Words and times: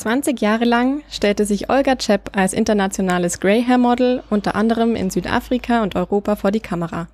20 0.00 0.40
Jahre 0.40 0.64
lang 0.64 1.02
stellte 1.10 1.44
sich 1.44 1.68
Olga 1.68 1.96
Czepp 1.98 2.30
als 2.34 2.54
internationales 2.54 3.38
Grey 3.38 3.62
Hair 3.62 3.76
Model 3.76 4.22
unter 4.30 4.54
anderem 4.54 4.96
in 4.96 5.10
Südafrika 5.10 5.82
und 5.82 5.94
Europa 5.94 6.36
vor 6.36 6.50
die 6.50 6.60
Kamera. 6.60 7.08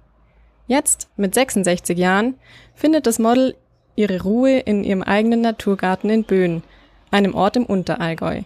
Jetzt, 0.68 1.08
mit 1.16 1.34
66 1.34 1.98
Jahren, 1.98 2.36
findet 2.76 3.08
das 3.08 3.18
Model 3.18 3.56
ihre 3.96 4.22
Ruhe 4.22 4.60
in 4.60 4.84
ihrem 4.84 5.02
eigenen 5.02 5.40
Naturgarten 5.40 6.10
in 6.10 6.22
Böen, 6.22 6.62
einem 7.10 7.34
Ort 7.34 7.56
im 7.56 7.66
Unterallgäu. 7.66 8.42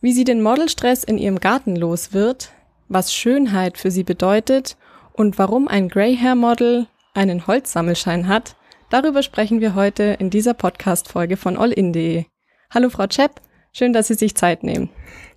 Wie 0.00 0.12
sie 0.12 0.24
den 0.24 0.42
Modelstress 0.42 1.04
in 1.04 1.16
ihrem 1.16 1.38
Garten 1.38 1.76
los 1.76 2.12
wird, 2.12 2.50
was 2.88 3.14
Schönheit 3.14 3.78
für 3.78 3.92
sie 3.92 4.04
bedeutet 4.04 4.76
und 5.12 5.38
warum 5.38 5.68
ein 5.68 5.88
Grey 5.88 6.16
Hair 6.16 6.34
Model 6.34 6.88
einen 7.14 7.46
Holzsammelschein 7.46 8.26
hat, 8.26 8.56
darüber 8.90 9.22
sprechen 9.22 9.60
wir 9.60 9.76
heute 9.76 10.16
in 10.18 10.30
dieser 10.30 10.54
Podcast-Folge 10.54 11.36
von 11.36 11.56
allin.de. 11.56 12.24
Hallo 12.74 12.90
Frau 12.90 13.06
Czepp, 13.06 13.40
schön, 13.72 13.92
dass 13.92 14.08
Sie 14.08 14.14
sich 14.14 14.34
Zeit 14.34 14.64
nehmen. 14.64 14.90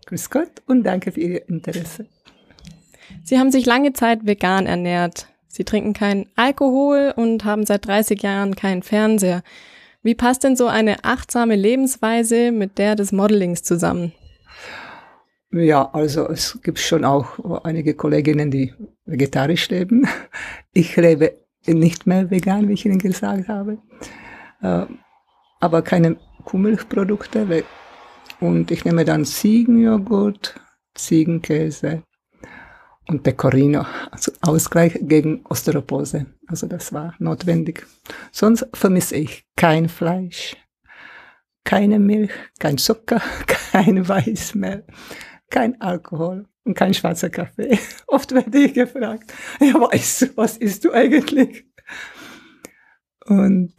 Grüß 0.08 0.32
Gott 0.32 0.50
und 0.66 0.82
danke 0.82 1.12
für 1.12 1.20
Ihr 1.20 1.48
Interesse. 1.48 2.08
Sie 3.24 3.38
haben 3.38 3.52
sich 3.52 3.68
lange 3.68 3.94
Zeit 3.94 4.26
vegan 4.26 4.66
ernährt. 4.66 5.28
Sie 5.48 5.64
trinken 5.64 5.94
keinen 5.94 6.26
Alkohol 6.36 7.14
und 7.16 7.46
haben 7.46 7.68
seit 7.68 7.86
30 7.86 8.24
Jahren 8.24 8.56
keinen 8.56 8.82
Fernseher. 8.82 9.44
Wie 10.02 10.16
passt 10.16 10.46
denn 10.46 10.56
so 10.56 10.66
eine 10.66 11.04
achtsame 11.04 11.56
Lebensweise 11.56 12.52
mit 12.52 12.80
der 12.80 12.96
des 12.96 13.12
Modelings 13.12 13.62
zusammen? 13.62 14.14
Ja, 15.52 15.92
also 15.94 16.28
es 16.28 16.60
gibt 16.64 16.80
schon 16.80 17.06
auch 17.06 17.64
einige 17.64 17.94
Kolleginnen, 17.94 18.50
die 18.50 18.74
vegetarisch 19.06 19.70
leben. 19.70 20.08
Ich 20.74 20.96
lebe 20.96 21.34
nicht 21.68 22.08
mehr 22.08 22.32
vegan, 22.32 22.68
wie 22.68 22.74
ich 22.74 22.86
Ihnen 22.86 22.98
gesagt 22.98 23.48
habe. 23.48 23.78
Äh, 24.64 24.86
aber 25.60 25.82
keine 25.82 26.18
Kuhmilchprodukte 26.48 27.66
und 28.40 28.72
ich 28.72 28.86
nehme 28.86 29.04
dann 29.04 29.26
Ziegenjoghurt, 29.26 30.58
Ziegenkäse 30.96 32.04
und 33.10 33.24
Pecorino, 33.24 33.86
also 34.12 34.32
Ausgleich 34.40 34.98
gegen 35.02 35.46
Osteoporose. 35.50 36.26
Also 36.48 36.68
das 36.68 36.94
war 36.94 37.14
notwendig. 37.20 37.86
Sonst 38.32 38.66
vermisse 38.74 39.18
ich 39.18 39.44
kein 39.58 39.90
Fleisch, 39.90 40.56
keine 41.66 42.00
Milch, 42.00 42.32
kein 42.60 42.78
Zucker, 42.78 43.22
kein 43.74 44.08
Weißmehl, 44.08 44.86
kein 45.50 45.82
Alkohol 45.82 46.46
und 46.64 46.76
kein 46.76 46.94
schwarzer 46.94 47.30
Kaffee. 47.30 47.78
Oft 48.08 48.34
werde 48.34 48.58
ich 48.58 48.74
gefragt, 48.74 49.34
ja, 49.60 49.74
weißt 49.74 50.22
du, 50.22 50.38
was 50.38 50.56
isst 50.56 50.86
du 50.86 50.94
eigentlich? 50.94 51.66
Und 53.26 53.74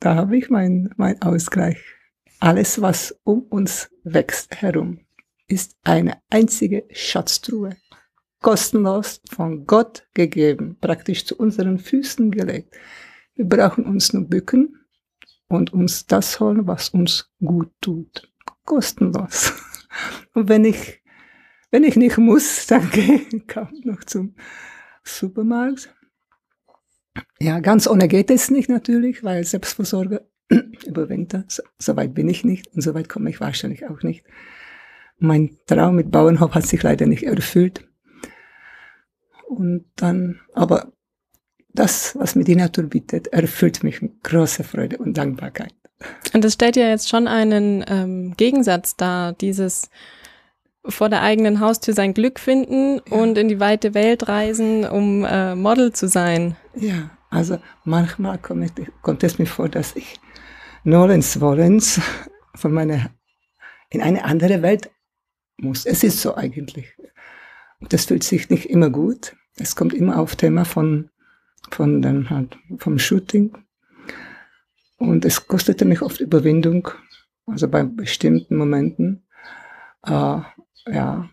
da 0.00 0.16
habe 0.16 0.36
ich 0.36 0.50
meinen 0.50 0.92
mein 0.96 1.22
Ausgleich. 1.22 1.99
Alles, 2.42 2.80
was 2.80 3.14
um 3.22 3.42
uns 3.42 3.90
wächst 4.02 4.62
herum, 4.62 5.00
ist 5.46 5.76
eine 5.84 6.22
einzige 6.30 6.86
Schatztruhe. 6.90 7.76
Kostenlos 8.40 9.20
von 9.30 9.66
Gott 9.66 10.08
gegeben, 10.14 10.78
praktisch 10.80 11.26
zu 11.26 11.36
unseren 11.36 11.78
Füßen 11.78 12.30
gelegt. 12.30 12.74
Wir 13.34 13.44
brauchen 13.44 13.84
uns 13.84 14.14
nur 14.14 14.26
bücken 14.26 14.78
und 15.48 15.74
uns 15.74 16.06
das 16.06 16.40
holen, 16.40 16.66
was 16.66 16.88
uns 16.88 17.30
gut 17.44 17.70
tut. 17.82 18.32
Kostenlos. 18.64 19.52
Und 20.34 20.48
wenn 20.48 20.64
ich, 20.64 21.02
wenn 21.70 21.82
ich 21.82 21.96
nicht 21.96 22.16
muss, 22.16 22.66
dann 22.68 22.88
gehe 22.90 23.26
ich 23.32 23.46
kaum 23.48 23.68
noch 23.82 24.04
zum 24.04 24.36
Supermarkt. 25.02 25.92
Ja, 27.40 27.58
ganz 27.58 27.88
ohne 27.88 28.06
geht 28.06 28.30
es 28.30 28.50
nicht 28.50 28.68
natürlich, 28.68 29.24
weil 29.24 29.44
Selbstversorger 29.44 30.29
über 30.86 31.08
Winter. 31.08 31.44
So, 31.48 31.62
so, 31.78 31.96
weit 31.96 32.14
bin 32.14 32.28
ich 32.28 32.44
nicht 32.44 32.68
und 32.74 32.82
so 32.82 32.94
weit 32.94 33.08
komme 33.08 33.30
ich 33.30 33.40
wahrscheinlich 33.40 33.86
auch 33.86 34.02
nicht. 34.02 34.24
Mein 35.18 35.56
Traum 35.66 35.96
mit 35.96 36.10
Bauernhof 36.10 36.54
hat 36.54 36.66
sich 36.66 36.82
leider 36.82 37.06
nicht 37.06 37.24
erfüllt. 37.24 37.86
Und 39.46 39.84
dann, 39.96 40.40
aber 40.54 40.92
das, 41.72 42.16
was 42.18 42.34
mir 42.34 42.44
die 42.44 42.56
Natur 42.56 42.84
bietet, 42.84 43.28
erfüllt 43.28 43.82
mich 43.82 44.02
mit 44.02 44.22
großer 44.22 44.64
Freude 44.64 44.98
und 44.98 45.16
Dankbarkeit. 45.16 45.74
Und 46.32 46.44
das 46.44 46.54
stellt 46.54 46.76
ja 46.76 46.88
jetzt 46.88 47.08
schon 47.08 47.28
einen 47.28 47.84
ähm, 47.86 48.34
Gegensatz 48.36 48.96
dar, 48.96 49.34
dieses 49.34 49.90
vor 50.86 51.10
der 51.10 51.22
eigenen 51.22 51.60
Haustür 51.60 51.92
sein 51.92 52.14
Glück 52.14 52.40
finden 52.40 53.00
ja. 53.10 53.16
und 53.16 53.36
in 53.36 53.48
die 53.48 53.60
weite 53.60 53.92
Welt 53.92 54.28
reisen, 54.28 54.84
um 54.86 55.24
äh, 55.24 55.54
Model 55.54 55.92
zu 55.92 56.08
sein. 56.08 56.56
Ja, 56.74 57.10
also 57.28 57.58
manchmal 57.84 58.38
kommt, 58.38 58.72
kommt 59.02 59.22
es 59.22 59.38
mir 59.38 59.46
vor, 59.46 59.68
dass 59.68 59.94
ich 59.94 60.18
Nolens 60.84 61.40
Wollens 61.40 62.00
von 62.54 62.72
meiner, 62.72 63.10
in 63.90 64.00
eine 64.00 64.24
andere 64.24 64.62
Welt 64.62 64.90
muss. 65.58 65.84
Es 65.84 66.02
ist 66.02 66.20
so 66.20 66.34
eigentlich. 66.34 66.96
Das 67.80 68.06
fühlt 68.06 68.22
sich 68.22 68.48
nicht 68.50 68.66
immer 68.66 68.90
gut. 68.90 69.36
Es 69.56 69.76
kommt 69.76 69.92
immer 69.92 70.18
auf 70.18 70.36
Thema 70.36 70.64
von, 70.64 71.10
von 71.70 72.00
dann 72.00 72.30
halt, 72.30 72.56
vom 72.78 72.98
Shooting. 72.98 73.56
Und 74.96 75.24
es 75.24 75.46
kostete 75.46 75.84
mich 75.84 76.02
oft 76.02 76.20
Überwindung, 76.20 76.88
also 77.46 77.68
bei 77.68 77.82
bestimmten 77.84 78.56
Momenten, 78.56 79.26
äh, 80.04 80.10
ja, 80.86 81.30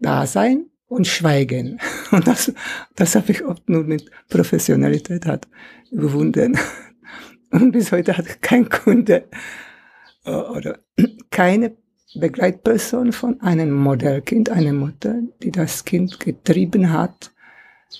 da 0.00 0.26
sein 0.26 0.66
und 0.86 1.06
schweigen. 1.06 1.80
Und 2.10 2.26
das, 2.26 2.52
das 2.96 3.14
habe 3.14 3.32
ich 3.32 3.44
oft 3.44 3.68
nur 3.68 3.84
mit 3.84 4.10
Professionalität 4.28 5.26
hat 5.26 5.46
überwunden. 5.90 6.58
Und 7.50 7.72
bis 7.72 7.92
heute 7.92 8.16
hat 8.16 8.42
kein 8.42 8.68
Kunde 8.68 9.28
äh, 10.24 10.30
oder 10.30 10.78
keine 11.30 11.76
Begleitperson 12.14 13.12
von 13.12 13.40
einem 13.40 13.72
Modellkind, 13.72 14.50
eine 14.50 14.72
Mutter, 14.72 15.20
die 15.42 15.50
das 15.50 15.84
Kind 15.84 16.20
getrieben 16.20 16.92
hat, 16.92 17.32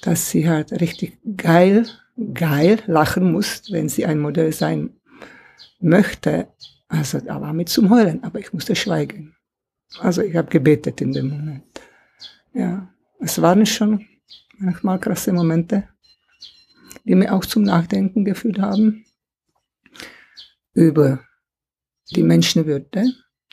dass 0.03 0.31
sie 0.31 0.49
halt 0.49 0.73
richtig 0.81 1.19
geil, 1.37 1.87
geil 2.35 2.79
lachen 2.87 3.33
muss, 3.33 3.71
wenn 3.71 3.89
sie 3.89 4.07
ein 4.07 4.19
Modell 4.19 4.53
sein 4.53 4.91
möchte. 5.81 6.49
Also 6.89 7.21
da 7.21 7.41
war 7.41 7.53
mit 7.53 7.69
zum 7.69 7.91
Heulen, 7.91 8.25
aber 8.25 8.39
ich 8.39 8.53
musste 8.53 8.75
schweigen. 8.75 9.37
Also 10.01 10.23
ich 10.23 10.37
habe 10.37 10.49
gebetet 10.49 11.01
in 11.01 11.13
dem 11.13 11.29
Moment. 11.29 11.65
Ja, 12.55 12.89
es 13.21 13.41
waren 13.41 13.67
schon 13.67 14.07
manchmal 14.59 14.99
krasse 14.99 15.33
Momente, 15.33 15.87
die 17.05 17.15
mir 17.15 17.33
auch 17.33 17.45
zum 17.45 17.63
Nachdenken 17.63 18.25
geführt 18.25 18.59
haben 18.59 19.05
über 20.79 21.25
die 22.15 22.23
Menschenwürde 22.23 23.13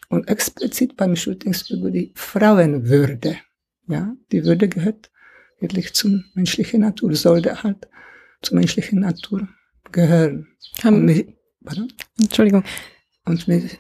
und 0.09 0.27
explizit 0.27 0.95
beim 0.95 1.15
Shootings 1.15 1.69
über 1.71 1.89
die 1.89 2.13
Frauenwürde. 2.15 3.37
Ja, 3.87 4.15
die 4.31 4.45
Würde 4.45 4.69
gehört 4.69 5.11
wirklich 5.59 5.93
zur 5.95 6.23
menschlichen 6.35 6.81
Natur, 6.81 7.15
sollte 7.15 7.63
halt 7.63 7.87
zur 8.43 8.57
menschlichen 8.57 8.99
Natur 8.99 9.47
gehören. 9.91 10.47
Haben, 10.83 11.05
mich, 11.05 11.25
Entschuldigung. 12.19 12.63
Und, 13.25 13.47
mich, 13.47 13.79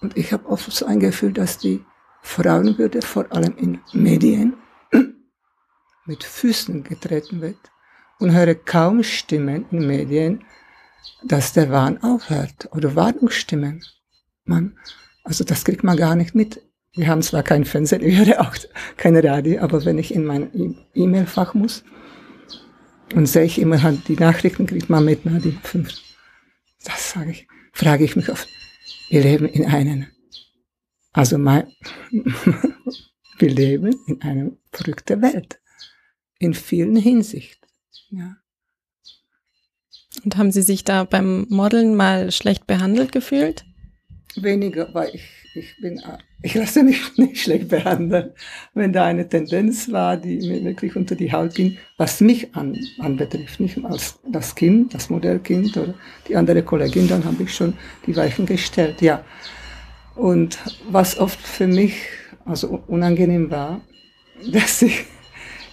und 0.00 0.16
ich 0.16 0.32
habe 0.32 0.48
oft 0.48 0.72
so 0.72 0.86
ein 0.86 1.00
Gefühl, 1.00 1.32
dass 1.32 1.58
die 1.58 1.84
Frauenwürde 2.22 3.02
vor 3.02 3.30
allem 3.30 3.54
in 3.58 3.80
Medien 3.92 4.54
mit 6.06 6.24
Füßen 6.24 6.82
getreten 6.82 7.42
wird 7.42 7.58
und 8.20 8.32
höre 8.32 8.54
kaum 8.54 9.02
Stimmen 9.02 9.66
in 9.70 9.86
Medien, 9.86 10.44
dass 11.24 11.52
der 11.52 11.70
Wahn 11.70 12.02
aufhört 12.02 12.68
oder 12.72 12.94
Warnungsstimmen. 12.94 13.84
Man, 14.44 14.76
also 15.24 15.44
das 15.44 15.64
kriegt 15.64 15.84
man 15.84 15.96
gar 15.96 16.16
nicht 16.16 16.34
mit. 16.34 16.62
Wir 16.94 17.06
haben 17.06 17.22
zwar 17.22 17.42
kein 17.42 17.64
Fernsehen, 17.64 18.02
ich 18.04 18.18
höre 18.18 18.40
auch 18.40 18.54
kein 18.96 19.16
Radio, 19.16 19.60
aber 19.60 19.84
wenn 19.84 19.98
ich 19.98 20.14
in 20.14 20.24
mein 20.24 20.76
E-Mail-Fach 20.94 21.54
muss 21.54 21.84
und 23.14 23.26
sehe 23.26 23.44
ich 23.44 23.58
immer 23.58 23.82
halt 23.82 24.08
die 24.08 24.16
Nachrichten, 24.16 24.66
kriegt 24.66 24.90
man 24.90 25.04
mit, 25.04 25.20
na, 25.24 25.38
die 25.38 25.58
fünf. 25.62 25.92
Das 26.84 27.10
sage 27.10 27.30
ich, 27.30 27.46
frage 27.72 28.04
ich 28.04 28.16
mich 28.16 28.30
oft. 28.30 28.48
Wir 29.08 29.22
leben 29.22 29.46
in 29.46 29.66
einem, 29.66 30.06
also 31.12 31.38
mein, 31.38 31.66
wir 33.38 33.50
leben 33.50 33.94
in 34.06 34.20
einer 34.22 34.50
verrückten 34.72 35.22
Welt. 35.22 35.60
In 36.38 36.54
vielen 36.54 36.96
Hinsichten. 36.96 37.68
Ja. 38.10 38.41
Und 40.24 40.36
haben 40.36 40.52
Sie 40.52 40.62
sich 40.62 40.84
da 40.84 41.04
beim 41.04 41.46
Modeln 41.48 41.94
mal 41.94 42.30
schlecht 42.30 42.66
behandelt 42.66 43.12
gefühlt? 43.12 43.64
Weniger, 44.36 44.88
weil 44.94 45.10
ich, 45.14 45.24
ich 45.54 45.76
bin, 45.80 46.00
ich 46.42 46.54
lasse 46.54 46.82
mich 46.82 47.00
nicht 47.16 47.38
schlecht 47.38 47.68
behandeln. 47.68 48.32
Wenn 48.74 48.92
da 48.92 49.06
eine 49.06 49.28
Tendenz 49.28 49.90
war, 49.90 50.16
die 50.16 50.36
mir 50.36 50.64
wirklich 50.64 50.96
unter 50.96 51.14
die 51.14 51.32
Haut 51.32 51.54
ging, 51.54 51.78
was 51.96 52.20
mich 52.20 52.54
an, 52.54 52.78
anbetrifft, 52.98 53.60
nicht 53.60 53.82
als 53.84 54.18
das 54.30 54.54
Kind, 54.54 54.94
das 54.94 55.10
Modellkind 55.10 55.76
oder 55.76 55.94
die 56.28 56.36
andere 56.36 56.62
Kollegin, 56.62 57.08
dann 57.08 57.24
habe 57.24 57.42
ich 57.42 57.54
schon 57.54 57.74
die 58.06 58.16
Weichen 58.16 58.46
gestellt, 58.46 59.02
ja. 59.02 59.24
Und 60.14 60.58
was 60.90 61.18
oft 61.18 61.40
für 61.40 61.66
mich 61.66 61.94
also 62.44 62.82
unangenehm 62.86 63.50
war, 63.50 63.80
dass 64.52 64.82
ich 64.82 65.04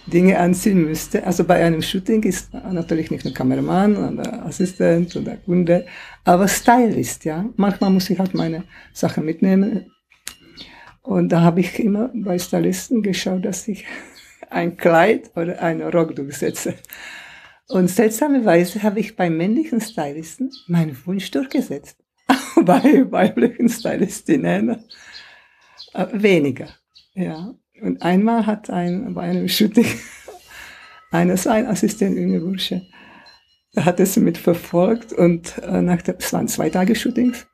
Dinge 0.06 0.38
anziehen 0.38 0.84
müsste. 0.84 1.24
Also 1.24 1.44
bei 1.44 1.64
einem 1.64 1.82
Shooting 1.82 2.22
ist 2.22 2.52
natürlich 2.52 3.10
nicht 3.10 3.24
nur 3.24 3.34
Kameramann 3.34 3.96
oder 3.96 4.44
Assistent 4.46 5.14
oder 5.16 5.36
Kunde, 5.36 5.86
aber 6.24 6.48
Stylist, 6.48 7.24
ja. 7.24 7.48
Manchmal 7.56 7.90
muss 7.90 8.10
ich 8.10 8.18
halt 8.18 8.34
meine 8.34 8.64
Sachen 8.92 9.24
mitnehmen. 9.24 9.90
Und 11.02 11.30
da 11.30 11.40
habe 11.40 11.60
ich 11.60 11.78
immer 11.78 12.10
bei 12.14 12.38
Stylisten 12.38 13.02
geschaut, 13.02 13.44
dass 13.44 13.68
ich 13.68 13.84
ein 14.50 14.76
Kleid 14.76 15.30
oder 15.36 15.60
einen 15.62 15.82
Rock 15.82 16.16
durchsetze. 16.16 16.74
Und 17.68 17.88
seltsamerweise 17.88 18.82
habe 18.82 19.00
ich 19.00 19.14
bei 19.14 19.30
männlichen 19.30 19.80
Stylisten 19.80 20.50
meinen 20.66 20.96
Wunsch 21.06 21.30
durchgesetzt. 21.30 21.96
bei 22.64 23.10
weiblichen 23.10 23.68
Stylistinnen 23.68 24.84
äh, 25.94 26.06
weniger. 26.12 26.68
Ja. 27.14 27.54
Und 27.80 28.02
einmal 28.02 28.46
hat 28.46 28.70
ein, 28.70 29.14
bei 29.14 29.22
einem 29.22 29.48
Shooting 29.48 29.86
eines 31.10 31.46
ein 31.46 31.66
Assistent, 31.66 32.16
junge 32.16 32.40
Bursche, 32.40 32.82
hat 33.76 34.00
es 34.00 34.16
mitverfolgt 34.16 35.12
und 35.12 35.58
äh, 35.58 35.80
nach 35.80 36.02
der, 36.02 36.16
es 36.18 36.32
waren 36.32 36.48
zwei 36.48 36.70
Tage 36.70 36.94
Shootings 36.94 37.46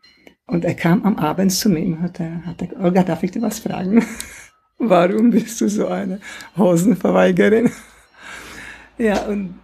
und 0.47 0.65
er 0.65 0.75
kam 0.75 1.05
am 1.05 1.17
Abend 1.17 1.53
zu 1.53 1.69
mir 1.69 1.85
und 1.85 2.03
hat, 2.03 2.21
hat 2.21 2.63
er, 2.63 2.81
Olga, 2.81 3.03
darf 3.03 3.23
ich 3.23 3.33
dir 3.33 3.43
was 3.43 3.59
fragen? 3.59 4.05
Warum 4.79 5.31
bist 5.31 5.61
du 5.61 5.69
so 5.69 5.89
eine 5.89 6.21
Hosenverweigerin? 6.57 7.71
ja, 8.99 9.23
und 9.27 9.59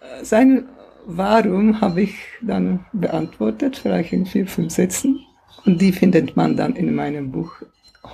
äh, 0.00 0.24
sein 0.24 0.68
Warum 1.04 1.80
habe 1.80 2.02
ich 2.02 2.14
dann 2.42 2.86
beantwortet, 2.92 3.76
vielleicht 3.76 4.12
in 4.12 4.24
vier, 4.24 4.46
fünf 4.46 4.72
Sätzen. 4.72 5.18
Und 5.64 5.80
die 5.80 5.92
findet 5.92 6.36
man 6.36 6.56
dann 6.56 6.76
in 6.76 6.94
meinem 6.94 7.32
Buch 7.32 7.62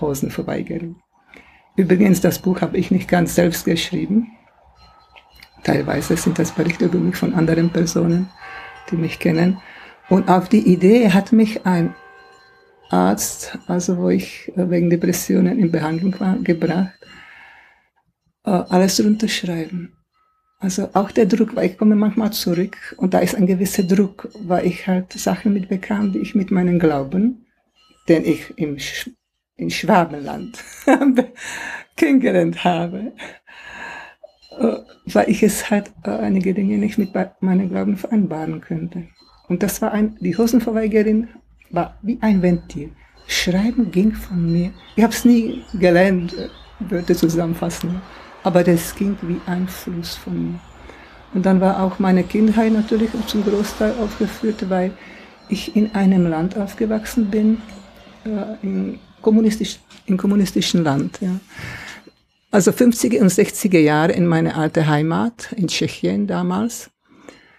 Hosenverweigerin. 0.00 0.96
Übrigens, 1.78 2.20
das 2.20 2.40
Buch 2.40 2.60
habe 2.60 2.76
ich 2.76 2.90
nicht 2.90 3.08
ganz 3.08 3.36
selbst 3.36 3.64
geschrieben. 3.64 4.32
Teilweise 5.62 6.16
sind 6.16 6.36
das 6.36 6.50
Berichte 6.50 6.86
über 6.86 6.98
mich 6.98 7.14
von 7.14 7.34
anderen 7.34 7.70
Personen, 7.70 8.28
die 8.90 8.96
mich 8.96 9.20
kennen. 9.20 9.58
Und 10.08 10.28
auf 10.28 10.48
die 10.48 10.66
Idee 10.72 11.10
hat 11.10 11.30
mich 11.30 11.64
ein 11.66 11.94
Arzt, 12.90 13.56
also 13.68 13.96
wo 13.96 14.08
ich 14.08 14.50
äh, 14.56 14.68
wegen 14.68 14.90
Depressionen 14.90 15.56
in 15.60 15.70
Behandlung 15.70 16.18
war, 16.18 16.36
gebracht, 16.38 16.98
äh, 18.44 18.50
alles 18.50 18.98
runterschreiben. 19.04 19.92
Also 20.58 20.88
auch 20.94 21.12
der 21.12 21.26
Druck, 21.26 21.54
weil 21.54 21.70
ich 21.70 21.78
komme 21.78 21.94
manchmal 21.94 22.32
zurück 22.32 22.96
und 22.96 23.14
da 23.14 23.20
ist 23.20 23.36
ein 23.36 23.46
gewisser 23.46 23.84
Druck, 23.84 24.28
weil 24.40 24.66
ich 24.66 24.88
halt 24.88 25.12
Sachen 25.12 25.52
mitbekam, 25.52 26.10
die 26.10 26.18
ich 26.18 26.34
mit 26.34 26.50
meinem 26.50 26.80
Glauben, 26.80 27.46
den 28.08 28.24
ich 28.24 28.58
im 28.58 28.78
in 29.58 29.70
Schwabenland 29.70 30.64
kennengelernt 31.96 32.64
habe, 32.64 33.12
äh, 34.58 34.76
weil 35.06 35.28
ich 35.28 35.42
es 35.42 35.68
halt 35.68 35.90
äh, 36.04 36.10
einige 36.10 36.54
Dinge 36.54 36.78
nicht 36.78 36.96
mit 36.96 37.10
meinem 37.40 37.68
Glauben 37.68 37.96
vereinbaren 37.96 38.60
könnte. 38.60 39.08
Und 39.48 39.62
das 39.62 39.82
war 39.82 39.92
ein, 39.92 40.16
die 40.20 40.36
Hosenverweigerin 40.36 41.28
war 41.70 41.98
wie 42.02 42.18
ein 42.22 42.40
Ventil. 42.40 42.92
Schreiben 43.26 43.90
ging 43.90 44.12
von 44.12 44.50
mir. 44.50 44.70
Ich 44.96 45.02
habe 45.02 45.12
es 45.12 45.24
nie 45.24 45.62
gelernt, 45.74 46.34
äh, 46.34 46.48
Wörter 46.90 47.14
zusammenfassen, 47.14 48.00
aber 48.44 48.62
das 48.62 48.94
ging 48.94 49.16
wie 49.22 49.40
ein 49.46 49.66
Fluss 49.66 50.14
von 50.14 50.52
mir. 50.52 50.60
Und 51.34 51.44
dann 51.44 51.60
war 51.60 51.82
auch 51.82 51.98
meine 51.98 52.22
Kindheit 52.22 52.72
natürlich 52.72 53.10
zum 53.26 53.44
Großteil 53.44 53.92
aufgeführt, 54.00 54.70
weil 54.70 54.92
ich 55.48 55.74
in 55.76 55.94
einem 55.94 56.26
Land 56.26 56.56
aufgewachsen 56.56 57.28
bin, 57.30 57.60
in, 58.62 58.98
kommunistisch, 59.22 59.78
in 60.06 60.16
kommunistischen 60.16 60.84
Land. 60.84 61.18
Ja. 61.20 61.38
Also 62.50 62.70
50er 62.70 63.20
und 63.20 63.30
60er 63.30 63.78
Jahre 63.78 64.12
in 64.12 64.26
meine 64.26 64.54
alte 64.54 64.86
Heimat, 64.86 65.52
in 65.52 65.68
Tschechien 65.68 66.26
damals. 66.26 66.90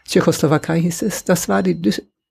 Tschechoslowakei 0.06 0.82
hieß 0.82 1.04
es. 1.04 1.24
Das 1.24 1.48
war 1.48 1.62
die 1.62 1.80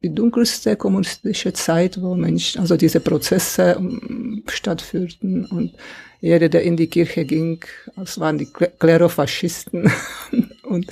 die 0.03 0.15
dunkelste 0.15 0.77
kommunistische 0.77 1.53
Zeit, 1.53 2.01
wo 2.01 2.15
Menschen, 2.15 2.61
also 2.61 2.77
diese 2.77 3.01
Prozesse 3.01 3.77
um, 3.77 4.43
stattführten 4.47 5.47
und 5.47 5.75
jeder, 6.21 6.49
der 6.49 6.63
in 6.63 6.77
die 6.77 6.89
Kirche 6.89 7.25
ging, 7.25 7.65
das 7.97 8.19
waren 8.19 8.39
die 8.39 8.49
Klerofaschisten 8.79 9.91
und 10.65 10.87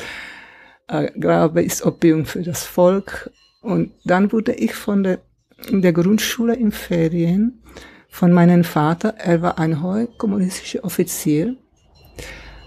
äh, 0.88 1.10
Glaube 1.18 1.62
ist 1.62 1.84
Opium 1.84 2.26
für 2.26 2.42
das 2.42 2.64
Volk. 2.64 3.30
Und 3.60 3.92
dann 4.04 4.30
wurde 4.30 4.52
ich 4.52 4.74
von 4.74 5.02
der, 5.02 5.18
in 5.68 5.82
der 5.82 5.92
Grundschule 5.92 6.54
in 6.54 6.70
Ferien 6.70 7.62
von 8.16 8.32
meinem 8.32 8.64
Vater, 8.64 9.12
er 9.18 9.42
war 9.42 9.58
ein 9.58 9.82
hoher 9.82 10.06
kommunistischer 10.16 10.82
Offizier, 10.82 11.54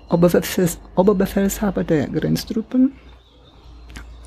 Oberbefehls, 0.08 0.80
Oberbefehlshaber 0.96 1.84
der 1.84 2.08
Grenztruppen, 2.08 2.92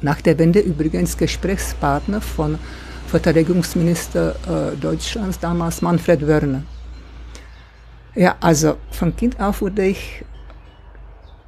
nach 0.01 0.21
der 0.21 0.37
Wende 0.41 0.59
übrigens 0.59 1.17
Gesprächspartner 1.17 2.21
von 2.21 2.59
Verteidigungsminister 3.07 4.35
äh, 4.35 4.77
Deutschlands, 4.77 5.39
damals 5.39 5.81
Manfred 5.81 6.27
Wörner. 6.27 6.65
Ja, 8.17 8.35
also 8.41 8.79
von 8.91 9.15
Kind 9.15 9.39
auf 9.39 9.61
wurde 9.61 9.87
ich 9.87 10.25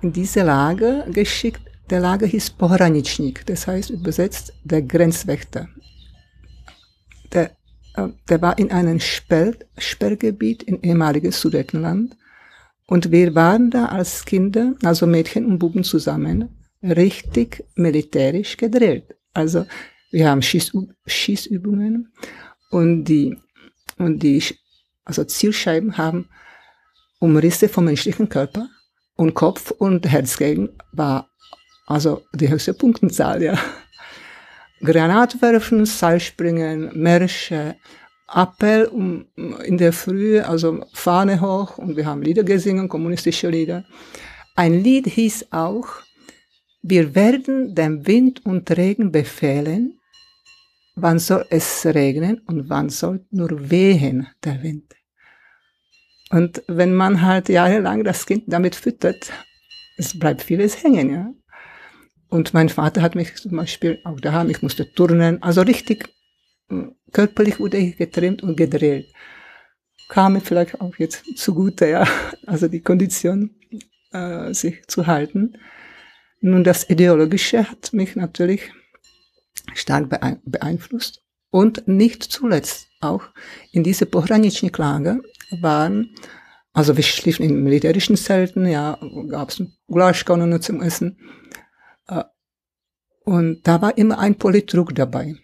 in 0.02 0.12
diese 0.12 0.44
Lage 0.44 1.04
geschickt. 1.10 1.62
Der 1.90 1.98
Lager 1.98 2.28
hieß 2.28 2.50
Pohranichnik, 2.50 3.44
das 3.46 3.66
heißt 3.66 3.90
übersetzt 3.90 4.52
der 4.62 4.82
Grenzwächter. 4.82 5.66
Der, 7.32 7.50
der 8.28 8.42
war 8.42 8.58
in 8.58 8.70
einem 8.70 9.00
Sperr, 9.00 9.54
Sperrgebiet 9.78 10.62
im 10.64 10.80
ehemaligen 10.82 11.32
Sudetenland. 11.32 12.16
Und 12.86 13.10
wir 13.10 13.34
waren 13.34 13.70
da 13.70 13.86
als 13.86 14.24
Kinder, 14.24 14.74
also 14.82 15.06
Mädchen 15.06 15.46
und 15.46 15.58
Buben 15.58 15.84
zusammen, 15.84 16.48
richtig 16.82 17.64
militärisch 17.76 18.56
gedrillt. 18.56 19.14
Also 19.32 19.66
wir 20.10 20.28
haben 20.28 20.42
Schießü 20.42 20.86
Schießübungen 21.06 22.12
und 22.70 23.04
die, 23.04 23.36
und 23.96 24.22
die 24.22 24.42
also 25.04 25.24
Zielscheiben 25.24 25.96
haben 25.96 26.28
Umrisse 27.20 27.68
vom 27.68 27.86
menschlichen 27.86 28.28
Körper 28.28 28.68
und 29.16 29.34
Kopf 29.34 29.70
und 29.70 30.06
Herzgegend 30.06 30.70
war 30.92 31.30
also 31.86 32.22
die 32.34 32.48
höchste 32.48 32.74
Punktenzahl, 32.74 33.42
ja. 33.42 33.58
Granatwerfen, 34.84 35.86
Seilspringen, 35.86 36.90
Märsche, 36.94 37.76
Appell 38.32 38.86
um, 38.86 39.26
in 39.64 39.78
der 39.78 39.92
Früh, 39.92 40.40
also 40.40 40.84
Fahne 40.92 41.40
hoch 41.40 41.78
und 41.78 41.96
wir 41.96 42.06
haben 42.06 42.22
Lieder 42.22 42.44
gesungen, 42.44 42.88
kommunistische 42.88 43.48
Lieder. 43.48 43.84
Ein 44.56 44.82
Lied 44.82 45.06
hieß 45.06 45.48
auch 45.50 46.04
wir 46.86 47.14
werden 47.14 47.74
dem 47.74 48.06
Wind 48.06 48.44
und 48.44 48.70
Regen 48.70 49.10
befehlen, 49.10 49.98
wann 50.94 51.18
soll 51.18 51.46
es 51.48 51.86
regnen 51.86 52.42
und 52.46 52.68
wann 52.68 52.90
soll 52.90 53.24
nur 53.30 53.70
wehen 53.70 54.26
der 54.44 54.62
Wind. 54.62 54.94
Und 56.28 56.62
wenn 56.68 56.94
man 56.94 57.22
halt 57.22 57.48
jahrelang 57.48 58.04
das 58.04 58.26
Kind 58.26 58.44
damit 58.48 58.74
füttert, 58.74 59.32
es 59.96 60.18
bleibt 60.18 60.42
vieles 60.42 60.84
hängen, 60.84 61.10
ja. 61.10 61.32
Und 62.34 62.52
mein 62.52 62.68
Vater 62.68 63.00
hat 63.00 63.14
mich 63.14 63.36
zum 63.36 63.56
Beispiel 63.56 64.00
auch 64.02 64.18
daheim, 64.18 64.50
ich 64.50 64.60
musste 64.60 64.92
turnen, 64.92 65.40
also 65.40 65.60
richtig 65.60 66.08
äh, 66.68 66.86
körperlich 67.12 67.60
wurde 67.60 67.76
ich 67.76 67.96
getrimmt 67.96 68.42
und 68.42 68.56
gedreht. 68.56 69.06
Kam 70.08 70.32
mir 70.32 70.40
vielleicht 70.40 70.80
auch 70.80 70.96
jetzt 70.98 71.22
zugute, 71.36 71.86
ja, 71.86 72.04
also 72.46 72.66
die 72.66 72.80
Kondition, 72.80 73.54
äh, 74.10 74.52
sich 74.52 74.84
zu 74.88 75.06
halten. 75.06 75.58
Nun, 76.40 76.64
das 76.64 76.90
Ideologische 76.90 77.70
hat 77.70 77.92
mich 77.92 78.16
natürlich 78.16 78.72
stark 79.74 80.08
beeinflusst. 80.44 81.22
Und 81.50 81.86
nicht 81.86 82.24
zuletzt 82.24 82.88
auch 83.00 83.22
in 83.70 83.84
diese 83.84 84.06
Pohranicznik-Lager 84.06 85.20
waren, 85.60 86.16
also 86.72 86.96
wir 86.96 87.04
schliefen 87.04 87.44
in 87.44 87.62
militärischen 87.62 88.16
Zelten, 88.16 88.66
ja, 88.66 88.98
gab 89.28 89.50
es 89.50 89.62
Glaskanonen 89.86 90.60
zum 90.60 90.82
Essen. 90.82 91.16
Und 93.24 93.66
da 93.66 93.80
war 93.80 93.96
immer 93.96 94.18
ein 94.18 94.36
Politruck 94.36 94.94
dabei. 94.94 95.34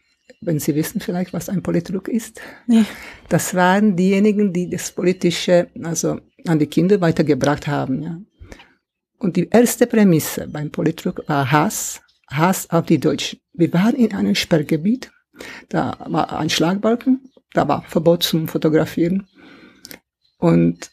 Wenn 0.42 0.58
Sie 0.58 0.74
wissen 0.74 1.00
vielleicht, 1.00 1.32
was 1.32 1.48
ein 1.48 1.62
Politruck 1.62 2.08
ist. 2.08 2.40
Ja. 2.66 2.84
Das 3.28 3.54
waren 3.54 3.96
diejenigen, 3.96 4.52
die 4.52 4.70
das 4.70 4.92
Politische, 4.92 5.68
also 5.82 6.20
an 6.46 6.58
die 6.58 6.66
Kinder 6.66 7.00
weitergebracht 7.00 7.66
haben, 7.66 8.02
ja. 8.02 8.20
Und 9.18 9.36
die 9.36 9.48
erste 9.50 9.86
Prämisse 9.86 10.48
beim 10.48 10.70
Politruck 10.70 11.22
war 11.28 11.50
Hass, 11.52 12.00
Hass 12.28 12.70
auf 12.70 12.86
die 12.86 12.98
Deutschen. 12.98 13.38
Wir 13.52 13.70
waren 13.74 13.94
in 13.94 14.14
einem 14.14 14.34
Sperrgebiet, 14.34 15.10
da 15.68 15.98
war 16.06 16.38
ein 16.38 16.48
Schlagbalken, 16.48 17.30
da 17.52 17.68
war 17.68 17.82
Verbot 17.82 18.22
zum 18.22 18.48
Fotografieren. 18.48 19.28
Und 20.38 20.90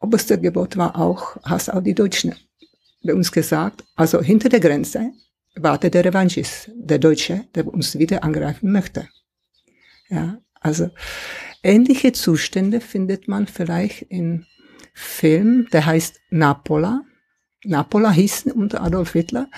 oberste 0.00 0.40
Gebot 0.40 0.76
war 0.76 0.98
auch 0.98 1.36
Hass 1.44 1.68
auf 1.68 1.84
die 1.84 1.94
Deutschen. 1.94 2.34
Bei 3.04 3.14
uns 3.14 3.30
gesagt, 3.30 3.84
also 3.94 4.20
hinter 4.20 4.48
der 4.48 4.60
Grenze 4.60 5.12
wartet 5.62 5.94
der 5.94 6.04
Revanchist, 6.04 6.70
der 6.74 6.98
Deutsche, 6.98 7.44
der 7.54 7.66
uns 7.66 7.98
wieder 7.98 8.24
angreifen 8.24 8.72
möchte. 8.72 9.08
Ja, 10.08 10.38
also 10.60 10.90
ähnliche 11.62 12.12
Zustände 12.12 12.80
findet 12.80 13.28
man 13.28 13.46
vielleicht 13.46 14.02
in 14.02 14.46
Film, 14.94 15.68
der 15.72 15.86
heißt 15.86 16.20
Napola 16.30 17.02
Napola 17.64 18.10
hießen 18.10 18.52
unter 18.52 18.82
Adolf 18.82 19.12
Hitler 19.12 19.48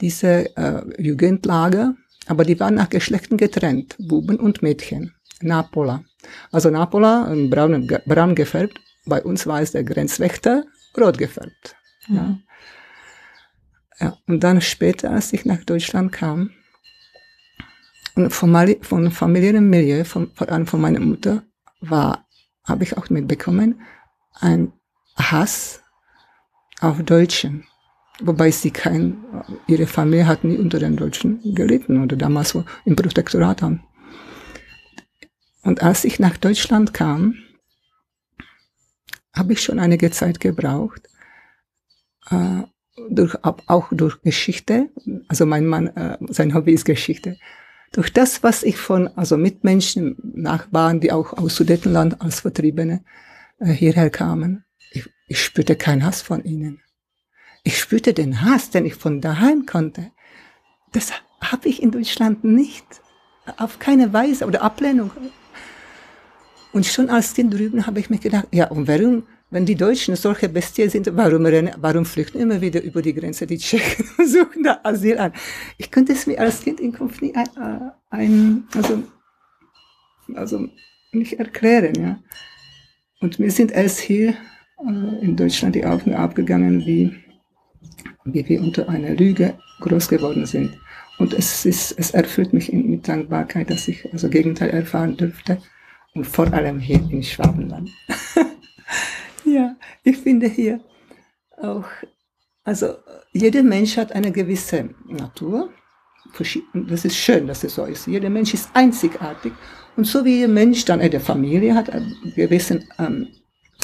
diese 0.00 0.56
äh, 0.56 0.82
Jugendlager, 1.00 1.94
aber 2.26 2.44
die 2.44 2.58
waren 2.58 2.74
nach 2.74 2.90
Geschlechten 2.90 3.36
getrennt, 3.36 3.96
Buben 3.98 4.38
und 4.38 4.62
Mädchen. 4.62 5.14
Napola. 5.40 6.04
Also 6.50 6.70
Napola, 6.70 7.32
braun, 7.48 7.88
braun 8.06 8.34
gefärbt, 8.34 8.78
bei 9.06 9.22
uns 9.22 9.46
war 9.46 9.60
es 9.60 9.72
der 9.72 9.84
Grenzwächter, 9.84 10.64
rot 10.98 11.18
gefärbt. 11.18 11.76
Mhm. 12.08 12.16
Ja. 12.16 12.38
Ja. 14.02 14.18
Und 14.26 14.40
dann 14.40 14.60
später, 14.60 15.10
als 15.10 15.32
ich 15.32 15.44
nach 15.44 15.64
Deutschland 15.64 16.12
kam, 16.12 16.50
und 18.14 18.30
von, 18.30 18.54
von 18.82 19.10
familiärem 19.10 19.70
Milieu, 19.70 20.04
von, 20.04 20.30
vor 20.34 20.50
allem 20.50 20.66
von 20.66 20.80
meiner 20.80 21.00
Mutter, 21.00 21.44
war, 21.80 22.26
habe 22.64 22.84
ich 22.84 22.96
auch 22.96 23.08
mitbekommen, 23.08 23.80
ein 24.34 24.72
Hass 25.16 25.80
auf 26.80 27.02
Deutschen. 27.02 27.64
Wobei 28.20 28.50
sie 28.50 28.70
kein, 28.70 29.24
ihre 29.66 29.86
Familie 29.86 30.26
hat 30.26 30.44
nie 30.44 30.58
unter 30.58 30.78
den 30.78 30.96
Deutschen 30.96 31.40
gelitten 31.54 32.02
oder 32.02 32.16
damals 32.16 32.56
im 32.84 32.96
Protektorat 32.96 33.62
haben. 33.62 33.82
Und 35.62 35.82
als 35.82 36.04
ich 36.04 36.18
nach 36.18 36.36
Deutschland 36.36 36.92
kam, 36.92 37.34
habe 39.34 39.54
ich 39.54 39.62
schon 39.62 39.78
einige 39.78 40.10
Zeit 40.10 40.40
gebraucht, 40.40 41.08
äh, 42.30 42.62
durch, 43.08 43.36
auch 43.44 43.88
durch 43.92 44.20
Geschichte. 44.22 44.90
Also 45.28 45.46
mein 45.46 45.66
Mann, 45.66 45.88
äh, 45.88 46.18
sein 46.28 46.54
Hobby 46.54 46.72
ist 46.72 46.84
Geschichte. 46.84 47.38
Durch 47.92 48.12
das, 48.12 48.42
was 48.42 48.62
ich 48.62 48.78
von 48.78 49.08
also 49.16 49.36
Mitmenschen, 49.36 50.16
Nachbarn, 50.34 51.00
die 51.00 51.12
auch 51.12 51.34
aus 51.34 51.56
Sudetenland 51.56 52.20
als 52.20 52.40
Vertriebene 52.40 53.04
äh, 53.58 53.66
hierher 53.66 54.10
kamen, 54.10 54.64
ich, 54.92 55.08
ich 55.28 55.42
spürte 55.42 55.76
keinen 55.76 56.04
Hass 56.04 56.22
von 56.22 56.44
ihnen. 56.44 56.80
Ich 57.64 57.78
spürte 57.78 58.12
den 58.12 58.42
Hass, 58.42 58.70
den 58.70 58.86
ich 58.86 58.94
von 58.94 59.20
daheim 59.20 59.66
konnte. 59.66 60.10
Das 60.92 61.12
habe 61.40 61.68
ich 61.68 61.82
in 61.82 61.90
Deutschland 61.90 62.44
nicht. 62.44 62.84
Auf 63.56 63.78
keine 63.78 64.12
Weise 64.12 64.46
oder 64.46 64.62
Ablehnung. 64.62 65.10
Und 66.72 66.86
schon 66.86 67.10
als 67.10 67.34
Kind 67.34 67.52
drüben 67.52 67.86
habe 67.86 68.00
ich 68.00 68.08
mir 68.08 68.18
gedacht, 68.18 68.48
ja, 68.52 68.68
und 68.68 68.88
warum, 68.88 69.24
wenn 69.52 69.66
die 69.66 69.76
Deutschen 69.76 70.16
solche 70.16 70.48
Bestien 70.48 70.88
sind, 70.88 71.14
warum, 71.14 71.44
rennen, 71.44 71.72
warum 71.76 72.06
flüchten 72.06 72.40
immer 72.40 72.60
wieder 72.62 72.82
über 72.82 73.02
die 73.02 73.12
Grenze 73.12 73.46
die 73.46 73.58
Tschechen 73.58 74.06
und 74.16 74.26
suchen 74.36 74.62
da 74.64 74.80
Asyl 74.82 75.18
an? 75.18 75.32
Ich 75.76 75.90
könnte 75.90 76.12
es 76.12 76.26
mir 76.26 76.40
als 76.40 76.62
Kind 76.62 76.80
in 76.80 76.92
Kopf 76.92 77.20
nie 77.20 77.34
ein, 77.34 77.46
äh, 77.46 77.90
ein 78.08 78.64
also, 78.74 79.02
also 80.34 80.68
nicht 81.12 81.38
erklären, 81.38 81.94
ja. 81.94 82.18
Und 83.20 83.38
wir 83.38 83.50
sind 83.50 83.72
erst 83.72 84.00
hier 84.00 84.30
äh, 84.30 85.24
in 85.24 85.36
Deutschland 85.36 85.74
die 85.74 85.84
Augen 85.84 86.14
abgegangen, 86.14 86.86
wie, 86.86 87.14
wie 88.24 88.48
wir 88.48 88.62
unter 88.62 88.88
einer 88.88 89.14
Lüge 89.14 89.54
groß 89.80 90.08
geworden 90.08 90.46
sind. 90.46 90.78
Und 91.18 91.34
es 91.34 91.66
ist, 91.66 91.92
es 91.98 92.12
erfüllt 92.12 92.54
mich 92.54 92.72
mit 92.72 93.06
Dankbarkeit, 93.06 93.68
dass 93.68 93.86
ich 93.86 94.10
also 94.14 94.30
Gegenteil 94.30 94.70
erfahren 94.70 95.14
dürfte 95.14 95.58
und 96.14 96.26
vor 96.26 96.50
allem 96.54 96.80
hier 96.80 97.00
in 97.10 97.22
Schwabenland. 97.22 97.90
ja, 99.44 99.76
ich 100.04 100.18
finde 100.18 100.46
hier 100.46 100.80
auch, 101.60 101.86
also 102.64 102.94
jeder 103.32 103.62
Mensch 103.62 103.96
hat 103.96 104.12
eine 104.12 104.32
gewisse 104.32 104.90
Natur. 105.08 105.70
Das 106.72 107.04
ist 107.04 107.16
schön, 107.16 107.46
dass 107.46 107.64
es 107.64 107.74
so 107.74 107.84
ist. 107.84 108.06
Jeder 108.06 108.30
Mensch 108.30 108.54
ist 108.54 108.70
einzigartig. 108.74 109.52
Und 109.96 110.06
so 110.06 110.24
wie 110.24 110.36
jeder 110.36 110.48
Mensch 110.48 110.84
dann 110.84 111.00
eine 111.00 111.20
Familie 111.20 111.74
hat, 111.74 111.90
einen 111.90 112.16
gewissen, 112.34 112.88
ähm, 112.98 113.28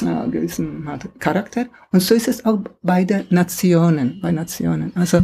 äh, 0.01 0.29
gewissen 0.29 0.87
Charakter. 1.19 1.67
Und 1.91 1.99
so 1.99 2.15
ist 2.15 2.27
es 2.27 2.45
auch 2.45 2.59
bei 2.81 3.03
den 3.03 3.27
Nationen, 3.29 4.19
bei 4.21 4.31
Nationen. 4.31 4.91
Also, 4.95 5.21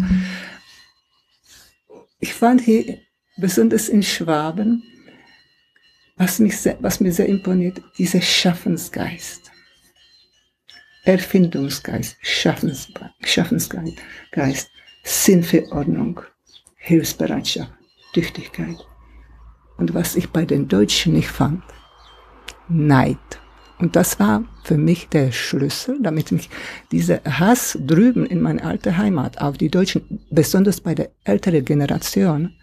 ich 2.19 2.33
fand 2.33 2.61
hier, 2.61 2.99
besonders 3.37 3.89
in 3.89 4.03
Schwaben, 4.03 4.83
was, 6.17 6.39
mich 6.39 6.57
sehr, 6.57 6.77
was 6.79 6.99
mir 6.99 7.11
sehr 7.11 7.27
imponiert, 7.27 7.81
dieser 7.97 8.21
Schaffensgeist. 8.21 9.51
Erfindungsgeist, 11.05 12.17
Schaffens, 12.21 12.91
Schaffensgeist, 13.23 13.97
Geist, 14.31 14.69
Sinn 15.03 15.43
für 15.43 15.71
Ordnung, 15.71 16.21
Hilfsbereitschaft, 16.75 17.71
Tüchtigkeit. 18.13 18.77
Und 19.77 19.93
was 19.93 20.15
ich 20.15 20.29
bei 20.29 20.45
den 20.45 20.67
Deutschen 20.67 21.13
nicht 21.13 21.29
fand, 21.29 21.63
Neid. 22.67 23.17
Und 23.77 23.95
das 23.95 24.19
war 24.19 24.45
für 24.63 24.77
mich 24.77 25.09
der 25.09 25.31
Schlüssel, 25.31 25.99
damit 26.01 26.31
mich 26.31 26.49
dieser 26.91 27.21
Hass 27.23 27.77
drüben 27.79 28.25
in 28.25 28.41
meine 28.41 28.63
alte 28.63 28.97
Heimat 28.97 29.39
auf 29.41 29.57
die 29.57 29.69
Deutschen, 29.69 30.25
besonders 30.31 30.81
bei 30.81 30.95
der 30.95 31.11
älteren 31.23 31.65
Generation, 31.65 32.55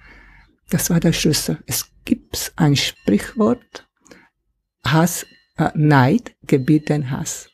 das 0.71 0.89
war 0.89 1.01
der 1.01 1.13
Schlüssel. 1.13 1.59
Es 1.67 1.91
gibt 2.05 2.53
ein 2.57 2.77
Sprichwort, 2.77 3.87
Hass, 4.85 5.27
äh, 5.59 5.71
Neid 5.75 6.35
gebiet 6.47 6.89
den 6.89 7.11
Hass. 7.11 7.52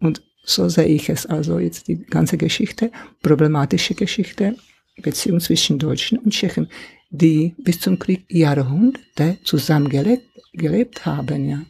Und 0.00 0.22
so 0.44 0.68
sehe 0.68 0.86
ich 0.86 1.08
es 1.08 1.26
also 1.26 1.58
jetzt 1.58 1.88
die 1.88 1.98
ganze 2.04 2.38
Geschichte, 2.38 2.90
problematische 3.22 3.94
Geschichte, 3.94 4.56
Beziehung 5.02 5.40
zwischen 5.40 5.78
Deutschen 5.78 6.18
und 6.18 6.32
Tschechen, 6.32 6.68
die 7.10 7.54
bis 7.58 7.80
zum 7.80 7.98
Krieg 7.98 8.24
Jahrhunderte 8.28 9.38
zusammen 9.44 9.88
gelebt, 9.88 10.26
gelebt 10.52 11.06
haben, 11.06 11.48
ja. 11.48 11.62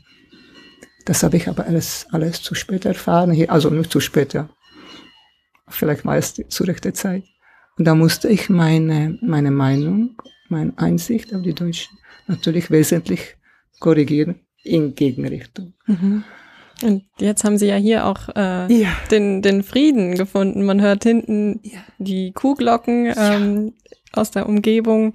Das 1.04 1.22
habe 1.22 1.38
ich 1.38 1.48
aber 1.48 1.64
alles, 1.64 2.06
alles 2.10 2.42
zu 2.42 2.54
spät 2.54 2.84
erfahren, 2.84 3.30
hier, 3.32 3.50
also 3.50 3.70
nicht 3.70 3.90
zu 3.90 4.00
spät, 4.00 4.34
ja. 4.34 4.48
Vielleicht 5.68 6.04
war 6.04 6.16
es 6.16 6.34
zu 6.48 6.64
rechter 6.64 6.94
Zeit. 6.94 7.24
Und 7.76 7.84
da 7.84 7.94
musste 7.94 8.28
ich 8.28 8.48
meine, 8.48 9.18
meine 9.22 9.50
Meinung 9.50 10.16
meine 10.48 10.76
Einsicht 10.78 11.34
auf 11.34 11.42
die 11.42 11.54
Deutschen 11.54 11.98
natürlich 12.26 12.70
wesentlich 12.70 13.36
korrigieren 13.80 14.40
in 14.64 14.94
Gegenrichtung. 14.94 15.74
Mhm. 15.86 16.24
Und 16.82 17.04
jetzt 17.18 17.44
haben 17.44 17.58
Sie 17.58 17.66
ja 17.66 17.76
hier 17.76 18.06
auch 18.06 18.28
äh, 18.36 18.72
ja. 18.72 18.88
Den, 19.10 19.42
den 19.42 19.62
Frieden 19.62 20.14
gefunden. 20.14 20.64
Man 20.64 20.80
hört 20.80 21.02
hinten 21.04 21.60
ja. 21.62 21.80
die 21.98 22.32
Kuhglocken 22.32 23.12
ähm, 23.16 23.72
aus 24.12 24.30
der 24.30 24.48
Umgebung. 24.48 25.12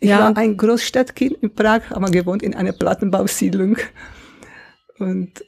Ich 0.00 0.10
war 0.10 0.36
ein 0.36 0.56
Großstadtkind 0.56 1.38
in 1.42 1.54
Prag, 1.54 1.82
aber 1.90 2.10
gewohnt 2.10 2.42
in 2.42 2.54
einer 2.54 2.72
Plattenbausiedlung. 2.72 3.76
Und 4.98 5.44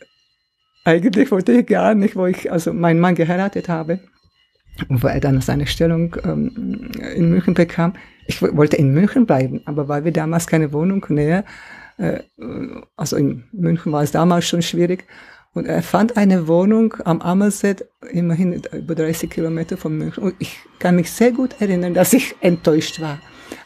eigentlich 0.85 1.30
wollte 1.30 1.52
ich 1.52 1.66
gar 1.66 1.94
nicht, 1.94 2.16
wo 2.16 2.26
ich 2.26 2.50
also 2.50 2.73
meinen 2.73 3.00
Mann 3.00 3.14
geheiratet 3.14 3.68
habe 3.68 4.00
und 4.88 5.02
wo 5.02 5.08
er 5.08 5.20
dann 5.20 5.40
seine 5.40 5.66
Stellung 5.66 6.16
ähm, 6.25 6.90
in 7.14 7.30
München 7.30 7.54
bekam, 7.54 7.94
ich 8.26 8.42
wollte 8.42 8.76
in 8.76 8.92
München 8.92 9.26
bleiben, 9.26 9.62
aber 9.64 9.88
weil 9.88 10.04
wir 10.04 10.12
damals 10.12 10.46
keine 10.46 10.73
Wohnung 10.73 11.04
näher, 11.08 11.40
äh, 11.40 11.42
also 12.96 13.16
in 13.16 13.44
München 13.52 13.92
war 13.92 14.02
es 14.02 14.12
damals 14.12 14.46
schon 14.46 14.62
schwierig, 14.62 15.04
und 15.56 15.64
er 15.66 15.82
fand 15.82 16.18
eine 16.18 16.48
Wohnung 16.48 16.94
am 17.06 17.22
Ammersee, 17.22 17.76
immerhin 18.10 18.62
über 18.72 18.94
30 18.94 19.30
Kilometer 19.30 19.78
von 19.78 19.96
München. 19.96 20.22
Und 20.22 20.34
ich 20.38 20.58
kann 20.78 20.96
mich 20.96 21.10
sehr 21.10 21.32
gut 21.32 21.58
erinnern, 21.60 21.94
dass 21.94 22.12
ich 22.12 22.34
enttäuscht 22.42 23.00
war. 23.00 23.20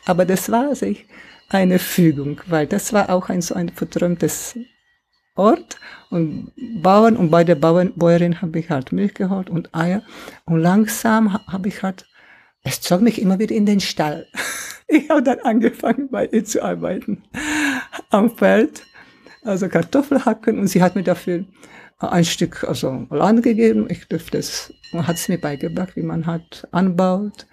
Aber 0.07 0.25
das 0.25 0.53
war 0.53 0.73
sich 0.77 1.07
eine 1.49 1.81
Fügung, 1.81 2.41
weil 2.47 2.69
das 2.69 2.93
war 2.93 3.11
auch 3.11 3.29
ein 3.29 3.43
so 3.43 3.57
ein 3.57 3.71
verträumtes 3.71 4.57
Ort 5.35 5.81
und 6.11 6.53
Bauern 6.81 7.17
und 7.17 7.31
bei 7.31 7.43
der 7.43 7.57
Bauern, 7.57 7.93
Bäuerin 7.97 8.41
habe 8.41 8.61
ich 8.61 8.71
halt 8.71 8.93
Milch 8.93 9.15
geholt 9.15 9.51
und 9.51 9.75
Eier 9.75 10.03
und 10.45 10.61
langsam 10.61 11.33
habe 11.49 11.69
ich 11.69 11.83
halt 11.83 12.07
es 12.63 12.81
zog 12.81 13.01
mich 13.01 13.21
immer 13.21 13.39
wieder 13.39 13.55
in 13.55 13.67
den 13.67 13.81
Stall. 13.81 14.27
Ich 14.93 15.09
habe 15.09 15.23
dann 15.23 15.39
angefangen, 15.39 16.09
bei 16.11 16.27
ihr 16.27 16.45
zu 16.45 16.65
arbeiten. 16.65 17.23
Am 18.11 18.37
Feld, 18.37 18.83
also 19.45 19.69
Kartoffel 19.69 20.25
hacken 20.25 20.59
und 20.59 20.67
sie 20.67 20.83
hat 20.83 20.97
mir 20.97 21.05
dafür 21.05 21.45
ein 22.01 22.25
Stück 22.25 22.65
also 22.65 23.07
Land 23.09 23.45
gegeben. 23.45 23.87
Ich 23.89 24.09
durfte 24.09 24.39
es, 24.39 24.75
und 24.93 25.07
hat 25.07 25.15
es 25.15 25.29
mir 25.29 25.41
beigebracht, 25.41 25.95
wie 25.95 26.03
man 26.03 26.27
hat 26.27 26.67
anbaut. 26.73 27.47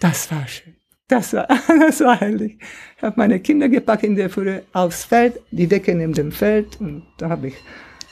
Das 0.00 0.30
war 0.30 0.46
schön. 0.46 0.74
Das 1.08 1.32
war, 1.32 1.48
das 1.80 2.00
war 2.00 2.20
herrlich. 2.20 2.58
Ich 2.98 3.02
habe 3.02 3.14
meine 3.16 3.40
Kinder 3.40 3.70
gepackt 3.70 4.04
in 4.04 4.16
der 4.16 4.28
Früh 4.28 4.58
aufs 4.74 5.04
Feld, 5.04 5.40
die 5.50 5.68
Decke 5.68 5.94
neben 5.94 6.12
dem 6.12 6.32
Feld 6.32 6.78
und 6.82 7.02
da 7.16 7.30
habe 7.30 7.46
ich 7.46 7.54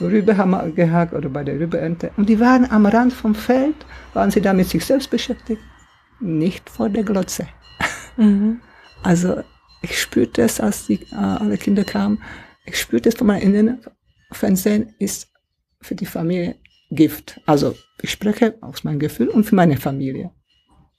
Rübe 0.00 0.34
gehackt 0.74 1.12
oder 1.12 1.28
bei 1.28 1.44
der 1.44 1.60
Rübeernte. 1.60 2.10
Und 2.16 2.30
die 2.30 2.40
waren 2.40 2.70
am 2.70 2.86
Rand 2.86 3.12
vom 3.12 3.34
Feld, 3.34 3.76
waren 4.14 4.30
sie 4.30 4.40
da 4.40 4.54
mit 4.54 4.70
sich 4.70 4.82
selbst 4.82 5.10
beschäftigt 5.10 5.60
nicht 6.20 6.70
vor 6.70 6.88
der 6.88 7.04
Glotze. 7.04 7.48
Mhm. 8.16 8.60
Also 9.02 9.42
ich 9.82 10.00
spürte 10.00 10.42
es, 10.42 10.60
als 10.60 10.86
die, 10.86 11.02
äh, 11.12 11.16
alle 11.16 11.58
Kinder 11.58 11.84
kamen, 11.84 12.22
ich 12.64 12.78
spürte 12.78 13.08
es 13.08 13.14
von 13.14 13.26
meinem 13.26 13.42
Inneren, 13.42 13.80
Fernsehen 14.32 14.94
ist 14.98 15.28
für 15.80 15.94
die 15.94 16.06
Familie 16.06 16.56
Gift. 16.90 17.40
Also 17.46 17.76
ich 18.02 18.10
spreche 18.10 18.56
aus 18.60 18.84
meinem 18.84 18.98
Gefühl 18.98 19.28
und 19.28 19.44
für 19.44 19.54
meine 19.54 19.76
Familie. 19.76 20.30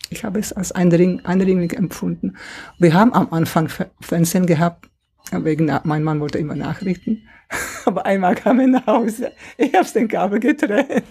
Ich 0.09 0.23
habe 0.23 0.39
es 0.39 0.53
als 0.53 0.71
eindringlich 0.71 1.73
empfunden. 1.73 2.37
Wir 2.79 2.93
haben 2.93 3.13
am 3.13 3.33
Anfang 3.33 3.69
Fernsehen 3.99 4.45
gehabt, 4.45 4.89
wegen, 5.31 5.71
mein 5.83 6.03
Mann 6.03 6.21
wollte 6.21 6.37
immer 6.37 6.55
Nachrichten, 6.55 7.27
aber 7.85 8.05
einmal 8.05 8.35
kam 8.35 8.59
er 8.59 8.67
nach 8.67 8.87
Hause, 8.87 9.33
ich 9.57 9.73
habe 9.73 9.87
den 9.93 10.07
Kabel 10.07 10.39
getrennt. 10.39 11.03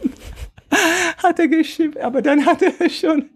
hat 1.22 1.38
er 1.38 1.48
geschimpft, 1.48 1.98
aber 1.98 2.22
dann 2.22 2.44
hat 2.44 2.62
er 2.62 2.88
schon, 2.88 3.26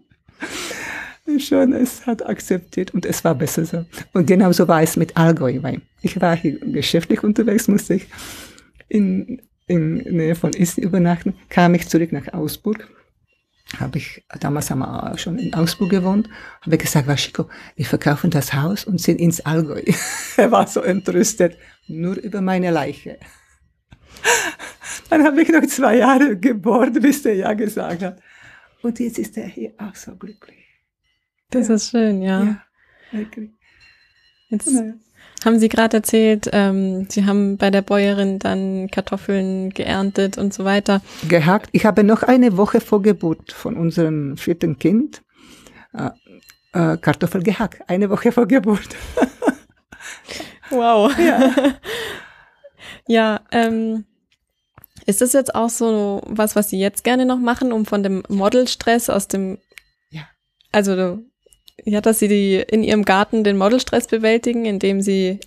schon 1.39 1.73
es 1.73 2.05
hat 2.05 2.25
akzeptiert 2.25 2.93
und 2.93 3.05
es 3.05 3.23
war 3.23 3.35
besser 3.35 3.65
so. 3.65 3.85
Und 4.13 4.27
genauso 4.27 4.67
war 4.67 4.81
es 4.81 4.97
mit 4.97 5.15
Allgäu, 5.15 5.59
weil 5.61 5.81
ich 6.01 6.19
war 6.19 6.35
hier 6.35 6.59
geschäftlich 6.59 7.23
unterwegs, 7.23 7.67
musste 7.67 7.95
ich 7.95 8.07
in, 8.89 9.41
in 9.67 9.95
Nähe 9.97 10.35
von 10.35 10.51
Isten 10.51 10.81
übernachten, 10.81 11.35
kam 11.49 11.73
ich 11.73 11.87
zurück 11.87 12.11
nach 12.11 12.33
Augsburg 12.33 12.89
habe 13.79 13.97
ich, 13.97 14.23
damals 14.39 14.69
haben 14.69 14.79
wir 14.79 15.17
schon 15.17 15.37
in 15.39 15.53
Augsburg 15.53 15.89
gewohnt, 15.89 16.29
habe 16.61 16.77
gesagt, 16.77 17.07
Waschiko, 17.07 17.47
wir 17.75 17.85
verkaufen 17.85 18.29
das 18.29 18.53
Haus 18.53 18.83
und 18.83 18.99
sind 18.99 19.19
ins 19.19 19.41
Allgäu. 19.41 19.81
er 20.37 20.51
war 20.51 20.67
so 20.67 20.81
entrüstet, 20.81 21.57
nur 21.87 22.15
über 22.17 22.41
meine 22.41 22.71
Leiche. 22.71 23.17
Dann 25.09 25.23
habe 25.23 25.41
ich 25.41 25.49
noch 25.49 25.65
zwei 25.67 25.97
Jahre 25.97 26.37
gebohrt, 26.37 27.01
bis 27.01 27.23
der 27.23 27.35
Ja 27.35 27.53
gesagt 27.53 28.01
hat. 28.01 28.21
Und 28.81 28.99
jetzt 28.99 29.19
ist 29.19 29.37
er 29.37 29.47
hier 29.47 29.73
auch 29.77 29.95
so 29.95 30.15
glücklich. 30.15 30.65
Das 31.49 31.67
ja. 31.67 31.75
ist 31.75 31.89
schön, 31.89 32.21
ja. 32.21 32.43
Ja, 32.43 32.63
wirklich. 33.11 33.51
Jetzt, 34.49 34.71
ja. 34.71 34.93
Haben 35.43 35.59
Sie 35.59 35.69
gerade 35.69 35.97
erzählt, 35.97 36.49
ähm, 36.53 37.07
Sie 37.09 37.25
haben 37.25 37.57
bei 37.57 37.71
der 37.71 37.81
Bäuerin 37.81 38.37
dann 38.37 38.89
Kartoffeln 38.91 39.71
geerntet 39.71 40.37
und 40.37 40.53
so 40.53 40.65
weiter. 40.65 41.01
Gehackt. 41.27 41.69
Ich 41.71 41.85
habe 41.85 42.03
noch 42.03 42.21
eine 42.23 42.57
Woche 42.57 42.79
vor 42.79 43.01
Geburt 43.01 43.51
von 43.51 43.75
unserem 43.75 44.37
vierten 44.37 44.77
Kind 44.77 45.23
äh, 45.93 46.09
äh, 46.73 46.97
Kartoffel 46.97 47.41
gehackt. 47.41 47.81
Eine 47.89 48.09
Woche 48.09 48.31
vor 48.31 48.47
Geburt. 48.47 48.95
wow. 50.69 51.11
Ja, 51.17 51.53
ja 53.07 53.41
ähm, 53.51 54.05
ist 55.05 55.21
das 55.21 55.33
jetzt 55.33 55.55
auch 55.55 55.69
so 55.69 56.21
was, 56.25 56.55
was 56.55 56.69
Sie 56.69 56.79
jetzt 56.79 57.03
gerne 57.03 57.25
noch 57.25 57.39
machen, 57.39 57.71
um 57.71 57.85
von 57.85 58.03
dem 58.03 58.23
Modelstress 58.29 59.09
aus 59.09 59.27
dem, 59.27 59.57
ja, 60.09 60.27
also 60.71 61.19
ja, 61.85 62.01
dass 62.01 62.19
sie 62.19 62.27
die 62.27 62.55
in 62.55 62.83
ihrem 62.83 63.05
Garten 63.05 63.43
den 63.43 63.57
Modelstress 63.57 64.07
bewältigen, 64.07 64.65
indem 64.65 65.01
sie 65.01 65.39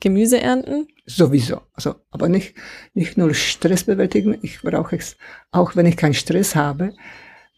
Gemüse 0.00 0.40
ernten? 0.40 0.88
Sowieso. 1.06 1.60
Also, 1.74 1.96
aber 2.10 2.28
nicht, 2.28 2.54
nicht 2.94 3.18
nur 3.18 3.34
Stress 3.34 3.84
bewältigen. 3.84 4.38
Ich 4.42 4.62
brauche 4.62 4.96
es, 4.96 5.16
auch 5.50 5.76
wenn 5.76 5.86
ich 5.86 5.96
keinen 5.96 6.14
Stress 6.14 6.54
habe, 6.54 6.94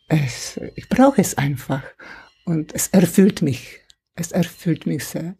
es, 0.08 0.60
ich 0.74 0.88
brauche 0.88 1.20
es 1.20 1.38
einfach. 1.38 1.82
Und 2.44 2.74
es 2.74 2.88
erfüllt 2.88 3.42
mich. 3.42 3.80
Es 4.14 4.32
erfüllt 4.32 4.86
mich 4.86 5.04
sehr. 5.04 5.36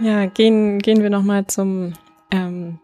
Ja, 0.00 0.26
gehen, 0.26 0.78
gehen 0.78 1.02
wir 1.02 1.10
nochmal 1.10 1.46
zum 1.46 1.92
ähm, 2.30 2.80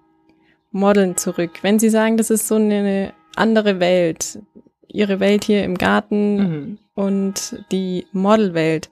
Modeln 0.70 1.16
zurück. 1.16 1.50
Wenn 1.62 1.78
Sie 1.78 1.90
sagen, 1.90 2.16
das 2.16 2.30
ist 2.30 2.48
so 2.48 2.56
eine 2.56 3.12
andere 3.36 3.80
Welt, 3.80 4.38
Ihre 4.88 5.20
Welt 5.20 5.44
hier 5.44 5.64
im 5.64 5.76
Garten 5.76 6.36
mhm. 6.36 6.78
und 6.94 7.64
die 7.70 8.06
Modelwelt, 8.12 8.90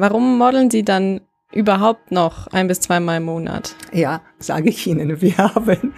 Warum 0.00 0.38
modeln 0.38 0.70
Sie 0.70 0.84
dann 0.84 1.20
überhaupt 1.52 2.12
noch 2.12 2.46
ein 2.48 2.68
bis 2.68 2.80
zweimal 2.80 3.18
im 3.18 3.24
Monat? 3.24 3.74
Ja, 3.92 4.22
sage 4.38 4.70
ich 4.70 4.86
Ihnen, 4.86 5.20
wir 5.20 5.36
haben 5.38 5.92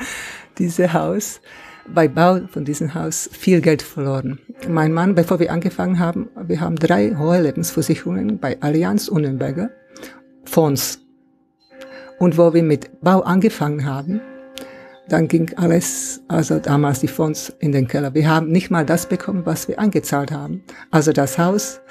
dieses 0.59 0.93
Haus, 0.93 1.41
bei 1.87 2.09
Bau 2.09 2.41
von 2.49 2.65
diesem 2.65 2.95
Haus 2.95 3.29
viel 3.33 3.61
Geld 3.61 3.83
verloren. 3.83 4.39
Mein 4.69 4.93
Mann, 4.93 5.15
bevor 5.15 5.41
wir 5.41 5.53
angefangen 5.53 5.99
haben, 5.99 6.31
wir 6.41 6.61
haben 6.61 6.77
drei 6.77 7.15
hohe 7.17 7.41
Lebensversicherungen 7.43 8.39
bei 8.39 8.61
Allianz 8.61 9.09
und 9.09 9.23
Nürnberger, 9.23 9.71
Fonds. 10.45 11.01
Und 12.19 12.39
wo 12.39 12.55
wir 12.55 12.63
mit 12.63 13.01
Bau 13.03 13.21
angefangen 13.21 13.85
haben, 13.85 14.21
dann 15.13 15.29
ging 15.29 15.53
alles, 15.57 16.23
also 16.27 16.59
damals 16.59 17.01
die 17.01 17.09
Fonds 17.09 17.53
in 17.59 17.73
den 17.73 17.87
Keller. 17.87 18.15
Wir 18.15 18.29
haben 18.29 18.49
nicht 18.49 18.71
mal 18.71 18.87
das 18.87 19.07
bekommen, 19.07 19.45
was 19.45 19.69
wir 19.69 19.79
angezahlt 19.79 20.33
haben. 20.33 20.63
Also 20.91 21.13
das 21.13 21.39
Haus 21.39 21.83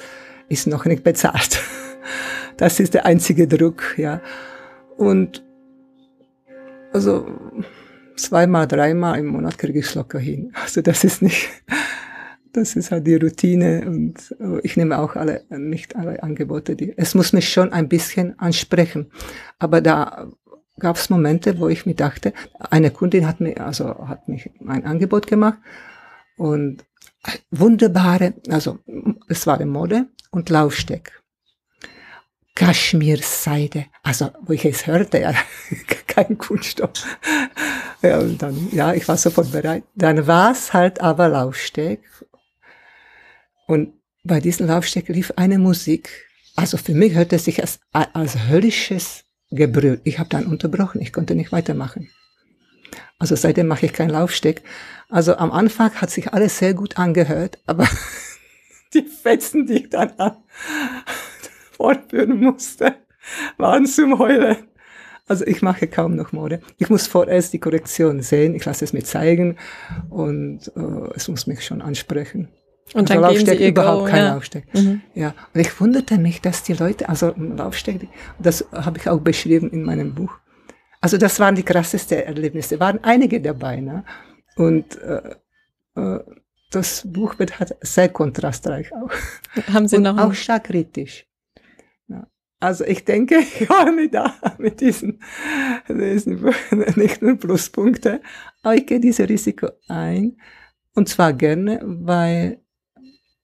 ist 0.49 0.67
noch 0.67 0.85
nicht 0.85 1.03
bezahlt. 1.03 1.59
Das 2.57 2.79
ist 2.79 2.93
der 2.93 3.07
einzige 3.07 3.47
Druck, 3.47 3.97
ja. 3.97 4.21
Und 4.95 5.43
also 6.93 7.25
zweimal, 8.17 8.67
dreimal 8.67 9.17
im 9.17 9.27
Monat 9.27 9.57
kriege 9.57 9.79
ich 9.79 9.85
es 9.85 9.95
locker 9.95 10.19
hin. 10.19 10.51
Also 10.61 10.81
das 10.81 11.03
ist 11.03 11.23
nicht, 11.23 11.49
das 12.53 12.75
ist 12.75 12.91
halt 12.91 13.07
die 13.07 13.15
Routine 13.15 13.83
und 13.87 14.35
äh, 14.39 14.59
ich 14.61 14.77
nehme 14.77 14.99
auch 14.99 15.15
alle, 15.15 15.43
nicht 15.49 15.95
alle 15.95 16.21
Angebote. 16.21 16.75
Die, 16.75 16.95
es 16.95 17.15
muss 17.15 17.33
mich 17.33 17.49
schon 17.49 17.73
ein 17.73 17.87
bisschen 17.87 18.37
ansprechen. 18.37 19.07
Aber 19.57 19.81
da 19.81 20.29
gab 20.79 20.95
es 20.95 21.09
Momente, 21.09 21.59
wo 21.59 21.67
ich 21.67 21.85
mir 21.85 21.95
dachte, 21.95 22.33
eine 22.59 22.91
Kundin 22.91 23.27
hat 23.27 23.39
mir, 23.39 23.59
also 23.59 24.07
hat 24.07 24.27
mich 24.27 24.49
ein 24.65 24.85
Angebot 24.85 25.27
gemacht 25.27 25.59
und 26.37 26.85
wunderbare, 27.51 28.33
also 28.49 28.79
es 29.27 29.45
war 29.45 29.63
Mode 29.65 30.07
und 30.31 30.49
Laufsteck. 30.49 31.21
Kaschmirseide. 32.55 33.85
Also, 34.03 34.29
wo 34.41 34.53
ich 34.53 34.65
es 34.65 34.85
hörte, 34.85 35.19
ja, 35.19 35.33
kein 36.07 36.37
Kunststoff. 36.37 36.91
Ja, 38.01 38.19
und 38.19 38.41
dann, 38.41 38.69
ja, 38.71 38.93
ich 38.93 39.07
war 39.07 39.17
sofort 39.17 39.51
bereit. 39.51 39.83
Dann 39.95 40.27
war 40.27 40.51
es 40.51 40.73
halt 40.73 41.01
aber 41.01 41.29
Laufsteg. 41.29 42.01
Und 43.67 43.93
bei 44.23 44.39
diesem 44.39 44.67
Laufsteg 44.67 45.07
lief 45.07 45.31
eine 45.37 45.59
Musik. 45.59 46.27
Also 46.55 46.77
für 46.77 46.93
mich 46.93 47.13
hörte 47.13 47.37
es 47.37 47.45
sich 47.45 47.61
als, 47.61 47.79
als 47.93 48.47
höllisches 48.49 49.23
Gebrüll. 49.51 50.01
Ich 50.03 50.19
habe 50.19 50.29
dann 50.29 50.45
unterbrochen, 50.45 51.01
ich 51.01 51.13
konnte 51.13 51.35
nicht 51.35 51.51
weitermachen. 51.51 52.09
Also 53.19 53.35
seitdem 53.35 53.67
mache 53.67 53.85
ich 53.85 53.93
keinen 53.93 54.09
Laufsteg. 54.09 54.63
Also 55.09 55.35
am 55.35 55.51
Anfang 55.51 55.93
hat 55.93 56.09
sich 56.09 56.33
alles 56.33 56.57
sehr 56.57 56.73
gut 56.73 56.97
angehört, 56.97 57.59
aber 57.67 57.87
die 58.93 59.03
Fetzen, 59.03 59.67
die 59.67 59.83
ich 59.83 59.89
dann 59.89 60.11
an, 60.17 60.37
fortführen 61.71 62.39
musste, 62.39 62.95
waren 63.57 63.85
zum 63.85 64.17
Heulen. 64.17 64.57
Also 65.27 65.45
ich 65.45 65.61
mache 65.61 65.87
kaum 65.87 66.15
noch 66.15 66.31
Mode. 66.31 66.61
Ich 66.77 66.89
muss 66.89 67.07
vorerst 67.07 67.53
die 67.53 67.59
Korrektion 67.59 68.21
sehen, 68.21 68.55
ich 68.55 68.65
lasse 68.65 68.83
es 68.83 68.91
mir 68.91 69.03
zeigen 69.03 69.57
und 70.09 70.71
äh, 70.75 71.13
es 71.15 71.27
muss 71.27 71.47
mich 71.47 71.63
schon 71.63 71.81
ansprechen. 71.81 72.49
Und 72.93 73.09
also 73.09 73.21
dann 73.21 73.57
Sie 73.57 73.67
überhaupt 73.67 74.05
Go, 74.05 74.11
kein 74.11 74.25
ja. 74.25 74.33
Laufsteg. 74.33 74.65
Mhm. 74.73 75.01
Ja, 75.13 75.33
und 75.53 75.61
ich 75.61 75.79
wunderte 75.79 76.17
mich, 76.17 76.41
dass 76.41 76.63
die 76.63 76.73
Leute, 76.73 77.07
also 77.07 77.33
Laufsteg, 77.37 78.07
das 78.39 78.65
habe 78.71 78.97
ich 78.97 79.09
auch 79.09 79.19
beschrieben 79.19 79.69
in 79.71 79.83
meinem 79.83 80.13
Buch. 80.13 80.31
Also 80.99 81.17
das 81.17 81.39
waren 81.39 81.55
die 81.55 81.63
krassesten 81.63 82.19
Erlebnisse. 82.19 82.79
Waren 82.79 82.99
einige 83.03 83.41
dabei, 83.41 83.79
ne? 83.79 84.03
Und 84.55 84.99
äh, 85.01 85.35
äh, 85.95 86.19
das 86.71 87.01
Buch 87.05 87.39
wird 87.39 87.59
halt 87.59 87.75
sehr 87.81 88.09
kontrastreich 88.09 88.91
auch. 88.93 89.09
Haben 89.73 89.87
Sie 89.87 89.97
und 89.97 90.03
noch 90.03 90.17
auch 90.17 90.33
stark 90.33 90.65
kritisch. 90.65 91.25
Also 92.61 92.85
ich 92.85 93.03
denke, 93.03 93.39
ich 93.59 93.67
habe 93.67 93.91
mich 93.91 94.11
da 94.11 94.33
mit 94.59 94.79
diesen, 94.79 95.19
diesen 95.89 96.53
nicht 96.95 97.21
nur 97.21 97.35
Pluspunkte, 97.35 98.21
aber 98.61 98.75
ich 98.75 98.85
gehe 98.85 98.99
dieses 99.01 99.27
Risiko 99.27 99.67
ein. 99.89 100.37
Und 100.93 101.09
zwar 101.09 101.33
gerne, 101.33 101.81
weil, 101.83 102.61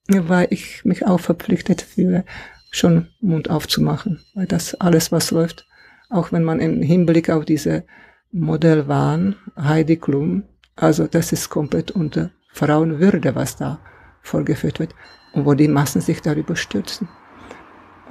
weil 0.08 0.48
ich 0.50 0.84
mich 0.84 1.06
auch 1.06 1.20
verpflichtet 1.20 1.82
fühle, 1.82 2.24
schon 2.70 3.08
Mund 3.20 3.50
aufzumachen. 3.50 4.20
Weil 4.34 4.46
das 4.46 4.74
alles, 4.74 5.12
was 5.12 5.30
läuft, 5.30 5.66
auch 6.10 6.32
wenn 6.32 6.44
man 6.44 6.60
im 6.60 6.82
Hinblick 6.82 7.30
auf 7.30 7.44
diese 7.44 7.84
Modellwahn, 8.32 9.36
Heidi 9.56 9.96
Klum, 9.96 10.44
also 10.76 11.06
das 11.06 11.32
ist 11.32 11.50
komplett 11.50 11.90
unter 11.90 12.30
Frauenwürde, 12.52 13.34
was 13.34 13.56
da 13.56 13.80
vorgeführt 14.22 14.80
wird. 14.80 14.94
Und 15.32 15.44
wo 15.44 15.54
die 15.54 15.68
Massen 15.68 16.00
sich 16.00 16.22
darüber 16.22 16.56
stürzen. 16.56 17.08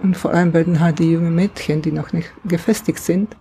Und 0.03 0.15
vor 0.15 0.31
allem 0.33 0.53
werden 0.53 0.79
halt 0.79 0.99
die 0.99 1.11
jungen 1.11 1.33
Mädchen, 1.33 1.81
die 1.81 1.91
noch 1.91 2.13
nicht 2.13 2.31
gefestigt 2.45 2.99
sind, 2.99 3.35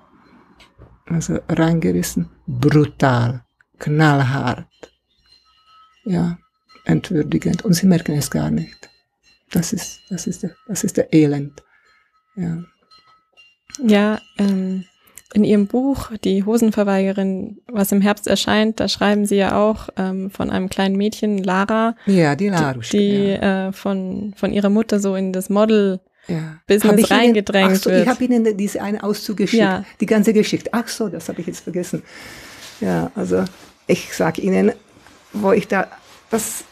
also 1.07 1.39
reingerissen, 1.49 2.31
brutal, 2.47 3.45
knallhart, 3.79 4.67
ja, 6.05 6.39
entwürdigend. 6.87 7.65
Und 7.65 7.75
sie 7.75 7.87
merken 7.87 8.13
es 8.13 8.31
gar 8.31 8.51
nicht. 8.51 8.89
Das 9.51 9.73
ist, 9.73 10.01
das 10.09 10.27
ist, 10.27 10.43
der, 10.43 10.51
das 10.67 10.85
ist 10.85 10.97
der 10.97 11.13
Elend. 11.13 11.63
Ja, 12.37 12.59
ja 13.85 14.21
ähm, 14.39 14.85
in 15.35 15.45
Ihrem 15.45 15.67
Buch, 15.67 16.11
Die 16.25 16.45
Hosenverweigerin, 16.45 17.59
was 17.69 17.93
im 17.93 18.01
Herbst 18.01 18.27
erscheint, 18.27 18.81
da 18.81 18.89
schreiben 18.89 19.27
Sie 19.27 19.37
ja 19.37 19.57
auch 19.57 19.89
ähm, 19.97 20.31
von 20.31 20.51
einem 20.51 20.69
kleinen 20.69 20.97
Mädchen, 20.97 21.39
Lara. 21.43 21.95
Ja, 22.07 22.37
die 22.37 22.49
Lara. 22.49 22.73
Die, 22.75 22.89
die 22.91 23.27
ja. 23.29 23.69
äh, 23.69 23.73
von, 23.73 24.35
von 24.37 24.53
ihrer 24.53 24.71
Mutter 24.71 24.99
so 24.99 25.15
in 25.15 25.33
das 25.33 25.51
Model 25.51 26.01
ja. 26.29 26.59
Business 26.67 27.11
reingedrängt 27.11 27.71
Ihnen, 27.71 27.79
so, 27.79 27.91
wird. 27.91 28.03
Ich 28.05 28.09
habe 28.09 28.25
Ihnen 28.25 28.57
diese 28.57 28.83
eine 28.83 29.03
Auszug 29.03 29.37
geschickt, 29.37 29.63
Ja. 29.63 29.85
die 30.01 30.07
ganze 30.07 30.33
Geschichte. 30.33 30.71
Ach 30.73 30.89
so, 30.89 31.09
das 31.09 31.29
habe 31.29 31.41
ich 31.41 31.47
jetzt 31.47 31.61
vergessen. 31.61 32.03
Ja, 32.81 33.11
also 33.15 33.45
ich 33.87 34.13
sage 34.15 34.41
Ihnen, 34.43 34.73
wo 35.33 35.53
ich 35.53 35.69
da, 35.69 35.89
das 36.31 36.65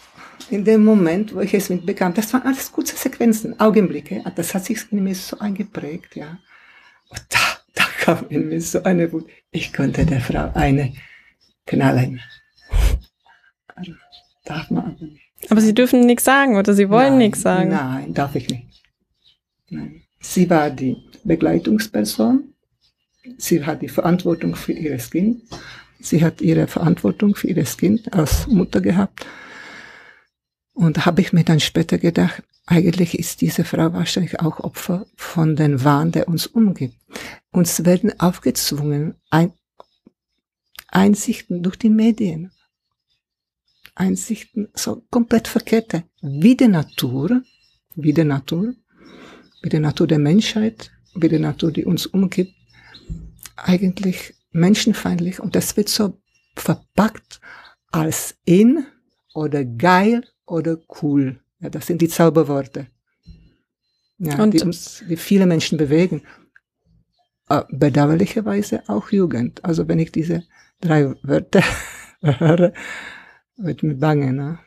in 0.55 0.65
dem 0.65 0.85
Moment, 0.85 1.35
wo 1.35 1.41
ich 1.41 1.53
es 1.53 1.69
mitbekam, 1.69 2.15
das 2.15 2.33
waren 2.33 2.43
alles 2.43 2.71
kurze 2.71 2.97
Sequenzen, 2.97 3.59
Augenblicke. 3.59 4.23
Das 4.37 4.55
hat 4.55 4.65
sich 4.65 4.81
in 4.93 5.03
mir 5.03 5.15
so 5.15 5.39
eingeprägt, 5.39 6.15
ja. 6.17 6.39
Und 7.09 7.23
da, 7.29 7.39
da 7.75 7.85
kam 7.99 8.27
in 8.29 8.49
mir 8.49 8.61
so 8.61 8.83
eine 8.85 9.13
Wut. 9.13 9.29
Ich 9.51 9.73
konnte 9.73 10.07
der 10.07 10.21
Frau 10.21 10.51
eine 10.55 10.95
knallen. 11.67 12.21
Darf 14.45 14.71
man 14.71 14.85
aber 14.85 15.05
nicht. 15.05 15.23
Aber 15.51 15.61
Sie 15.61 15.75
dürfen 15.75 16.01
nichts 16.07 16.25
sagen 16.25 16.57
oder 16.57 16.73
Sie 16.73 16.89
wollen 16.89 17.19
nichts 17.19 17.43
sagen? 17.43 17.71
Nein, 17.71 18.15
darf 18.15 18.35
ich 18.35 18.49
nicht. 18.49 18.85
Nein. 19.69 20.03
Sie 20.21 20.49
war 20.49 20.71
die 20.71 20.97
Begleitungsperson. 21.25 22.55
Sie 23.37 23.65
hat 23.65 23.83
die 23.83 23.89
Verantwortung 23.89 24.55
für 24.55 24.73
ihr 24.73 24.97
Kind. 24.97 25.43
Sie 26.01 26.23
hat 26.25 26.41
ihre 26.41 26.67
Verantwortung 26.67 27.35
für 27.35 27.49
ihr 27.49 27.65
Kind 27.65 28.13
als 28.13 28.47
Mutter 28.47 28.81
gehabt. 28.81 29.27
Und 30.75 31.07
habe 31.07 31.21
ich 31.21 31.33
mir 31.33 31.45
dann 31.45 31.61
später 31.61 31.99
gedacht, 31.99 32.43
eigentlich 32.67 33.19
ist 33.19 33.41
diese 33.41 33.65
Frau 33.65 33.93
wahrscheinlich 33.93 34.41
auch 34.41 34.61
Opfer 34.61 35.07
von 35.17 35.55
den 35.55 35.85
Wahn, 35.85 36.13
der 36.13 36.29
uns 36.29 36.47
umgibt. 36.47 36.97
Uns 37.51 37.85
werden 37.85 38.19
aufgezwungen, 38.19 39.15
ein, 39.31 39.53
Einsichten 40.89 41.63
durch 41.63 41.77
die 41.77 41.91
Medien. 41.91 42.51
Einsichten, 43.95 44.69
so 44.75 45.05
komplett 45.11 45.47
verkehrte, 45.47 46.05
wie 46.21 46.57
die 46.57 46.69
Natur, 46.69 47.43
wie 47.95 48.13
die 48.13 48.25
Natur, 48.25 48.75
wie 49.63 49.69
die 49.69 49.79
Natur 49.79 50.07
der 50.09 50.19
Menschheit, 50.19 50.91
wie 51.15 51.29
die 51.29 51.39
Natur, 51.39 51.71
die 51.71 51.85
uns 51.85 52.07
umgibt, 52.07 52.55
eigentlich 53.57 54.35
menschenfeindlich 54.51 55.39
und 55.39 55.55
das 55.55 55.77
wird 55.77 55.89
so 55.89 56.21
verpackt 56.57 57.41
als 57.93 58.37
in 58.45 58.87
oder 59.35 59.65
geil 59.65 60.25
oder 60.47 60.79
cool. 61.03 61.41
Ja, 61.61 61.71
das 61.71 61.87
sind 61.87 62.03
die 62.03 62.09
Zauberworte, 62.09 62.89
ja, 64.19 64.43
und 64.43 64.55
die 64.55 64.61
uns, 64.61 65.03
die 65.09 65.17
viele 65.17 65.47
Menschen 65.47 65.79
bewegen. 65.79 66.23
Äh, 67.49 67.63
bedauerlicherweise 67.71 68.83
auch 68.89 69.11
Jugend. 69.11 69.65
Also 69.65 69.87
wenn 69.89 69.99
ich 69.99 70.13
diese 70.13 70.45
drei 70.81 71.15
Wörter 71.23 71.63
höre, 72.23 72.73
wird 73.57 73.83
mir 73.83 73.97
bange. 73.97 74.33
Ne? 74.33 74.59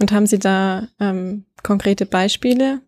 Und 0.00 0.12
haben 0.12 0.26
Sie 0.26 0.38
da 0.38 0.88
ähm, 0.98 1.44
konkrete 1.62 2.06
Beispiele? 2.06 2.82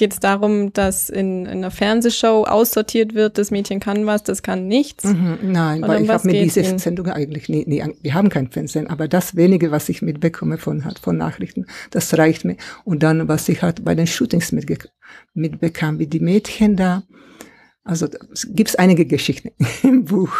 Geht 0.00 0.14
es 0.14 0.18
darum, 0.18 0.72
dass 0.72 1.10
in, 1.10 1.44
in, 1.44 1.58
einer 1.58 1.70
Fernsehshow 1.70 2.44
aussortiert 2.44 3.12
wird, 3.12 3.36
das 3.36 3.50
Mädchen 3.50 3.80
kann 3.80 4.06
was, 4.06 4.22
das 4.22 4.42
kann 4.42 4.66
nichts? 4.66 5.04
Mhm, 5.04 5.40
nein, 5.42 5.82
weil 5.82 6.02
ich 6.02 6.08
habe 6.08 6.26
mir 6.26 6.42
diese 6.42 6.62
Ihnen? 6.62 6.78
Sendung 6.78 7.08
eigentlich 7.08 7.50
nie, 7.50 7.66
nie, 7.66 7.84
wir 8.00 8.14
haben 8.14 8.30
kein 8.30 8.50
Fernsehen, 8.50 8.86
aber 8.86 9.08
das 9.08 9.36
wenige, 9.36 9.70
was 9.72 9.90
ich 9.90 10.00
mitbekomme 10.00 10.56
von, 10.56 10.82
von 11.02 11.18
Nachrichten, 11.18 11.66
das 11.90 12.16
reicht 12.16 12.46
mir. 12.46 12.56
Und 12.84 13.02
dann, 13.02 13.28
was 13.28 13.46
ich 13.50 13.60
halt 13.60 13.84
bei 13.84 13.94
den 13.94 14.06
Shootings 14.06 14.52
mitge 14.52 14.78
mitbekam, 15.34 15.98
wie 15.98 16.06
die 16.06 16.20
Mädchen 16.20 16.76
da, 16.76 17.02
also 17.84 18.08
gibt 18.54 18.70
es 18.70 18.76
einige 18.76 19.04
Geschichten 19.04 19.50
im 19.82 20.06
Buch. 20.06 20.32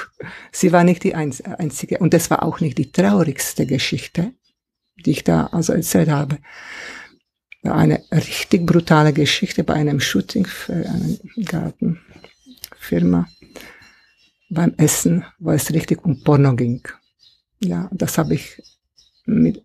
Sie 0.52 0.72
war 0.72 0.84
nicht 0.84 1.04
die 1.04 1.14
einzige 1.14 1.98
und 1.98 2.14
das 2.14 2.30
war 2.30 2.44
auch 2.44 2.60
nicht 2.60 2.78
die 2.78 2.92
traurigste 2.92 3.66
Geschichte, 3.66 4.32
die 5.04 5.10
ich 5.10 5.22
da 5.22 5.48
also 5.52 5.74
erzählt 5.74 6.08
habe. 6.08 6.38
Eine 7.62 8.02
richtig 8.10 8.64
brutale 8.64 9.12
Geschichte 9.12 9.64
bei 9.64 9.74
einem 9.74 10.00
Shooting 10.00 10.46
für 10.46 10.72
eine 10.72 11.18
Gartenfirma 11.44 13.28
beim 14.48 14.74
Essen, 14.78 15.24
wo 15.38 15.50
es 15.50 15.72
richtig 15.72 16.04
um 16.04 16.22
Porno 16.24 16.56
ging. 16.56 16.82
Ja, 17.62 17.88
das 17.92 18.16
habe 18.18 18.34
ich 18.34 18.62
mit, 19.26 19.62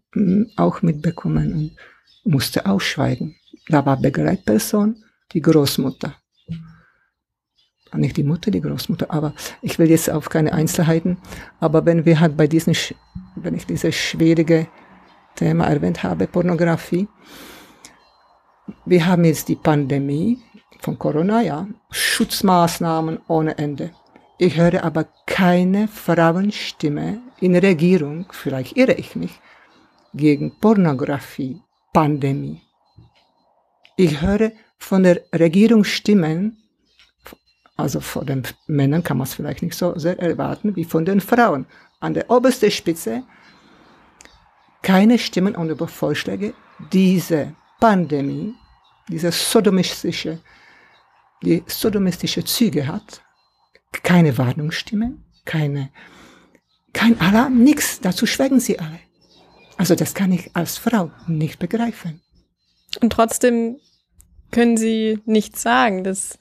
auch 0.57 0.81
mitbekommen 0.81 1.53
und 1.53 2.31
musste 2.31 2.65
ausschweigen. 2.65 3.35
Da 3.69 3.85
war 3.85 3.99
Begleitperson 3.99 5.03
die 5.31 5.41
Großmutter 5.41 6.15
nicht 7.97 8.17
die 8.17 8.23
Mutter, 8.23 8.51
die 8.51 8.61
Großmutter, 8.61 9.07
aber 9.09 9.33
ich 9.61 9.79
will 9.79 9.89
jetzt 9.89 10.09
auf 10.09 10.29
keine 10.29 10.53
Einzelheiten. 10.53 11.17
Aber 11.59 11.85
wenn 11.85 12.05
wir 12.05 12.19
halt 12.19 12.37
bei 12.37 12.47
diesen, 12.47 12.75
wenn 13.35 13.55
ich 13.55 13.65
dieses 13.65 13.95
schwierige 13.95 14.67
Thema 15.35 15.65
erwähnt 15.67 16.03
habe, 16.03 16.27
Pornografie, 16.27 17.07
wir 18.85 19.05
haben 19.05 19.25
jetzt 19.25 19.47
die 19.47 19.55
Pandemie 19.55 20.39
von 20.79 20.97
Corona, 20.97 21.41
ja, 21.41 21.67
Schutzmaßnahmen 21.91 23.19
ohne 23.27 23.57
Ende. 23.57 23.91
Ich 24.37 24.57
höre 24.57 24.83
aber 24.83 25.05
keine 25.25 25.87
Frauenstimme 25.87 27.21
in 27.39 27.53
der 27.53 27.63
Regierung, 27.63 28.25
vielleicht 28.31 28.75
irre 28.77 28.93
ich 28.93 29.15
mich, 29.15 29.39
gegen 30.13 30.59
Pornografie, 30.59 31.61
Pandemie. 31.93 32.61
Ich 33.97 34.21
höre 34.21 34.51
von 34.77 35.03
der 35.03 35.21
Regierung 35.33 35.83
Stimmen, 35.83 36.57
also 37.77 37.99
von 37.99 38.25
den 38.25 38.43
Männern 38.67 39.03
kann 39.03 39.17
man 39.17 39.25
es 39.25 39.33
vielleicht 39.33 39.61
nicht 39.61 39.75
so 39.75 39.97
sehr 39.97 40.19
erwarten 40.19 40.75
wie 40.75 40.85
von 40.85 41.05
den 41.05 41.21
Frauen. 41.21 41.65
An 41.99 42.13
der 42.13 42.29
obersten 42.29 42.71
Spitze 42.71 43.23
keine 44.81 45.17
Stimmen 45.17 45.55
und 45.55 45.69
über 45.69 45.87
Vorschläge, 45.87 46.53
diese 46.91 47.55
Pandemie, 47.79 48.53
diese 49.09 49.31
sodomistische, 49.31 50.39
die 51.43 51.63
sodomistische 51.67 52.43
Züge 52.43 52.87
hat, 52.87 53.21
keine 54.03 54.37
Warnungsstimme, 54.37 55.17
keine, 55.45 55.89
kein 56.93 57.19
Alarm, 57.19 57.63
nichts. 57.63 57.99
Dazu 58.01 58.25
schweigen 58.25 58.59
sie 58.59 58.79
alle. 58.79 58.99
Also 59.77 59.95
das 59.95 60.13
kann 60.13 60.31
ich 60.31 60.55
als 60.55 60.77
Frau 60.77 61.11
nicht 61.27 61.59
begreifen. 61.59 62.21
Und 63.01 63.11
trotzdem 63.11 63.77
können 64.51 64.77
Sie 64.77 65.19
nichts 65.25 65.61
sagen. 65.61 66.03
Das 66.03 66.39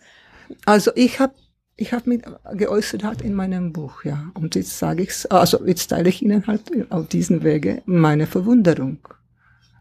also 0.65 0.93
ich 0.95 1.19
habe 1.21 1.35
ich 1.77 1.93
habe 1.93 2.09
mich 2.09 2.23
geäußert 2.53 3.03
halt 3.03 3.23
in 3.23 3.35
meinem 3.35 3.73
Buch, 3.73 4.05
ja. 4.05 4.31
Und 4.35 4.55
jetzt 4.55 4.79
sage 4.79 5.03
ich 5.03 5.33
also 5.33 5.67
jetzt 5.67 5.89
teile 5.89 6.09
ich 6.09 6.23
Ihnen 6.23 6.47
halt 6.47 6.63
auf 6.91 7.09
diesen 7.09 7.43
Wege 7.43 7.83
meine 7.87 8.27
Verwunderung. 8.27 8.99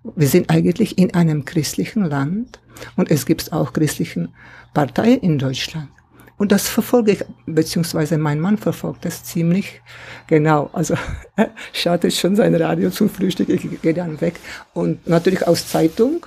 Wir 0.04 0.28
sind 0.28 0.50
eigentlich 0.50 0.98
in 0.98 1.14
einem 1.14 1.46
christlichen 1.46 2.04
Land 2.04 2.60
und 2.96 3.10
es 3.10 3.26
gibt 3.26 3.52
auch 3.54 3.74
christlichen 3.74 4.30
Parteien 4.74 5.20
in 5.22 5.40
Deutschland. 5.40 5.90
Und 6.38 6.52
das 6.52 6.68
verfolge 6.68 7.12
ich, 7.12 7.26
beziehungsweise 7.46 8.18
mein 8.18 8.40
Mann 8.40 8.58
verfolgt 8.58 9.06
das 9.06 9.24
ziemlich 9.24 9.82
genau. 10.28 10.70
Also 10.74 10.96
schaut 11.74 12.04
jetzt 12.04 12.20
schon 12.20 12.36
sein 12.36 12.56
Radio 12.56 12.90
zum 12.90 13.10
Frühstück, 13.10 13.50
ich 13.50 13.82
gehe 13.82 13.94
dann 13.94 14.20
weg. 14.20 14.40
Und 14.74 15.08
natürlich 15.08 15.48
aus 15.48 15.68
Zeitung 15.68 16.26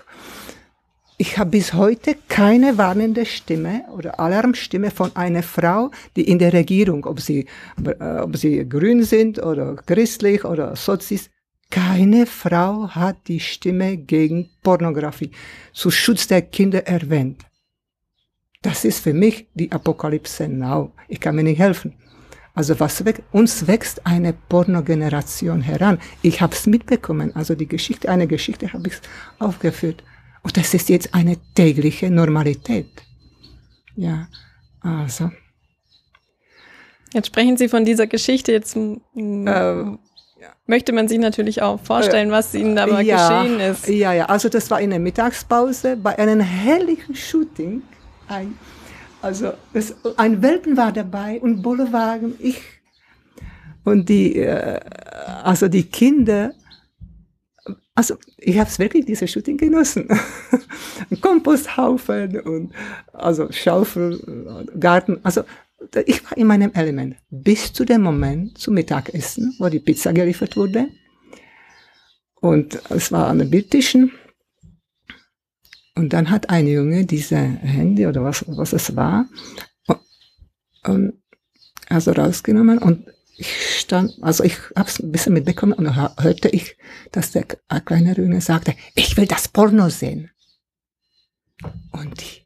ich 1.18 1.38
habe 1.38 1.50
bis 1.50 1.72
heute 1.72 2.14
keine 2.28 2.76
warnende 2.76 3.24
Stimme 3.24 3.84
oder 3.96 4.20
Alarmstimme 4.20 4.90
von 4.90 5.16
einer 5.16 5.42
Frau, 5.42 5.90
die 6.14 6.28
in 6.28 6.38
der 6.38 6.52
Regierung, 6.52 7.06
ob 7.06 7.20
sie, 7.20 7.46
äh, 7.82 8.18
ob 8.18 8.36
sie 8.36 8.68
grün 8.68 9.02
sind 9.02 9.42
oder 9.42 9.76
christlich 9.76 10.44
oder 10.44 10.76
Sozis, 10.76 11.30
keine 11.70 12.26
Frau 12.26 12.88
hat 12.88 13.28
die 13.28 13.40
Stimme 13.40 13.96
gegen 13.96 14.50
Pornografie 14.62 15.30
zu 15.72 15.90
Schutz 15.90 16.26
der 16.26 16.42
Kinder 16.42 16.86
erwähnt. 16.86 17.44
Das 18.62 18.84
ist 18.84 19.00
für 19.00 19.12
mich 19.12 19.46
die 19.54 19.70
Apokalypse 19.70 20.48
now. 20.48 20.92
Ich 21.08 21.20
kann 21.20 21.36
mir 21.36 21.42
nicht 21.42 21.58
helfen. 21.58 21.94
Also 22.54 22.80
was 22.80 23.04
weg, 23.04 23.22
uns 23.32 23.66
wächst 23.66 24.06
eine 24.06 24.32
Pornogeneration 24.32 25.60
heran. 25.60 25.98
Ich 26.22 26.40
habe 26.40 26.54
es 26.54 26.66
mitbekommen. 26.66 27.36
Also 27.36 27.54
die 27.54 27.68
Geschichte, 27.68 28.08
eine 28.08 28.26
Geschichte 28.26 28.72
habe 28.72 28.88
ich 28.88 28.94
aufgeführt. 29.38 30.02
Und 30.42 30.56
das 30.56 30.72
ist 30.72 30.88
jetzt 30.88 31.12
eine 31.12 31.36
tägliche 31.54 32.10
Normalität. 32.10 32.88
Ja, 33.94 34.28
also. 34.80 35.30
Jetzt 37.12 37.26
sprechen 37.26 37.56
Sie 37.56 37.68
von 37.68 37.84
dieser 37.84 38.06
Geschichte. 38.06 38.52
Jetzt 38.52 38.74
äh, 38.74 39.84
möchte 40.66 40.92
man 40.92 41.08
sich 41.08 41.18
natürlich 41.18 41.62
auch 41.62 41.80
vorstellen, 41.80 42.30
was 42.30 42.54
Ihnen 42.54 42.76
da 42.76 42.86
mal 42.86 43.02
ja, 43.02 43.40
geschehen 43.40 43.60
ist. 43.60 43.88
Ja, 43.88 44.12
ja, 44.12 44.26
also 44.26 44.48
das 44.48 44.70
war 44.70 44.80
in 44.80 44.90
der 44.90 44.98
Mittagspause 44.98 45.96
bei 45.96 46.18
einem 46.18 46.40
herrlichen 46.40 47.14
Shooting. 47.14 47.82
Ein, 48.28 48.58
also 49.22 49.52
es, 49.72 49.94
ein 50.16 50.42
Welpen 50.42 50.76
war 50.76 50.92
dabei 50.92 51.40
und 51.40 51.62
Bollewagen, 51.62 52.34
ich. 52.38 52.60
Und 53.84 54.08
die, 54.08 54.36
äh, 54.36 54.80
also 55.44 55.68
die 55.68 55.84
Kinder 55.84 56.52
also 57.96 58.16
ich 58.36 58.58
habe 58.58 58.68
es 58.68 58.78
wirklich, 58.78 59.06
diese 59.06 59.26
Shooting 59.26 59.56
genossen. 59.56 60.06
Ein 61.10 61.20
Komposthaufen 61.20 62.40
und 62.40 62.72
also 63.12 63.50
Schaufel, 63.50 64.68
Garten. 64.78 65.18
Also 65.22 65.42
ich 66.06 66.24
war 66.24 66.36
in 66.36 66.46
meinem 66.46 66.72
Element 66.72 67.16
bis 67.30 67.72
zu 67.72 67.84
dem 67.84 68.02
Moment 68.02 68.58
zum 68.58 68.74
Mittagessen, 68.74 69.54
wo 69.58 69.68
die 69.68 69.80
Pizza 69.80 70.12
geliefert 70.12 70.56
wurde. 70.56 70.88
Und 72.40 72.80
es 72.90 73.12
war 73.12 73.28
an 73.28 73.38
den 73.38 73.50
Bildtischen. 73.50 74.12
Und 75.94 76.12
dann 76.12 76.30
hat 76.30 76.50
ein 76.50 76.66
Junge 76.66 77.06
diese 77.06 77.36
Handy 77.36 78.06
oder 78.06 78.22
was, 78.22 78.44
was 78.48 78.72
es 78.72 78.94
war, 78.94 79.26
also 81.88 82.12
rausgenommen 82.12 82.78
und 82.78 83.08
ich 83.38 83.80
stand, 83.80 84.14
also 84.22 84.44
ich 84.44 84.56
habe 84.74 84.88
es 84.88 84.98
ein 84.98 85.12
bisschen 85.12 85.34
mitbekommen 85.34 85.74
und 85.74 85.94
hörte 85.94 86.48
ich, 86.48 86.76
dass 87.12 87.32
der 87.32 87.44
kleine 87.44 88.14
Junge 88.14 88.40
sagte, 88.40 88.74
ich 88.94 89.16
will 89.16 89.26
das 89.26 89.48
Porno 89.48 89.90
sehen. 89.90 90.30
Und 91.92 92.20
die, 92.20 92.45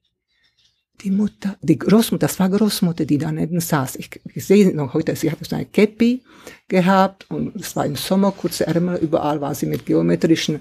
die 1.03 1.11
Mutter, 1.11 1.57
die 1.63 1.79
Großmutter, 1.79 2.27
das 2.27 2.39
war 2.39 2.49
Großmutter, 2.49 3.05
die 3.05 3.19
daneben 3.19 3.61
saß. 3.61 3.97
Ich, 3.97 4.11
ich 4.35 4.45
sehe 4.45 4.75
noch 4.75 4.95
heute, 4.95 5.17
sie 5.17 5.31
hatte 5.31 5.45
so 5.45 5.57
eine 5.57 5.67
Käppi 5.67 6.23
gehabt 6.69 7.27
und 7.31 7.57
es 7.57 7.75
war 7.75 7.87
im 7.87 7.97
Sommer, 7.97 8.33
kurze 8.33 8.67
Ärmel, 8.67 8.99
überall 8.99 9.41
war 9.41 9.55
sie 9.55 9.67
mit 9.67 9.87
geometrischen 9.87 10.61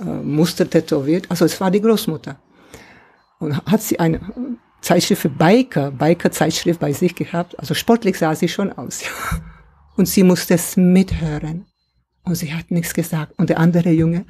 äh, 0.00 0.04
Muster 0.04 0.68
tätowiert. 0.68 1.26
Also 1.30 1.44
es 1.44 1.60
war 1.60 1.70
die 1.70 1.80
Großmutter. 1.80 2.38
Und 3.38 3.56
hat 3.66 3.82
sie 3.82 3.98
eine 3.98 4.20
Zeitschrift 4.80 5.22
für 5.22 5.28
Biker, 5.28 5.90
Biker-Zeitschrift 5.90 6.78
bei 6.78 6.92
sich 6.92 7.14
gehabt. 7.14 7.58
Also 7.58 7.74
sportlich 7.74 8.18
sah 8.18 8.34
sie 8.34 8.48
schon 8.48 8.72
aus. 8.72 9.02
Und 9.96 10.06
sie 10.06 10.22
musste 10.22 10.54
es 10.54 10.76
mithören. 10.76 11.66
Und 12.24 12.36
sie 12.36 12.54
hat 12.54 12.70
nichts 12.70 12.94
gesagt. 12.94 13.38
Und 13.38 13.50
der 13.50 13.58
andere 13.58 13.90
Junge 13.90 14.24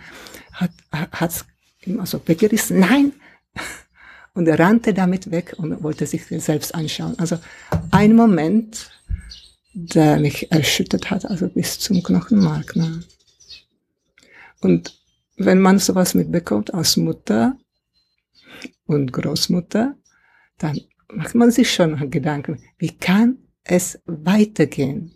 hat 0.52 0.70
hat's 1.12 1.44
immer 1.82 2.06
so 2.06 2.20
weggerissen. 2.26 2.80
Nein! 2.80 3.12
Und 4.34 4.48
er 4.48 4.58
rannte 4.58 4.94
damit 4.94 5.30
weg 5.30 5.54
und 5.58 5.82
wollte 5.82 6.06
sich 6.06 6.24
selbst 6.26 6.74
anschauen. 6.74 7.18
Also 7.18 7.38
ein 7.90 8.16
Moment, 8.16 8.90
der 9.74 10.18
mich 10.18 10.50
erschüttert 10.50 11.10
hat, 11.10 11.26
also 11.26 11.48
bis 11.48 11.78
zum 11.78 12.02
Knochenmark. 12.02 12.76
Ne? 12.76 13.02
Und 14.60 14.98
wenn 15.36 15.60
man 15.60 15.78
sowas 15.78 16.14
mitbekommt 16.14 16.72
als 16.72 16.96
Mutter 16.96 17.58
und 18.86 19.12
Großmutter, 19.12 19.96
dann 20.58 20.80
macht 21.08 21.34
man 21.34 21.50
sich 21.50 21.72
schon 21.72 22.10
Gedanken, 22.10 22.62
wie 22.78 22.96
kann 22.96 23.38
es 23.64 24.00
weitergehen? 24.06 25.14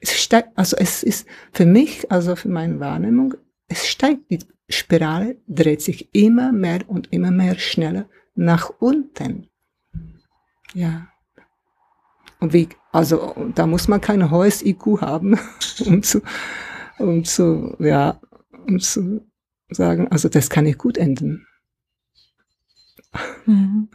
Es 0.00 0.14
steigt, 0.14 0.56
also 0.56 0.76
es 0.76 1.02
ist 1.02 1.26
für 1.52 1.66
mich, 1.66 2.10
also 2.10 2.36
für 2.36 2.48
meine 2.48 2.80
Wahrnehmung, 2.80 3.34
es 3.68 3.86
steigt, 3.86 4.30
die 4.30 4.38
Spirale 4.68 5.36
dreht 5.46 5.82
sich 5.82 6.14
immer 6.14 6.52
mehr 6.52 6.80
und 6.86 7.12
immer 7.12 7.30
mehr 7.30 7.58
schneller 7.58 8.08
nach 8.36 8.70
unten. 8.78 9.48
Ja. 10.74 11.08
Und 12.38 12.52
wie, 12.52 12.68
also 12.92 13.34
da 13.54 13.66
muss 13.66 13.88
man 13.88 14.00
kein 14.00 14.30
hohes 14.30 14.62
IQ 14.64 15.00
haben, 15.00 15.38
um 15.86 16.02
zu, 16.02 16.20
um 16.98 17.24
zu, 17.24 17.76
ja, 17.78 18.20
um 18.66 18.78
zu 18.78 19.26
sagen, 19.68 20.08
also 20.08 20.28
das 20.28 20.50
kann 20.50 20.64
nicht 20.64 20.78
gut 20.78 20.98
enden. 20.98 21.46
Mhm. 23.46 23.88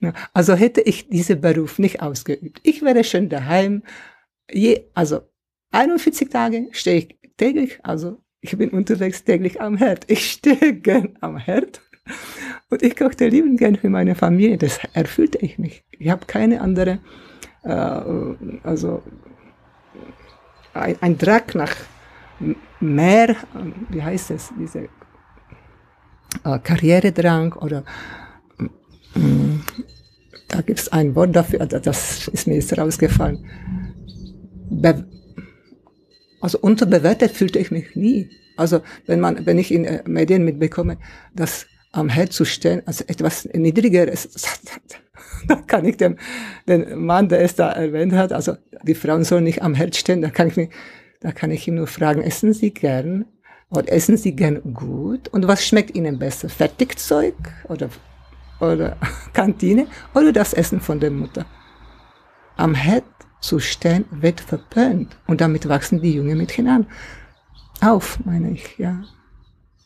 Ja, 0.00 0.12
also 0.32 0.54
hätte 0.54 0.80
ich 0.80 1.08
diesen 1.08 1.40
Beruf 1.40 1.78
nicht 1.78 2.00
ausgeübt, 2.00 2.60
ich 2.62 2.82
wäre 2.82 3.04
schon 3.04 3.28
daheim, 3.28 3.82
je, 4.50 4.86
also 4.94 5.20
41 5.72 6.28
Tage 6.28 6.68
stehe 6.72 6.98
ich 6.98 7.18
täglich, 7.36 7.80
also 7.82 8.22
ich 8.40 8.56
bin 8.56 8.70
unterwegs 8.70 9.24
täglich 9.24 9.60
am 9.60 9.76
Herd. 9.76 10.10
Ich 10.10 10.30
stehe 10.32 10.74
gern 10.74 11.18
am 11.20 11.36
Herd 11.36 11.82
und 12.70 12.82
ich 12.82 12.96
kochte 12.96 13.28
liebend 13.28 13.58
gern 13.58 13.76
für 13.76 13.90
meine 13.90 14.14
Familie. 14.14 14.58
Das 14.58 14.80
erfüllte 14.92 15.38
ich 15.38 15.58
mich. 15.58 15.84
Ich 15.90 16.10
habe 16.10 16.26
keine 16.26 16.60
andere, 16.60 16.98
äh, 17.62 18.60
also 18.62 19.02
ein, 20.74 20.96
ein 21.00 21.18
Drang 21.18 21.44
nach 21.54 21.74
mehr, 22.80 23.36
wie 23.90 24.02
heißt 24.02 24.30
es, 24.30 24.50
diese 24.58 24.88
äh, 26.44 26.58
Karrieredrang 26.62 27.54
oder 27.54 27.84
äh, 28.58 29.18
da 30.48 30.62
gibt 30.62 30.80
es 30.80 30.88
ein 30.90 31.14
Wort 31.14 31.36
dafür, 31.36 31.66
das 31.66 32.28
ist 32.28 32.46
mir 32.46 32.54
jetzt 32.54 32.76
rausgefallen. 32.76 33.44
Be 34.70 35.06
also 36.40 36.58
unterbewertet 36.58 37.32
fühlte 37.32 37.58
ich 37.58 37.70
mich 37.70 37.94
nie. 37.94 38.30
Also 38.56 38.80
wenn 39.06 39.20
man, 39.20 39.44
wenn 39.44 39.58
ich 39.58 39.72
in 39.72 39.84
äh, 39.84 40.02
Medien 40.06 40.44
mitbekomme, 40.44 40.96
dass 41.34 41.66
am 41.92 42.08
Herd 42.08 42.32
zu 42.32 42.44
stehen, 42.44 42.82
also 42.86 43.04
etwas 43.06 43.46
Niedrigeres, 43.52 44.28
da 45.48 45.56
kann 45.56 45.84
ich 45.84 45.96
dem, 45.96 46.16
den 46.68 47.04
Mann, 47.04 47.28
der 47.28 47.40
es 47.40 47.54
da 47.54 47.70
erwähnt 47.72 48.12
hat, 48.12 48.32
also 48.32 48.56
die 48.82 48.94
Frauen 48.94 49.24
sollen 49.24 49.44
nicht 49.44 49.62
am 49.62 49.74
Herd 49.74 49.96
stehen, 49.96 50.22
da 50.22 50.30
kann 50.30 50.48
ich 50.48 50.56
mich, 50.56 50.70
da 51.20 51.32
kann 51.32 51.50
ich 51.50 51.66
ihm 51.66 51.74
nur 51.74 51.86
fragen, 51.86 52.22
essen 52.22 52.52
Sie 52.52 52.72
gern? 52.72 53.26
Oder 53.72 53.92
essen 53.92 54.16
Sie 54.16 54.34
gern 54.34 54.74
gut? 54.74 55.28
Und 55.28 55.46
was 55.46 55.64
schmeckt 55.64 55.94
Ihnen 55.94 56.18
besser? 56.18 56.48
Fertigzeug 56.48 57.34
oder, 57.68 57.88
oder 58.58 58.96
Kantine 59.32 59.86
oder 60.12 60.32
das 60.32 60.52
Essen 60.54 60.80
von 60.80 60.98
der 60.98 61.12
Mutter? 61.12 61.46
Am 62.56 62.74
Herd 62.74 63.04
zu 63.40 63.58
stehen 63.58 64.04
wird 64.10 64.40
verpönt. 64.40 65.16
Und 65.26 65.40
damit 65.40 65.68
wachsen 65.68 66.02
die 66.02 66.14
jungen 66.14 66.38
Mädchen 66.38 66.68
an. 66.68 66.86
Auf, 67.80 68.18
meine 68.24 68.50
ich, 68.50 68.76
ja. 68.78 69.02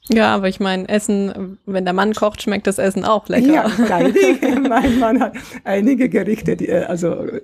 Ja, 0.09 0.35
aber 0.35 0.49
ich 0.49 0.61
meine, 0.61 0.89
Essen, 0.89 1.59
wenn 1.65 1.85
der 1.85 1.95
Mann 1.95 2.13
kocht, 2.13 2.43
schmeckt 2.43 2.67
das 2.67 2.79
Essen 2.79 3.05
auch 3.05 3.29
lecker. 3.29 3.47
Ja, 3.47 3.69
freilich. 3.69 4.41
mein 4.69 4.99
Mann 4.99 5.21
hat 5.21 5.35
einige 5.65 6.09
Gerichte, 6.09 6.57
die 6.57 6.69
er 6.69 6.91
also 6.91 7.25
äh, 7.25 7.41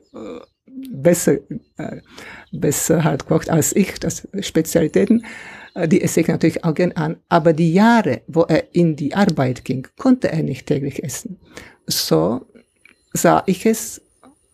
besser, 0.91 1.39
äh, 1.79 2.01
besser 2.53 3.03
halt 3.03 3.27
kocht 3.27 3.49
als 3.49 3.75
ich, 3.75 3.99
das 3.99 4.29
Spezialitäten, 4.41 5.25
äh, 5.75 5.89
die 5.89 6.03
esse 6.03 6.21
ich 6.21 6.29
natürlich 6.29 6.63
auch 6.65 6.75
gern 6.75 6.93
an. 6.93 7.17
Aber 7.31 7.55
die 7.55 7.73
Jahre, 7.73 8.21
wo 8.27 8.43
er 8.43 8.75
in 8.75 8.95
die 8.95 9.15
Arbeit 9.15 9.65
ging, 9.65 9.87
konnte 9.99 10.31
er 10.31 10.43
nicht 10.43 10.67
täglich 10.67 11.03
essen. 11.03 11.39
So 11.87 12.47
sah 13.15 13.43
ich 13.47 13.65
es 13.65 14.03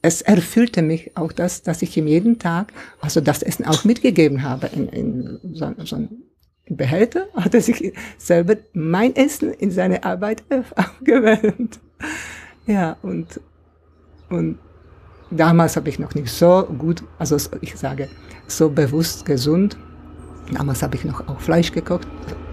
es 0.02 0.22
erfüllte 0.22 0.82
mich 0.82 1.16
auch 1.16 1.32
das, 1.32 1.62
dass 1.62 1.82
ich 1.82 1.96
ihm 1.96 2.06
jeden 2.06 2.38
Tag, 2.38 2.72
also 3.00 3.20
das 3.20 3.42
Essen 3.42 3.64
auch 3.64 3.82
mitgegeben 3.82 4.44
habe 4.44 4.68
in, 4.68 4.88
in 4.88 5.40
so, 5.54 5.72
so 5.84 5.96
einen 5.96 6.22
Behälter, 6.68 7.26
hat 7.34 7.54
er 7.54 7.60
sich 7.60 7.92
selber 8.18 8.56
mein 8.72 9.14
Essen 9.14 9.52
in 9.52 9.70
seine 9.70 10.02
Arbeit 10.04 10.42
gewöhnt. 11.04 11.78
Ja, 12.66 12.96
und, 13.02 13.40
und 14.28 14.58
damals 15.30 15.76
habe 15.76 15.88
ich 15.88 15.98
noch 15.98 16.14
nicht 16.14 16.30
so 16.30 16.64
gut, 16.78 17.04
also 17.18 17.36
ich 17.60 17.76
sage, 17.76 18.08
so 18.48 18.68
bewusst 18.68 19.24
gesund. 19.24 19.76
Damals 20.52 20.82
habe 20.82 20.96
ich 20.96 21.04
noch 21.04 21.26
auch 21.28 21.40
Fleisch 21.40 21.72
gekocht, 21.72 22.06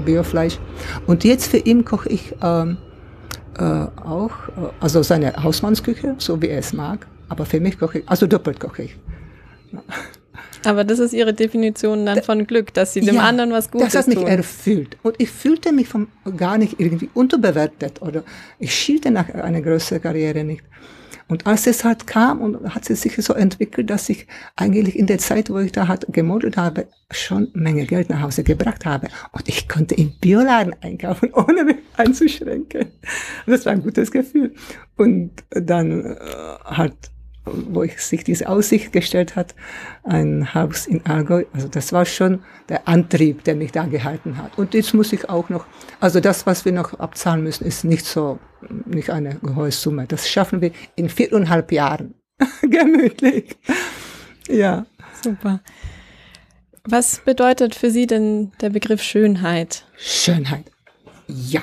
Biofleisch. 0.04 0.60
Und 1.06 1.24
jetzt 1.24 1.48
für 1.48 1.58
ihn 1.58 1.86
koche 1.86 2.10
ich 2.10 2.36
ähm, 2.42 2.78
äh, 3.58 3.64
auch, 3.64 4.32
äh, 4.50 4.70
also 4.80 5.04
seine 5.04 5.44
Hausmannsküche, 5.44 6.16
so 6.18 6.42
wie 6.42 6.48
er 6.48 6.60
es 6.60 6.74
mag. 6.74 7.08
Aber 7.30 7.46
für 7.46 7.60
mich 7.60 7.80
koche 7.80 8.00
ich, 8.00 8.10
also 8.10 8.28
doppelt 8.28 8.60
koche 8.60 8.84
ich. 8.84 8.98
Aber 10.66 10.84
das 10.84 11.00
ist 11.00 11.14
Ihre 11.14 11.34
Definition 11.34 12.06
dann 12.06 12.22
von 12.24 12.46
Glück, 12.48 12.74
dass 12.74 12.94
Sie 12.94 13.02
dem 13.02 13.16
ja, 13.16 13.22
anderen 13.22 13.52
was 13.52 13.72
Gutes 13.72 13.94
tun. 13.94 13.94
Das 13.94 14.02
hat 14.02 14.08
mich 14.08 14.18
tun. 14.18 14.28
erfüllt. 14.28 14.98
Und 15.04 15.16
ich 15.18 15.30
fühlte 15.30 15.72
mich 15.72 15.88
vom, 15.88 16.08
gar 16.38 16.58
nicht 16.58 16.80
irgendwie 16.80 17.10
unterbewertet 17.14 18.02
oder 18.02 18.24
ich 18.60 18.74
schielte 18.74 19.12
nach 19.12 19.30
einer 19.30 19.62
größeren 19.62 20.02
Karriere 20.02 20.44
nicht. 20.44 20.64
Und 21.28 21.48
als 21.48 21.68
es 21.68 21.84
halt 21.84 22.06
kam 22.06 22.42
und 22.42 22.76
hat 22.76 22.90
es 22.90 23.02
sich 23.02 23.16
so 23.16 23.34
entwickelt, 23.34 23.90
dass 23.90 24.10
ich 24.10 24.28
eigentlich 24.56 24.98
in 24.98 25.08
der 25.08 25.20
Zeit, 25.20 25.50
wo 25.50 25.58
ich 25.60 25.72
da 25.72 25.88
halt 25.88 26.06
gemodelt 26.10 26.58
habe, 26.58 26.88
schon 27.12 27.50
Menge 27.54 27.86
Geld 27.86 28.10
nach 28.10 28.22
Hause 28.22 28.44
gebracht 28.44 28.86
habe. 28.86 29.08
Und 29.32 29.48
ich 29.48 29.70
konnte 29.70 29.96
im 29.96 30.14
Bioladen 30.20 30.76
einkaufen, 30.82 31.32
ohne 31.34 31.64
mich 31.64 31.78
einzuschränken. 31.98 32.88
Das 33.46 33.66
war 33.66 33.74
ein 33.74 33.82
gutes 33.82 34.12
Gefühl. 34.12 34.54
Und 34.98 35.32
dann 35.50 36.06
äh, 36.06 36.18
halt 36.66 36.94
wo 37.46 37.84
ich 37.84 38.00
sich 38.00 38.24
diese 38.24 38.48
Aussicht 38.48 38.92
gestellt 38.94 39.36
hat, 39.36 39.54
ein 40.04 40.54
Haus 40.54 40.88
in 40.88 41.06
Allgäu. 41.06 41.46
Also 41.54 41.68
das 41.68 41.92
war 41.92 42.06
schon 42.06 42.44
der 42.70 42.88
Antrieb, 42.88 43.44
der 43.44 43.56
mich 43.56 43.72
da 43.72 43.86
gehalten 43.86 44.38
hat. 44.38 44.58
Und 44.58 44.74
jetzt 44.74 44.94
muss 44.94 45.12
ich 45.14 45.30
auch 45.30 45.50
noch, 45.50 45.66
also 46.00 46.20
das, 46.20 46.46
was 46.46 46.66
wir 46.66 46.72
noch 46.72 47.00
abzahlen 47.00 47.44
müssen, 47.44 47.66
ist 47.66 47.84
nicht 47.84 48.06
so, 48.06 48.40
nicht 48.86 49.10
eine 49.10 49.40
hohe 49.56 49.72
Summe. 49.72 50.06
Das 50.08 50.30
schaffen 50.30 50.62
wir 50.62 50.72
in 50.96 51.10
viereinhalb 51.10 51.72
Jahren. 51.72 52.16
Gemütlich. 52.62 53.58
Ja. 54.48 54.86
Super. 55.22 55.62
Was 56.86 57.20
bedeutet 57.20 57.76
für 57.76 57.90
Sie 57.90 58.08
denn 58.08 58.52
der 58.62 58.70
Begriff 58.70 59.02
Schönheit? 59.02 59.86
Schönheit. 59.98 60.66
Ja. 61.28 61.62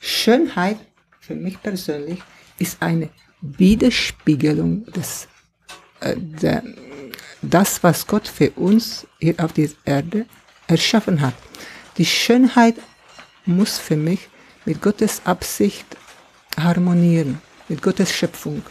Schönheit 0.00 0.78
für 1.20 1.34
mich 1.34 1.60
persönlich 1.62 2.20
ist 2.58 2.82
eine 2.82 3.10
Widerspiegelung 3.40 4.84
des, 4.86 5.28
äh, 6.00 6.14
der, 6.16 6.62
das, 7.42 7.82
was 7.82 8.06
Gott 8.06 8.26
für 8.26 8.50
uns 8.52 9.06
hier 9.20 9.34
auf 9.38 9.52
dieser 9.52 9.76
Erde 9.84 10.26
erschaffen 10.66 11.20
hat. 11.20 11.34
Die 11.96 12.04
Schönheit 12.04 12.76
muss 13.44 13.78
für 13.78 13.96
mich 13.96 14.28
mit 14.64 14.82
Gottes 14.82 15.22
Absicht 15.24 15.86
harmonieren, 16.58 17.40
mit 17.68 17.82
Gottes 17.82 18.12
Schöpfung. 18.12 18.62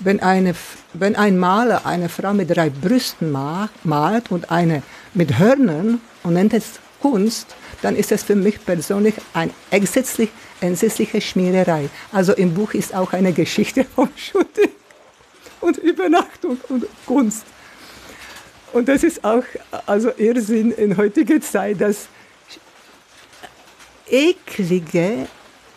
Wenn, 0.00 0.20
eine, 0.20 0.54
wenn 0.92 1.16
ein 1.16 1.38
Maler 1.38 1.86
eine 1.86 2.08
Frau 2.08 2.34
mit 2.34 2.54
drei 2.54 2.70
Brüsten 2.70 3.30
malt 3.30 4.30
und 4.30 4.50
eine 4.50 4.82
mit 5.12 5.38
Hörnern 5.38 6.00
und 6.22 6.34
nennt 6.34 6.54
es 6.54 6.80
Kunst, 7.00 7.54
dann 7.82 7.96
ist 7.96 8.10
es 8.12 8.22
für 8.22 8.34
mich 8.34 8.64
persönlich 8.64 9.14
ein 9.34 9.50
entsetzlich, 9.70 10.30
entsetzliche 10.64 11.20
Schmiererei. 11.20 11.88
Also 12.12 12.32
im 12.32 12.54
Buch 12.54 12.74
ist 12.74 12.94
auch 12.94 13.12
eine 13.12 13.32
Geschichte 13.32 13.84
vom 13.94 14.08
Shooting 14.16 14.70
und 15.60 15.78
Übernachtung 15.78 16.58
und 16.68 16.86
Kunst. 17.06 17.44
Und 18.72 18.88
das 18.88 19.04
ist 19.04 19.24
auch 19.24 19.44
also 19.86 20.10
Irrsinn 20.16 20.72
in 20.72 20.96
heutiger 20.96 21.40
Zeit, 21.40 21.80
dass 21.80 22.08
eklige 24.08 25.28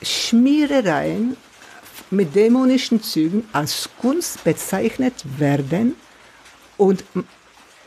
Schmierereien 0.01 1.37
mit 2.09 2.35
dämonischen 2.35 3.01
Zügen 3.03 3.47
als 3.53 3.89
Kunst 3.99 4.43
bezeichnet 4.43 5.13
werden 5.37 5.95
und, 6.77 7.03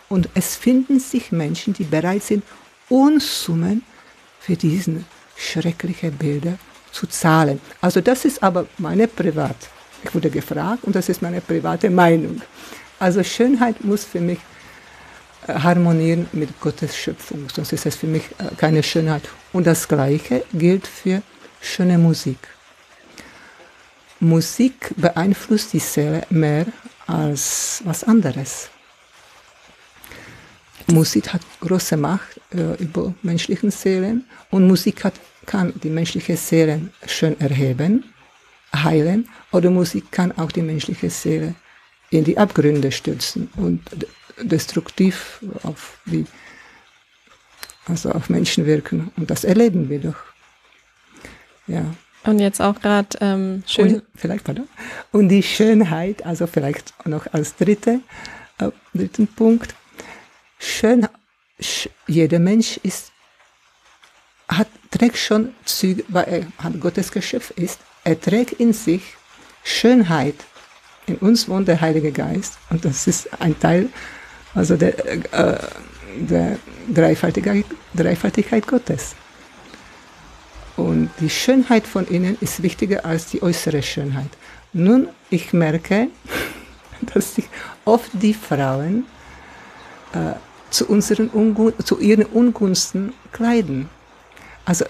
und 0.09 0.29
es 0.35 0.57
finden 0.57 1.01
sich 1.01 1.33
Menschen, 1.33 1.73
die 1.73 1.85
bereit 1.85 2.23
sind, 2.23 2.45
Unsummen 2.89 3.83
für 4.41 4.57
diesen 4.57 5.07
schreckliche 5.37 6.11
Bilder 6.11 6.59
zu 6.93 7.07
zahlen. 7.07 7.61
Also 7.81 8.01
das 8.01 8.25
ist 8.25 8.43
aber 8.43 8.67
meine 8.79 9.07
Privat. 9.09 9.57
Ich 10.03 10.15
wurde 10.15 10.31
gefragt 10.31 10.85
und 10.85 10.95
das 10.95 11.09
ist 11.09 11.23
meine 11.23 11.41
private 11.41 11.91
Meinung. 11.91 12.41
Also 12.99 13.23
Schönheit 13.23 13.83
muss 13.85 14.05
für 14.05 14.21
mich 14.21 14.39
äh, 15.47 15.55
harmonieren 15.55 16.29
mit 16.33 16.61
Gottes 16.61 16.97
Schöpfung, 16.97 17.49
sonst 17.53 17.73
ist 17.73 17.87
es 17.87 17.97
für 17.97 18.07
mich 18.07 18.25
äh, 18.39 18.55
keine 18.57 18.83
Schönheit. 18.83 19.23
Und 19.53 19.67
das 19.67 19.89
Gleiche 19.89 20.45
gilt 20.53 20.87
für 20.87 21.23
schöne 21.61 21.99
Musik. 21.99 22.39
Musik 24.21 24.93
beeinflusst 24.97 25.73
die 25.73 25.79
Seele 25.79 26.23
mehr 26.29 26.67
als 27.07 27.83
was 27.85 28.05
anderes. 28.05 28.69
Musik 30.87 31.33
hat 31.33 31.43
große 31.61 31.97
Macht 31.97 32.41
äh, 32.53 32.75
über 32.83 33.15
menschlichen 33.23 33.71
Seelen 33.71 34.27
und 34.51 34.67
Musik 34.67 35.05
hat, 35.05 35.15
kann 35.51 35.73
die 35.83 35.91
menschliche 35.91 36.37
Seele 36.37 36.81
schön 37.07 37.35
erheben, 37.41 38.05
heilen 38.73 39.29
oder 39.51 39.69
Musik 39.69 40.13
kann 40.13 40.31
auch 40.39 40.53
die 40.53 40.63
menschliche 40.63 41.11
Seele 41.11 41.55
in 42.11 42.23
die 42.23 42.39
Abgründe 42.39 42.93
stürzen 42.93 43.51
und 43.57 43.81
destruktiv 44.41 45.41
auf 45.65 45.99
die 46.07 46.25
also 47.87 48.13
auf 48.13 48.29
Menschen 48.29 48.65
wirken 48.65 49.11
und 49.17 49.29
das 49.29 49.43
erleben 49.43 49.89
wir 49.89 49.99
doch. 49.99 50.21
Ja. 51.67 51.85
Und 52.23 52.39
jetzt 52.39 52.61
auch 52.61 52.81
gerade 52.81 53.09
ähm, 53.21 53.65
schön. 53.67 53.95
Und, 53.95 54.03
vielleicht, 54.15 54.45
pardon. 54.45 54.69
Und 55.11 55.31
die 55.31 55.43
Schönheit, 55.43 56.25
also 56.25 56.47
vielleicht 56.47 56.95
noch 57.07 57.27
als 57.33 57.57
dritte, 57.57 58.01
äh, 58.59 58.71
dritten 58.95 59.27
Punkt, 59.27 59.75
schön, 60.59 61.09
sch, 61.59 61.89
jeder 62.07 62.39
Mensch 62.39 62.79
ist, 62.85 63.11
hat, 64.49 64.69
trägt 65.01 65.17
schon 65.17 65.55
Züge, 65.65 66.05
weil 66.09 66.47
er 66.63 66.71
Gottes 66.73 67.11
Geschöpf 67.11 67.51
ist, 67.53 67.81
er 68.05 68.21
trägt 68.21 68.53
in 68.53 68.75
sich 68.75 69.03
Schönheit. 69.65 70.35
In 71.07 71.17
uns 71.17 71.49
wohnt 71.49 71.69
der 71.69 71.81
Heilige 71.81 72.13
Geist 72.13 72.59
und 72.69 72.85
das 72.85 73.07
ist 73.07 73.29
ein 73.41 73.59
Teil 73.59 73.89
also 74.55 74.77
der, 74.77 74.99
äh, 75.33 75.59
der 76.17 76.59
Dreifaltigkeit, 76.93 77.65
Dreifaltigkeit 77.95 78.67
Gottes. 78.67 79.15
Und 80.77 81.11
die 81.21 81.31
Schönheit 81.31 81.87
von 81.87 82.07
innen 82.07 82.37
ist 82.41 82.63
wichtiger 82.63 83.05
als 83.05 83.27
die 83.27 83.43
äußere 83.43 83.83
Schönheit. 83.83 84.31
Nun, 84.73 85.09
ich 85.31 85.53
merke, 85.53 86.09
dass 87.15 87.37
sich 87.37 87.49
oft 87.85 88.11
die 88.13 88.35
Frauen 88.35 89.05
äh, 90.13 90.35
zu, 90.71 90.87
unseren 90.89 91.31
zu 91.85 92.01
ihren 92.01 92.27
Ungunsten 92.27 93.15
kleiden. 93.33 93.89
Also 94.71 94.85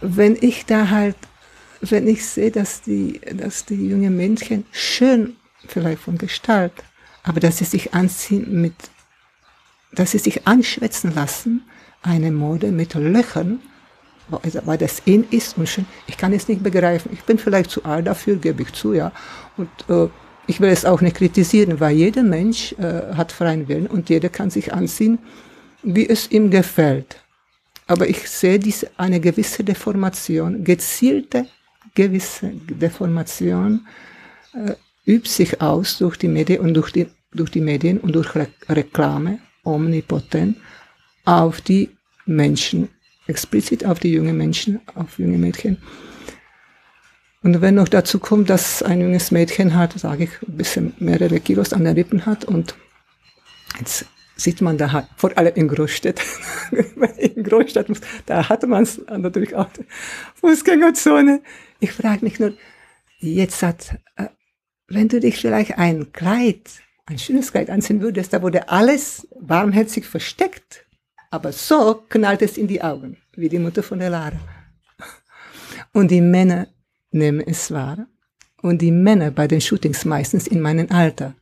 wenn 0.00 0.36
ich 0.40 0.66
da 0.66 0.90
halt, 0.90 1.14
wenn 1.80 2.08
ich 2.08 2.26
sehe, 2.26 2.50
dass 2.50 2.82
die, 2.82 3.20
dass 3.32 3.64
die 3.64 3.90
jungen 3.90 4.16
Mädchen 4.16 4.66
schön 4.72 5.36
vielleicht 5.68 6.02
von 6.02 6.18
Gestalt, 6.18 6.72
aber 7.22 7.38
dass 7.38 7.58
sie 7.58 7.64
sich 7.64 7.94
anziehen 7.94 8.60
mit, 8.60 8.74
dass 9.92 10.10
sie 10.10 10.18
sich 10.18 10.48
anschwätzen 10.48 11.14
lassen, 11.14 11.62
eine 12.02 12.32
Mode 12.32 12.72
mit 12.72 12.94
Löchern, 12.94 13.60
weil 14.64 14.78
das 14.78 15.00
in 15.04 15.22
ist 15.30 15.56
und 15.56 15.68
schön, 15.68 15.86
ich 16.08 16.16
kann 16.16 16.32
es 16.32 16.48
nicht 16.48 16.64
begreifen. 16.64 17.12
Ich 17.12 17.22
bin 17.22 17.38
vielleicht 17.38 17.70
zu 17.70 17.84
alt 17.84 18.08
dafür, 18.08 18.34
gebe 18.34 18.62
ich 18.62 18.72
zu, 18.72 18.94
ja. 18.94 19.12
Und 19.56 19.70
äh, 19.88 20.08
ich 20.48 20.58
will 20.58 20.70
es 20.70 20.84
auch 20.84 21.02
nicht 21.02 21.18
kritisieren, 21.18 21.78
weil 21.78 21.94
jeder 21.94 22.24
Mensch 22.24 22.72
äh, 22.72 23.14
hat 23.14 23.30
freien 23.30 23.68
Willen 23.68 23.86
und 23.86 24.10
jeder 24.10 24.28
kann 24.28 24.50
sich 24.50 24.72
anziehen, 24.72 25.20
wie 25.84 26.08
es 26.08 26.32
ihm 26.32 26.50
gefällt. 26.50 27.20
Aber 27.86 28.08
ich 28.08 28.28
sehe 28.28 28.58
diese, 28.58 28.90
eine 28.96 29.20
gewisse 29.20 29.62
Deformation, 29.62 30.64
gezielte 30.64 31.46
gewisse 31.94 32.50
Deformation 32.68 33.86
äh, 34.52 34.74
übt 35.06 35.28
sich 35.28 35.60
aus 35.60 35.98
durch 35.98 36.16
die 36.16 36.28
Medien 36.28 36.60
und 36.60 36.74
durch 36.74 36.92
die, 36.92 37.06
durch 37.32 37.50
die 37.50 37.60
Medien 37.60 37.98
und 37.98 38.14
durch 38.14 38.34
Re 38.34 38.48
Reklame 38.68 39.38
omnipotent 39.64 40.56
auf 41.24 41.60
die 41.60 41.90
Menschen, 42.24 42.88
explizit 43.26 43.84
auf 43.84 43.98
die 43.98 44.12
jungen 44.12 44.36
Menschen, 44.36 44.80
auf 44.94 45.18
junge 45.18 45.38
Mädchen. 45.38 45.78
Und 47.42 47.60
wenn 47.60 47.76
noch 47.76 47.88
dazu 47.88 48.18
kommt, 48.18 48.50
dass 48.50 48.82
ein 48.82 49.00
junges 49.00 49.30
Mädchen 49.30 49.74
hat, 49.74 49.98
sage 49.98 50.24
ich, 50.24 50.30
ein 50.48 50.56
bisschen 50.56 50.94
mehrere 50.98 51.40
Kilos 51.40 51.72
an 51.72 51.84
den 51.84 51.94
Rippen 51.94 52.26
hat 52.26 52.44
und 52.44 52.74
jetzt 53.78 54.06
sieht 54.36 54.60
man 54.60 54.78
da 54.78 54.92
halt, 54.92 55.06
vor 55.16 55.36
allem 55.36 55.54
in 55.54 55.68
Großstädten, 55.68 56.24
in 57.16 57.42
Großstadt, 57.42 57.88
da 58.26 58.48
hat 58.48 58.66
man 58.66 58.82
es 58.82 59.00
natürlich 59.08 59.54
auch, 59.54 59.68
Fußgängerzone. 60.36 61.42
Ich 61.80 61.92
frage 61.92 62.24
mich 62.24 62.38
nur, 62.38 62.52
jetzt 63.18 63.62
hat, 63.62 63.98
äh, 64.16 64.26
wenn 64.88 65.08
du 65.08 65.18
dich 65.18 65.38
vielleicht 65.38 65.78
ein 65.78 66.12
Kleid, 66.12 66.70
ein 67.06 67.18
schönes 67.18 67.50
Kleid 67.50 67.70
anziehen 67.70 68.00
würdest, 68.00 68.32
da 68.32 68.42
wurde 68.42 68.68
alles 68.68 69.26
warmherzig 69.40 70.06
versteckt, 70.06 70.86
aber 71.30 71.52
so 71.52 72.04
knallt 72.08 72.42
es 72.42 72.56
in 72.56 72.68
die 72.68 72.82
Augen, 72.82 73.16
wie 73.34 73.48
die 73.48 73.58
Mutter 73.58 73.82
von 73.82 73.98
der 73.98 74.10
Lara. 74.10 74.38
Und 75.92 76.10
die 76.10 76.20
Männer 76.20 76.68
nehmen 77.10 77.40
es 77.40 77.70
wahr. 77.70 78.06
Und 78.62 78.82
die 78.82 78.90
Männer 78.90 79.30
bei 79.30 79.46
den 79.46 79.60
Shootings 79.60 80.04
meistens 80.04 80.46
in 80.46 80.60
meinem 80.60 80.90
Alter 80.90 81.34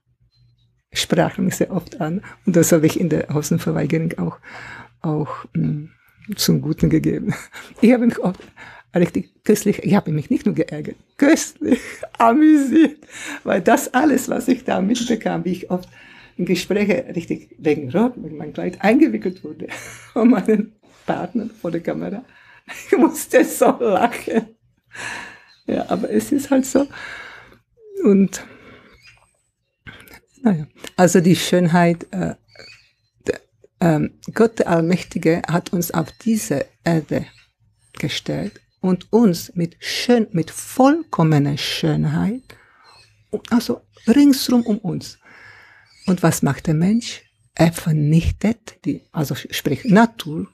sprachen 0.94 1.44
mich 1.44 1.56
sehr 1.56 1.70
oft 1.70 2.00
an. 2.00 2.22
Und 2.46 2.56
das 2.56 2.72
habe 2.72 2.86
ich 2.86 2.98
in 2.98 3.08
der 3.08 3.34
Außenverweigerung 3.34 4.12
auch, 4.18 4.38
auch 5.02 5.44
mh, 5.54 5.66
mm, 5.66 5.90
zum 6.36 6.60
Guten 6.60 6.90
gegeben. 6.90 7.34
Ich 7.80 7.92
habe 7.92 8.06
mich 8.06 8.18
oft 8.18 8.40
richtig 8.94 9.44
köstlich, 9.44 9.82
ich 9.82 9.94
habe 9.94 10.12
mich 10.12 10.30
nicht 10.30 10.46
nur 10.46 10.54
geärgert, 10.54 10.96
köstlich 11.16 11.80
amüsiert, 12.18 12.98
weil 13.42 13.60
das 13.60 13.92
alles, 13.92 14.28
was 14.28 14.48
ich 14.48 14.64
da 14.64 14.80
mitbekam, 14.80 15.44
wie 15.44 15.52
ich 15.52 15.70
oft 15.70 15.88
in 16.36 16.46
Gespräche 16.46 17.04
richtig 17.14 17.54
wegen 17.58 17.90
Rot 17.90 18.16
mit 18.16 18.32
meinem 18.32 18.52
Kleid 18.52 18.80
eingewickelt 18.80 19.44
wurde 19.44 19.68
von 20.12 20.30
meinen 20.30 20.72
Partnern 21.06 21.50
vor 21.50 21.70
der 21.70 21.80
Kamera. 21.80 22.24
Ich 22.66 22.96
musste 22.96 23.44
so 23.44 23.76
lachen. 23.78 24.48
Ja, 25.66 25.88
aber 25.88 26.10
es 26.10 26.32
ist 26.32 26.50
halt 26.50 26.66
so. 26.66 26.86
Und 28.04 28.42
also 30.96 31.20
die 31.20 31.36
Schönheit, 31.36 32.06
äh, 32.12 32.34
äh, 33.80 34.08
Gott 34.32 34.58
der 34.58 34.68
Allmächtige 34.68 35.42
hat 35.48 35.72
uns 35.72 35.90
auf 35.90 36.12
diese 36.12 36.66
Erde 36.84 37.26
gestellt 37.98 38.60
und 38.80 39.12
uns 39.12 39.52
mit 39.54 39.76
schön, 39.80 40.26
mit 40.32 40.50
vollkommener 40.50 41.56
Schönheit, 41.56 42.42
also 43.50 43.80
ringsrum 44.06 44.62
um 44.62 44.78
uns. 44.78 45.18
Und 46.06 46.22
was 46.22 46.42
macht 46.42 46.66
der 46.66 46.74
Mensch? 46.74 47.22
Er 47.54 47.72
vernichtet 47.72 48.84
die, 48.84 49.02
also 49.12 49.34
sprich 49.34 49.84
Natur, 49.84 50.48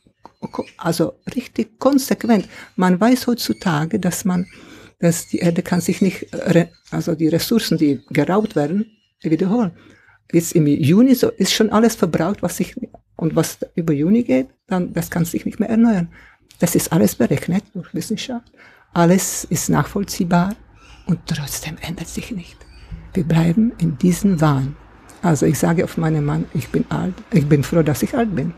also 0.77 1.15
richtig 1.35 1.79
konsequent. 1.79 2.49
Man 2.77 3.01
weiß 3.01 3.27
heutzutage, 3.27 3.99
dass 3.99 4.25
man 4.25 4.47
dass 5.01 5.27
die 5.29 5.39
Erde 5.39 5.63
kann 5.63 5.81
sich 5.81 6.03
nicht, 6.03 6.27
also 6.91 7.15
die 7.15 7.29
Ressourcen, 7.29 7.79
die 7.79 8.03
geraubt 8.11 8.55
werden, 8.55 8.99
wiederholen. 9.23 9.73
Jetzt 10.33 10.55
im 10.55 10.67
Juni 10.67 11.15
so 11.15 11.31
ist 11.31 11.53
schon 11.53 11.71
alles 11.71 11.97
verbraucht, 11.97 12.43
was 12.43 12.57
sich, 12.57 12.77
und 13.17 13.37
was 13.37 13.59
über 13.75 13.93
Juni 13.93 14.23
geht, 14.23 14.49
dann, 14.67 14.93
das 14.93 15.11
kann 15.11 15.25
sich 15.25 15.45
nicht 15.45 15.61
mehr 15.61 15.69
erneuern. 15.69 16.09
Das 16.61 16.75
ist 16.75 16.93
alles 16.93 17.15
berechnet 17.17 17.65
durch 17.75 17.93
Wissenschaft. 17.95 18.53
Alles 18.93 19.45
ist 19.45 19.69
nachvollziehbar 19.69 20.55
und 21.07 21.19
trotzdem 21.27 21.77
ändert 21.81 22.09
sich 22.09 22.31
nicht. 22.31 22.57
Wir 23.15 23.25
bleiben 23.25 23.73
in 23.79 23.99
diesem 23.99 24.41
Wahn. 24.41 24.77
Also 25.23 25.47
ich 25.47 25.59
sage 25.59 25.85
auf 25.85 25.97
meinen 25.97 26.25
Mann, 26.25 26.47
ich 26.55 26.69
bin 26.69 26.85
alt, 26.91 27.15
ich 27.33 27.47
bin 27.47 27.63
froh, 27.63 27.83
dass 27.83 28.03
ich 28.03 28.15
alt 28.15 28.35
bin. 28.35 28.55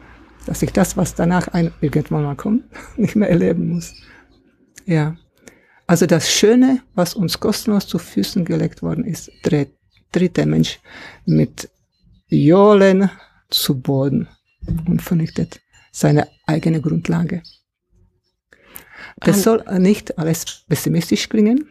Dass 0.46 0.62
ich 0.62 0.72
das, 0.72 0.96
was 0.96 1.14
danach 1.14 1.48
ein, 1.48 1.72
irgendwann 1.80 2.24
mal 2.24 2.36
kommt, 2.36 2.64
nicht 2.96 3.16
mehr 3.16 3.30
erleben 3.30 3.68
muss. 3.68 3.94
Ja. 4.84 5.16
Also 5.86 6.06
das 6.06 6.30
Schöne, 6.30 6.80
was 6.94 7.14
uns 7.14 7.38
kostenlos 7.40 7.86
zu 7.86 7.98
Füßen 7.98 8.44
gelegt 8.44 8.82
worden 8.82 9.04
ist, 9.04 9.30
tritt, 9.42 9.72
tritt 10.12 10.36
der 10.36 10.46
Mensch 10.46 10.78
mit 11.24 11.68
Johlen 12.28 13.10
zu 13.50 13.80
Boden 13.80 14.28
und 14.86 15.02
vernichtet 15.02 15.60
seine 15.90 16.28
eigene 16.46 16.80
Grundlage. 16.80 17.42
Das 19.16 19.42
soll 19.42 19.64
nicht 19.78 20.18
alles 20.18 20.64
pessimistisch 20.68 21.28
klingen. 21.28 21.68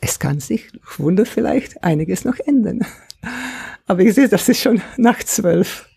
Es 0.00 0.18
kann 0.18 0.40
sich, 0.40 0.70
Wunder 0.96 1.24
vielleicht, 1.24 1.82
einiges 1.82 2.24
noch 2.24 2.38
ändern. 2.40 2.84
Aber 3.86 4.00
ich 4.02 4.14
sehe, 4.14 4.28
das 4.28 4.48
ist 4.48 4.60
schon 4.60 4.82
nach 4.96 5.22
zwölf. 5.24 5.88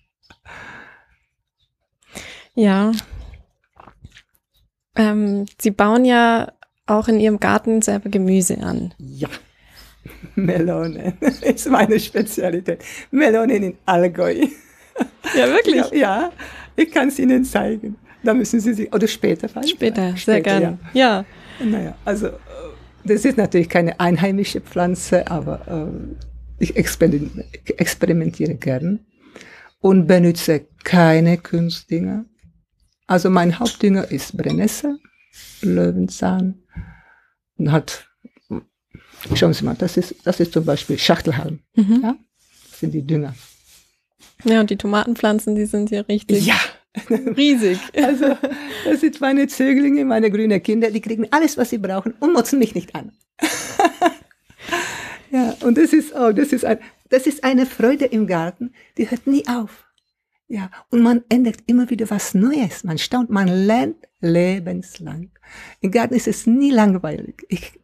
Ja. 2.55 2.91
Ähm, 4.95 5.45
Sie 5.59 5.71
bauen 5.71 6.05
ja 6.05 6.53
auch 6.85 7.07
in 7.07 7.19
Ihrem 7.19 7.39
Garten 7.39 7.81
selber 7.81 8.09
Gemüse 8.09 8.59
an. 8.59 8.93
Ja. 8.97 9.29
Melonen 10.35 11.13
ist 11.41 11.69
meine 11.69 11.99
Spezialität. 11.99 12.83
Melonen 13.11 13.63
in 13.63 13.77
Allgäu. 13.85 14.35
Ja, 15.35 15.47
wirklich? 15.47 15.89
Ja, 15.91 15.97
ja 15.97 16.31
ich 16.75 16.91
kann 16.91 17.07
es 17.07 17.17
Ihnen 17.17 17.45
zeigen. 17.45 17.95
da 18.23 18.33
müssen 18.33 18.59
Sie 18.59 18.73
sich, 18.73 18.93
oder 18.93 19.07
später 19.07 19.47
fallen. 19.47 19.67
Später, 19.67 20.09
sehr 20.09 20.17
später, 20.17 20.41
gerne. 20.41 20.79
Ja. 20.93 21.25
ja. 21.59 21.65
Naja, 21.65 21.95
also 22.03 22.29
das 23.03 23.25
ist 23.25 23.37
natürlich 23.37 23.69
keine 23.69 23.99
einheimische 23.99 24.61
Pflanze, 24.61 25.29
aber 25.29 25.89
äh, 25.89 26.63
ich 26.63 26.75
experimentiere 26.75 28.55
gern 28.55 28.99
und 29.79 30.07
benutze 30.07 30.65
keine 30.83 31.37
Kunstdünger. 31.37 32.25
Also 33.07 33.29
mein 33.29 33.59
Hauptdünger 33.59 34.09
ist 34.09 34.37
Brennnessel, 34.37 34.99
Löwenzahn 35.61 36.63
und 37.57 37.71
hat, 37.71 38.10
schauen 39.35 39.53
Sie 39.53 39.63
mal, 39.63 39.75
das 39.75 39.97
ist, 39.97 40.15
das 40.23 40.39
ist 40.39 40.53
zum 40.53 40.65
Beispiel 40.65 40.97
Schachtelhalm. 40.97 41.59
Mhm. 41.75 41.99
Ja? 42.03 42.15
Das 42.69 42.79
sind 42.79 42.93
die 42.93 43.05
Dünger. 43.05 43.35
Ja, 44.43 44.61
und 44.61 44.69
die 44.69 44.77
Tomatenpflanzen, 44.77 45.55
die 45.55 45.65
sind 45.65 45.91
ja 45.91 46.01
richtig. 46.01 46.45
Ja. 46.45 46.59
Riesig. 47.09 47.79
Also, 47.93 48.37
das 48.85 49.01
sind 49.01 49.21
meine 49.21 49.47
Zöglinge, 49.47 50.03
meine 50.05 50.29
grünen 50.29 50.61
Kinder, 50.61 50.91
die 50.91 51.01
kriegen 51.01 51.27
alles, 51.31 51.57
was 51.57 51.69
sie 51.69 51.77
brauchen 51.77 52.13
und 52.19 52.33
motzen 52.33 52.59
mich 52.59 52.75
nicht 52.75 52.95
an. 52.95 53.11
ja, 55.31 55.55
und 55.61 55.77
das 55.77 55.93
ist, 55.93 56.13
oh, 56.13 56.31
das 56.31 56.51
ist 56.51 56.65
ein, 56.65 56.79
das 57.09 57.27
ist 57.27 57.43
eine 57.43 57.65
Freude 57.65 58.05
im 58.05 58.27
Garten, 58.27 58.73
die 58.97 59.09
hört 59.09 59.27
nie 59.27 59.47
auf. 59.47 59.85
Ja, 60.47 60.69
und 60.89 61.01
man 61.01 61.23
entdeckt 61.29 61.63
immer 61.67 61.89
wieder 61.89 62.09
was 62.09 62.33
Neues. 62.33 62.83
Man 62.83 62.97
staunt, 62.97 63.29
man 63.29 63.47
lernt 63.47 63.95
lebenslang. 64.19 65.31
Im 65.79 65.91
Garten 65.91 66.13
ist 66.13 66.27
es 66.27 66.45
nie 66.45 66.71
langweilig. 66.71 67.45
Ich, 67.47 67.79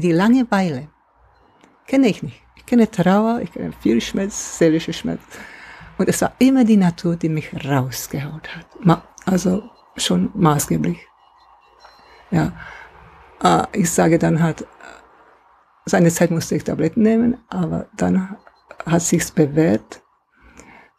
die 0.00 0.12
Langeweile 0.12 0.88
kenne 1.86 2.08
ich 2.08 2.22
nicht. 2.22 2.42
Ich 2.56 2.66
kenne 2.66 2.90
Trauer, 2.90 3.40
ich 3.42 3.52
kenne 3.52 3.72
viel 3.80 4.00
Schmerz, 4.00 4.58
seelischer 4.58 4.92
Schmerz. 4.92 5.20
Und 5.98 6.08
es 6.08 6.20
war 6.22 6.32
immer 6.38 6.64
die 6.64 6.76
Natur, 6.76 7.16
die 7.16 7.28
mich 7.28 7.52
rausgehaut 7.64 8.48
hat. 8.56 8.66
Also 9.26 9.62
schon 9.96 10.30
maßgeblich. 10.34 10.98
Ja. 12.30 12.52
Ah, 13.40 13.68
ich 13.72 13.90
sage 13.90 14.18
dann 14.18 14.42
halt, 14.42 14.66
seine 15.86 16.10
Zeit 16.10 16.30
musste 16.30 16.56
ich 16.56 16.64
Tabletten 16.64 17.02
nehmen, 17.02 17.38
aber 17.48 17.88
dann 17.96 18.36
hat 18.86 19.02
sich's 19.02 19.30
bewährt, 19.30 20.02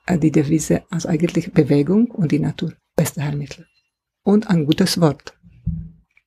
äh, 0.08 0.18
die 0.18 0.32
Devise, 0.32 0.84
also 0.90 1.08
eigentlich 1.10 1.54
Bewegung 1.54 2.12
und 2.12 2.32
die 2.32 2.40
Natur, 2.40 2.74
beste 2.96 3.24
Heilmittel. 3.24 3.68
Und 4.24 4.50
ein 4.50 4.66
gutes 4.66 5.00
Wort. 5.00 5.38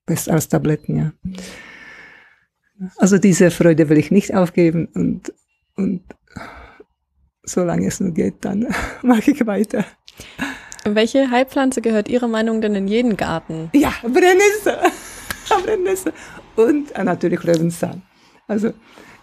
Besser 0.07 0.33
als 0.33 0.49
Tabletten, 0.49 0.97
ja. 0.97 1.13
Also 2.97 3.19
diese 3.19 3.51
Freude 3.51 3.89
will 3.89 3.99
ich 3.99 4.11
nicht 4.11 4.35
aufgeben 4.35 4.89
und, 4.95 5.33
und 5.77 6.03
solange 7.45 7.87
es 7.87 8.01
nur 8.01 8.13
geht, 8.13 8.45
dann 8.45 8.67
mache 9.03 9.31
ich 9.31 9.47
weiter. 9.47 9.85
Welche 10.85 11.31
Heilpflanze 11.31 11.81
gehört 11.81 12.09
Ihrer 12.09 12.29
Meinung 12.29 12.61
denn 12.61 12.75
in 12.75 12.89
jeden 12.89 13.17
Garten? 13.17 13.71
Ja, 13.73 13.93
Brennnessel. 14.03 14.77
Brennnessel. 15.65 16.13
Und 16.57 16.91
äh, 16.93 17.05
natürlich 17.05 17.43
Löwenzahn. 17.43 18.03
Also, 18.47 18.73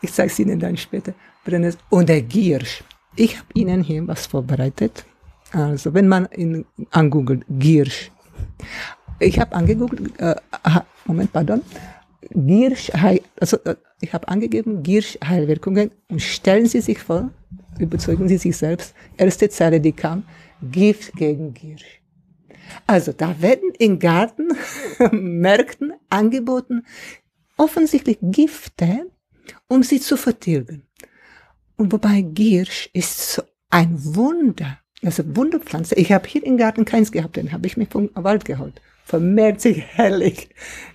ich 0.02 0.12
zeige 0.12 0.32
es 0.32 0.40
Ihnen 0.40 0.60
dann 0.60 0.76
später. 0.76 1.14
Brennnessel 1.46 1.80
und 1.90 2.10
der 2.10 2.22
Giersch. 2.22 2.84
Ich 3.16 3.38
habe 3.38 3.48
Ihnen 3.54 3.84
hier 3.84 4.08
was 4.08 4.26
vorbereitet. 4.26 5.06
Also, 5.52 5.94
wenn 5.94 6.08
man 6.08 6.26
in, 6.28 6.66
angoogelt, 6.90 7.44
Giersch. 7.48 8.12
Ich 9.20 9.40
habe 9.40 9.54
angegoogelt, 9.54 10.20
äh, 10.20 10.36
Moment, 11.06 11.32
pardon. 11.32 11.62
Giersch, 12.30 12.92
also 13.40 13.58
äh, 13.66 13.76
ich 14.00 14.14
habe 14.14 14.28
angegeben, 14.28 14.84
Giersch 14.84 15.18
Heilwirkungen 15.24 15.92
und 16.10 16.22
stellen 16.22 16.66
Sie 16.68 16.82
sich 16.82 17.00
vor, 17.00 17.32
überzeugen 17.80 18.28
Sie 18.28 18.38
sich 18.38 18.56
selbst, 18.58 18.94
erste 19.18 19.50
Zeile, 19.50 19.82
die 19.82 19.92
kam, 19.92 20.24
Gift 20.62 21.14
gegen 21.14 21.54
Giersch. 21.54 22.02
Also 22.88 23.12
da 23.12 23.42
werden 23.42 23.72
in 23.78 24.00
Gartenmärkten 24.00 25.94
angeboten 26.10 26.84
offensichtlich 27.58 28.18
Gifte, 28.22 29.12
um 29.68 29.84
sie 29.84 30.00
zu 30.00 30.18
vertilgen. 30.18 30.84
Und 31.78 31.92
wobei 31.92 32.22
Giersch 32.22 32.90
ist 32.94 33.34
so 33.34 33.44
ein 33.70 33.96
Wunder, 34.16 34.80
also 35.04 35.24
Wunderpflanze. 35.36 35.96
Ich 35.96 36.12
habe 36.12 36.28
hier 36.28 36.44
im 36.46 36.58
Garten 36.58 36.86
keins 36.86 37.12
gehabt, 37.12 37.36
den 37.36 37.52
habe 37.52 37.68
ich 37.68 37.78
mir 37.78 37.88
vom 37.88 38.10
Wald 38.14 38.46
geholt. 38.46 38.82
Vermehrt 39.12 39.60
sich 39.60 39.84
herrlich. 39.98 40.48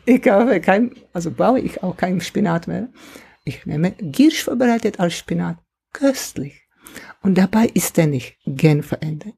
Ich 0.07 0.23
kaufe 0.23 0.59
kein, 0.63 0.95
also 1.13 1.31
baue 1.31 1.61
ich 1.61 1.83
auch 1.83 1.99
kein 1.99 2.23
Spinat 2.23 2.67
mehr. 2.67 2.89
Ich 3.45 3.67
nehme 3.67 3.91
Giersch 3.91 4.43
vorbereitet 4.43 4.99
als 4.99 5.19
Spinat. 5.19 5.59
Köstlich. 5.93 6.63
Und 7.21 7.37
dabei 7.37 7.67
ist 7.67 7.99
er 7.99 8.07
nicht 8.07 8.39
genverändert. 8.47 9.35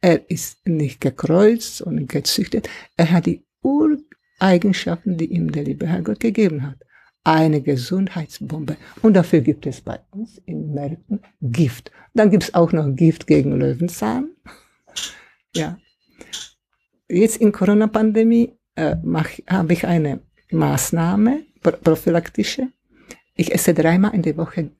Er 0.00 0.30
ist 0.30 0.66
nicht 0.66 1.02
gekreuzt 1.02 1.82
und 1.82 2.08
gezüchtet. 2.08 2.70
Er 2.96 3.10
hat 3.10 3.26
die 3.26 3.44
Ureigenschaften, 3.60 5.18
die 5.18 5.26
ihm 5.26 5.52
der 5.52 5.64
liebe 5.64 5.86
Herrgott 5.86 6.20
gegeben 6.20 6.66
hat. 6.66 6.78
Eine 7.24 7.60
Gesundheitsbombe. 7.60 8.78
Und 9.02 9.12
dafür 9.12 9.42
gibt 9.42 9.66
es 9.66 9.82
bei 9.82 10.00
uns 10.10 10.38
in 10.46 10.72
Märkten 10.72 11.20
Gift. 11.42 11.90
Dann 12.14 12.30
gibt 12.30 12.44
es 12.44 12.54
auch 12.54 12.72
noch 12.72 12.96
Gift 12.96 13.26
gegen 13.26 13.52
Löwenzahn. 13.52 14.30
Ja. 15.54 15.76
Jetzt 17.12 17.36
in 17.36 17.52
Corona-Pandemie 17.52 18.54
äh, 18.74 18.96
habe 19.48 19.72
ich 19.74 19.86
eine 19.86 20.20
Maßnahme, 20.50 21.42
prophylaktische. 21.60 22.68
Ich 23.34 23.52
esse 23.52 23.74
dreimal 23.74 24.14
in 24.14 24.22
der 24.22 24.38
Woche 24.38 24.70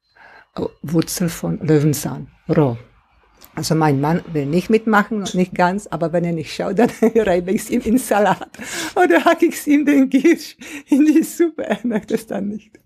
Wurzel 0.82 1.28
von 1.28 1.58
Löwenzahn, 1.58 2.28
roh. 2.48 2.78
Also 3.54 3.74
mein 3.74 4.00
Mann 4.00 4.22
will 4.32 4.46
nicht 4.46 4.70
mitmachen, 4.70 5.24
nicht 5.34 5.54
ganz, 5.54 5.86
aber 5.86 6.14
wenn 6.14 6.24
er 6.24 6.32
nicht 6.32 6.54
schaut, 6.54 6.78
dann 6.78 6.90
reibe 7.14 7.50
ich 7.50 7.62
es 7.62 7.70
ihm 7.70 7.82
in 7.82 7.98
Salat 7.98 8.50
oder 8.96 9.22
hacke 9.26 9.46
ich 9.46 9.54
es 9.54 9.66
ihm 9.66 9.84
den 9.84 10.08
Giersch 10.08 10.56
in 10.88 11.04
die 11.04 11.22
Suppe. 11.22 11.64
Er 11.64 11.80
möchte 11.84 12.14
es 12.14 12.26
dann 12.26 12.48
nicht. 12.48 12.80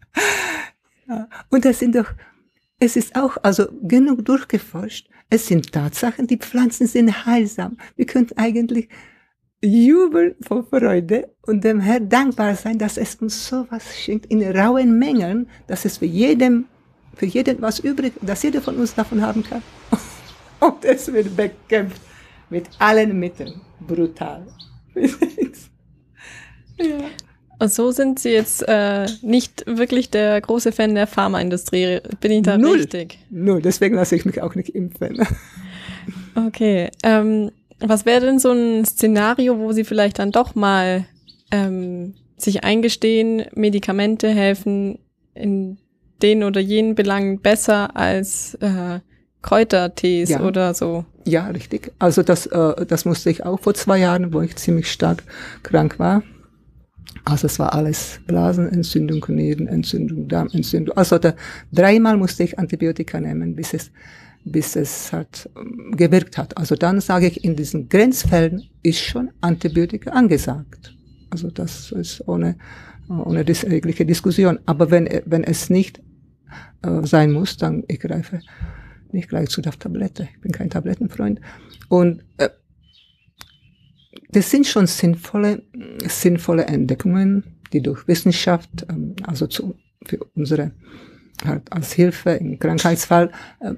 Ja. 1.08 1.28
Und 1.50 1.64
das 1.64 1.78
sind 1.78 1.94
doch, 1.94 2.12
es 2.80 2.96
ist 2.96 3.14
auch 3.14 3.36
also 3.44 3.68
genug 3.82 4.24
durchgeforscht. 4.24 5.08
Es 5.30 5.46
sind 5.46 5.70
Tatsachen, 5.70 6.26
die 6.26 6.36
Pflanzen 6.36 6.88
sind 6.88 7.26
heilsam. 7.26 7.76
Wir 7.94 8.06
könnten 8.06 8.36
eigentlich 8.38 8.88
jubeln 9.62 10.34
vor 10.40 10.64
Freude 10.64 11.30
und 11.46 11.64
dem 11.64 11.80
Herrn 11.80 12.08
dankbar 12.08 12.54
sein, 12.54 12.78
dass 12.78 12.96
es 12.96 13.16
uns 13.16 13.48
sowas 13.48 13.82
schenkt 13.96 14.26
in 14.26 14.42
rauen 14.42 14.98
Mengen, 14.98 15.48
dass 15.66 15.84
es 15.84 15.98
für 15.98 16.06
jeden 16.06 16.66
für 17.16 17.26
jeden 17.26 17.60
was 17.62 17.78
übrig, 17.78 18.12
dass 18.20 18.42
jeder 18.42 18.60
von 18.60 18.76
uns 18.76 18.94
davon 18.94 19.22
haben 19.22 19.42
kann. 19.42 19.62
Und 20.60 20.84
es 20.84 21.10
wird 21.12 21.34
bekämpft 21.36 22.00
mit 22.50 22.66
allen 22.78 23.18
Mitteln. 23.18 23.60
Brutal. 23.80 24.46
ja. 24.94 25.10
Und 27.58 27.72
so 27.72 27.90
sind 27.90 28.18
Sie 28.18 28.30
jetzt 28.30 28.62
äh, 28.68 29.06
nicht 29.22 29.64
wirklich 29.66 30.10
der 30.10 30.40
große 30.42 30.72
Fan 30.72 30.94
der 30.94 31.06
Pharmaindustrie. 31.06 32.00
Bin 32.20 32.32
ich 32.32 32.42
da 32.42 32.58
Null. 32.58 32.76
richtig? 32.76 33.18
Null, 33.30 33.62
deswegen 33.62 33.94
lasse 33.94 34.14
ich 34.14 34.26
mich 34.26 34.42
auch 34.42 34.54
nicht 34.54 34.70
impfen. 34.70 35.26
Okay. 36.36 36.90
Ähm, 37.02 37.50
was 37.80 38.06
wäre 38.06 38.20
denn 38.20 38.38
so 38.38 38.52
ein 38.52 38.84
Szenario, 38.84 39.58
wo 39.58 39.72
Sie 39.72 39.84
vielleicht 39.84 40.18
dann 40.18 40.32
doch 40.32 40.54
mal 40.54 41.06
ähm, 41.50 42.14
sich 42.36 42.64
eingestehen, 42.64 43.44
Medikamente 43.54 44.28
helfen 44.28 44.98
in 45.34 45.78
den 46.22 46.44
oder 46.44 46.60
jenen 46.60 46.94
Belangen 46.94 47.40
besser 47.40 47.96
als 47.96 48.54
äh, 48.60 49.00
Kräutertees 49.42 50.30
ja. 50.30 50.40
oder 50.42 50.74
so. 50.74 51.04
Ja, 51.24 51.46
richtig. 51.48 51.92
Also 51.98 52.22
das, 52.22 52.46
äh, 52.46 52.86
das 52.86 53.04
musste 53.04 53.30
ich 53.30 53.44
auch 53.44 53.60
vor 53.60 53.74
zwei 53.74 53.98
Jahren, 53.98 54.32
wo 54.32 54.40
ich 54.40 54.56
ziemlich 54.56 54.90
stark 54.90 55.22
krank 55.62 55.98
war. 55.98 56.22
Also 57.24 57.46
es 57.46 57.58
war 57.58 57.74
alles 57.74 58.20
Blasenentzündung, 58.26 59.24
Nierenentzündung, 59.28 60.28
Darmentzündung. 60.28 60.96
Also 60.96 61.18
da, 61.18 61.34
dreimal 61.72 62.16
musste 62.16 62.44
ich 62.44 62.58
Antibiotika 62.58 63.20
nehmen, 63.20 63.56
bis 63.56 63.74
es, 63.74 63.90
bis 64.46 64.76
es 64.76 65.12
halt 65.12 65.50
gewirkt 65.90 66.38
hat. 66.38 66.56
Also 66.56 66.76
dann 66.76 67.00
sage 67.00 67.26
ich, 67.26 67.44
in 67.44 67.56
diesen 67.56 67.88
Grenzfällen 67.88 68.62
ist 68.82 69.00
schon 69.00 69.30
Antibiotika 69.40 70.10
angesagt. 70.10 70.96
Also 71.30 71.50
das 71.50 71.90
ist 71.90 72.26
ohne, 72.28 72.56
ohne 73.08 73.44
jegliche 73.44 74.06
Diskussion. 74.06 74.60
Aber 74.64 74.90
wenn, 74.92 75.08
wenn 75.26 75.42
es 75.42 75.68
nicht 75.68 76.00
äh, 76.82 77.04
sein 77.04 77.32
muss, 77.32 77.56
dann 77.56 77.82
ich 77.88 77.98
greife 77.98 78.40
nicht 79.10 79.28
gleich 79.28 79.48
zu 79.48 79.60
der 79.60 79.72
Tablette. 79.72 80.28
Ich 80.32 80.40
bin 80.40 80.52
kein 80.52 80.70
Tablettenfreund. 80.70 81.40
Und 81.88 82.24
äh, 82.36 82.48
das 84.30 84.50
sind 84.50 84.66
schon 84.66 84.86
sinnvolle, 84.86 85.62
sinnvolle 86.06 86.66
Entdeckungen, 86.66 87.42
die 87.72 87.82
durch 87.82 88.06
Wissenschaft, 88.06 88.86
ähm, 88.88 89.16
also 89.24 89.48
zu, 89.48 89.74
für 90.04 90.18
unsere 90.36 90.70
halt 91.44 91.70
als 91.72 91.92
Hilfe 91.92 92.30
im 92.30 92.58
Krankheitsfall, 92.58 93.32
äh, 93.60 93.74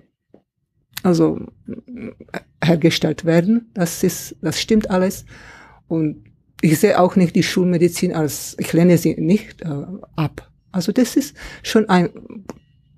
also 1.02 1.40
hergestellt 2.62 3.24
werden. 3.24 3.70
Das 3.74 4.02
ist, 4.02 4.36
das 4.42 4.60
stimmt 4.60 4.90
alles. 4.90 5.24
Und 5.86 6.24
ich 6.60 6.78
sehe 6.78 7.00
auch 7.00 7.16
nicht 7.16 7.36
die 7.36 7.42
Schulmedizin 7.42 8.12
als, 8.12 8.56
ich 8.58 8.72
lehne 8.72 8.98
sie 8.98 9.14
nicht 9.14 9.62
äh, 9.62 9.84
ab. 10.16 10.50
Also 10.72 10.92
das 10.92 11.16
ist 11.16 11.36
schon 11.62 11.88
ein 11.88 12.10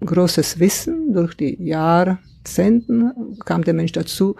großes 0.01 0.59
Wissen 0.59 1.13
durch 1.13 1.35
die 1.35 1.63
Jahrzehnten 1.63 3.39
kam 3.45 3.65
der 3.65 3.75
Mensch 3.75 3.93
dazu, 3.93 4.37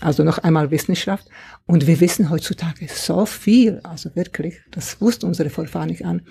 Also 0.00 0.24
noch 0.24 0.38
einmal 0.38 0.70
Wissenschaft. 0.70 1.28
Und 1.66 1.86
wir 1.86 2.00
wissen 2.00 2.30
heutzutage 2.30 2.88
so 2.88 3.26
viel, 3.26 3.80
also 3.84 4.14
wirklich, 4.16 4.60
das 4.70 5.00
wussten 5.00 5.26
unsere 5.26 5.50
Vorfahren 5.50 5.88
nicht 5.88 6.04
an, 6.04 6.22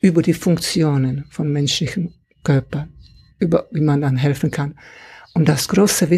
über 0.00 0.20
die 0.20 0.34
Funktionen 0.34 1.24
von 1.30 1.50
menschlichen 1.52 2.14
Körpern, 2.42 2.92
über 3.38 3.68
wie 3.70 3.80
man 3.80 4.00
dann 4.00 4.16
helfen 4.16 4.50
kann. 4.50 4.74
Und 5.34 5.48
das 5.48 5.68
große 5.68 6.10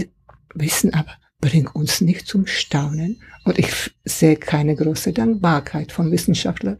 Wissen 0.54 0.94
aber 0.94 1.16
bringt 1.40 1.74
uns 1.74 2.00
nicht 2.00 2.26
zum 2.26 2.46
Staunen. 2.46 3.22
Und 3.44 3.58
ich 3.58 3.72
sehe 4.04 4.36
keine 4.36 4.74
große 4.74 5.12
Dankbarkeit 5.12 5.92
von 5.92 6.10
Wissenschaftlern. 6.10 6.78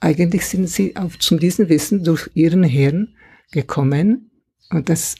Eigentlich 0.00 0.46
sind 0.46 0.68
sie 0.68 0.96
auf, 0.96 1.18
zu 1.18 1.36
diesem 1.36 1.68
Wissen 1.68 2.04
durch 2.04 2.30
ihren 2.34 2.62
Hirn 2.62 3.16
gekommen. 3.50 4.30
Und 4.70 4.88
das, 4.88 5.16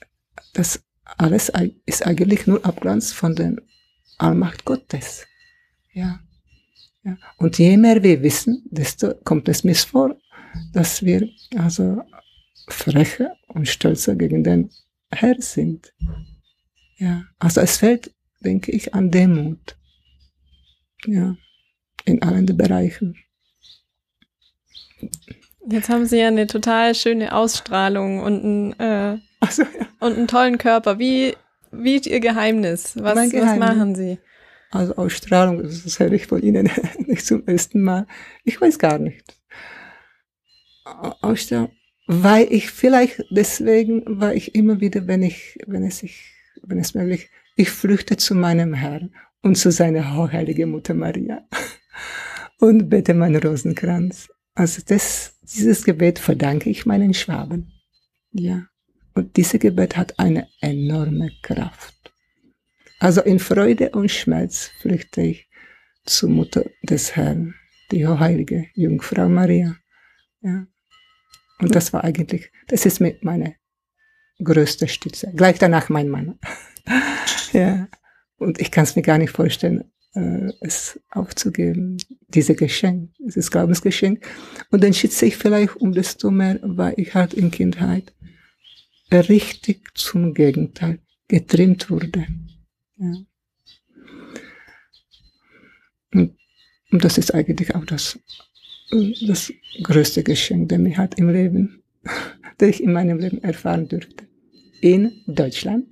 das 0.53 0.83
alles 1.17 1.51
ist 1.87 2.07
eigentlich 2.07 2.47
nur 2.47 2.65
Abglanz 2.65 3.13
von 3.13 3.35
der 3.35 3.57
Allmacht 4.19 4.65
Gottes. 4.65 5.27
Ja. 5.93 6.21
ja. 7.05 7.17
Und 7.39 7.59
je 7.59 7.77
mehr 7.77 8.03
wir 8.03 8.23
wissen, 8.23 8.65
desto 8.71 9.15
kommt 9.25 9.49
es 9.49 9.65
mir 9.65 9.75
vor, 9.75 10.17
dass 10.73 11.03
wir 11.03 11.29
also 11.57 12.03
frecher 12.69 13.35
und 13.49 13.69
stolzer 13.69 14.15
gegen 14.15 14.43
den 14.43 14.71
Herr 15.11 15.41
sind. 15.41 15.93
Ja. 16.97 17.25
Also 17.39 17.61
es 17.61 17.79
fällt, 17.79 18.15
denke 18.41 18.73
ich, 18.73 18.95
an 18.95 19.11
Demut. 19.11 19.77
Ja. 21.07 21.37
In 22.05 22.23
allen 22.23 22.47
Bereichen. 22.57 23.17
Jetzt 25.69 25.89
haben 25.89 26.07
Sie 26.07 26.19
ja 26.19 26.29
eine 26.29 26.47
total 26.47 26.95
schöne 26.95 27.35
Ausstrahlung 27.35 28.21
und 28.21 28.45
ein 28.45 28.81
äh, 28.81 29.19
so, 29.51 29.63
ja. 29.63 29.87
Und 30.01 30.17
einen 30.17 30.29
tollen 30.29 30.59
Körper. 30.59 30.99
Wie, 30.99 31.35
wie 31.71 31.97
ist 31.97 32.07
Ihr 32.07 32.21
Geheimnis? 32.21 32.97
Was, 32.97 33.15
Geheimnis. 33.31 33.43
was 33.43 33.59
machen 33.59 33.95
Sie? 33.95 34.19
Also 34.71 34.97
Ausstrahlung, 34.97 35.63
das 35.63 35.99
höre 35.99 36.13
ich 36.13 36.27
von 36.27 36.43
Ihnen 36.43 36.71
nicht 36.99 37.25
zum 37.25 37.47
ersten 37.47 37.83
Mal. 37.83 38.07
Ich 38.45 38.61
weiß 38.61 38.79
gar 38.79 38.99
nicht. 38.99 39.37
Ausstrahlung, 40.85 41.73
weil 42.07 42.53
ich 42.53 42.71
vielleicht 42.71 43.25
deswegen, 43.31 44.03
weil 44.07 44.37
ich 44.37 44.55
immer 44.55 44.81
wieder, 44.81 45.07
wenn 45.07 45.23
ich, 45.23 45.59
wenn 45.67 45.85
es 45.85 45.99
sich, 45.99 46.33
wenn 46.63 46.79
es 46.79 46.95
möglich, 46.95 47.31
ich 47.57 47.71
flüchte 47.71 48.17
zu 48.17 48.35
meinem 48.35 48.75
Herrn 48.75 49.15
und 49.43 49.57
zu 49.57 49.71
seiner 49.71 50.17
hochheiligen 50.17 50.71
Mutter 50.71 50.95
Maria 50.95 51.47
und 52.59 52.89
bete 52.89 53.15
meinen 53.15 53.43
Rosenkranz. 53.43 54.29
Also 54.55 54.83
das, 54.87 55.39
dieses 55.43 55.85
Gebet 55.85 56.19
verdanke 56.19 56.71
ich 56.71 56.87
meinen 56.87 57.15
Schwaben. 57.15 57.73
Ja. 58.33 58.67
Und 59.15 59.37
dieses 59.37 59.61
Gebet 59.61 59.97
hat 59.97 60.19
eine 60.19 60.49
enorme 60.61 61.31
Kraft. 61.43 61.95
Also 62.99 63.23
in 63.23 63.39
Freude 63.39 63.91
und 63.91 64.11
Schmerz 64.11 64.71
flüchte 64.81 65.23
ich 65.23 65.49
zur 66.05 66.31
Mutter 66.31 66.65
des 66.83 67.17
Herrn, 67.17 67.55
die 67.91 68.07
heilige 68.07 68.67
Jungfrau 68.75 69.29
Maria. 69.29 69.77
Ja. 70.41 70.67
Und 71.61 71.75
das 71.75 71.93
war 71.93 72.05
eigentlich, 72.05 72.51
das 72.69 72.87
ist 72.87 73.01
mit 73.01 73.25
meine 73.25 73.57
größte 74.43 74.89
Stütze. 74.89 75.33
Gleich 75.35 75.59
danach 75.59 75.89
mein 75.89 76.09
Mann. 76.09 76.39
ja. 77.53 77.89
Und 78.37 78.61
ich 78.61 78.71
kann 78.71 78.85
es 78.85 78.97
mir 78.97 79.03
gar 79.03 79.19
nicht 79.19 79.31
vorstellen, 79.31 79.91
äh, 80.15 80.53
es 80.61 81.01
aufzugeben, 81.11 81.97
diese 82.29 82.55
Geschenk, 82.55 83.11
dieses 83.19 83.51
Glaubensgeschenk. 83.51 84.27
Und 84.71 84.85
dann 84.85 84.93
schütze 84.93 85.27
ich 85.27 85.37
vielleicht 85.37 85.77
um 85.77 85.93
desto 85.93 86.31
mehr, 86.31 86.59
weil 86.63 86.95
ich 86.99 87.15
halt 87.15 87.35
in 87.35 87.51
Kindheit 87.51 88.13
richtig 89.11 89.97
zum 89.97 90.35
Gegenteil 90.35 90.99
getrimmt 91.29 91.91
wurde. 91.91 92.27
Ja. 92.99 93.15
Und, 96.13 96.37
und 96.91 97.05
das 97.05 97.19
ist 97.19 97.35
eigentlich 97.35 97.75
auch 97.75 97.85
das, 97.85 98.19
das 98.91 99.53
größte 99.83 100.23
Geschenk, 100.23 100.69
das 100.69 100.81
ich 100.81 100.99
halt 100.99 101.19
im 101.19 101.31
Leben, 101.31 101.83
das 102.59 102.69
ich 102.69 102.83
in 102.83 102.93
meinem 102.93 103.19
Leben 103.19 103.43
erfahren 103.43 103.89
durfte. 103.89 104.27
In 104.81 105.13
Deutschland, 105.27 105.87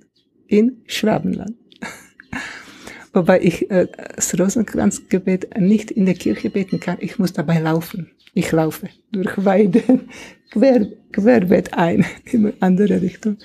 in 0.47 0.81
Schwabenland. 0.85 1.55
Wobei 3.13 3.41
ich 3.41 3.69
äh, 3.71 3.87
das 4.15 4.37
Rosenkranzgebet 4.39 5.59
nicht 5.59 5.91
in 5.91 6.05
der 6.05 6.15
Kirche 6.15 6.49
beten 6.49 6.79
kann. 6.79 6.97
Ich 6.99 7.17
muss 7.19 7.33
dabei 7.33 7.59
laufen. 7.59 8.11
Ich 8.33 8.51
laufe 8.51 8.89
durch 9.11 9.43
Weiden, 9.43 10.09
quer, 10.51 10.87
querbeet 11.11 11.73
ein, 11.73 12.05
in 12.25 12.47
eine 12.47 12.53
andere 12.59 13.01
Richtung, 13.01 13.37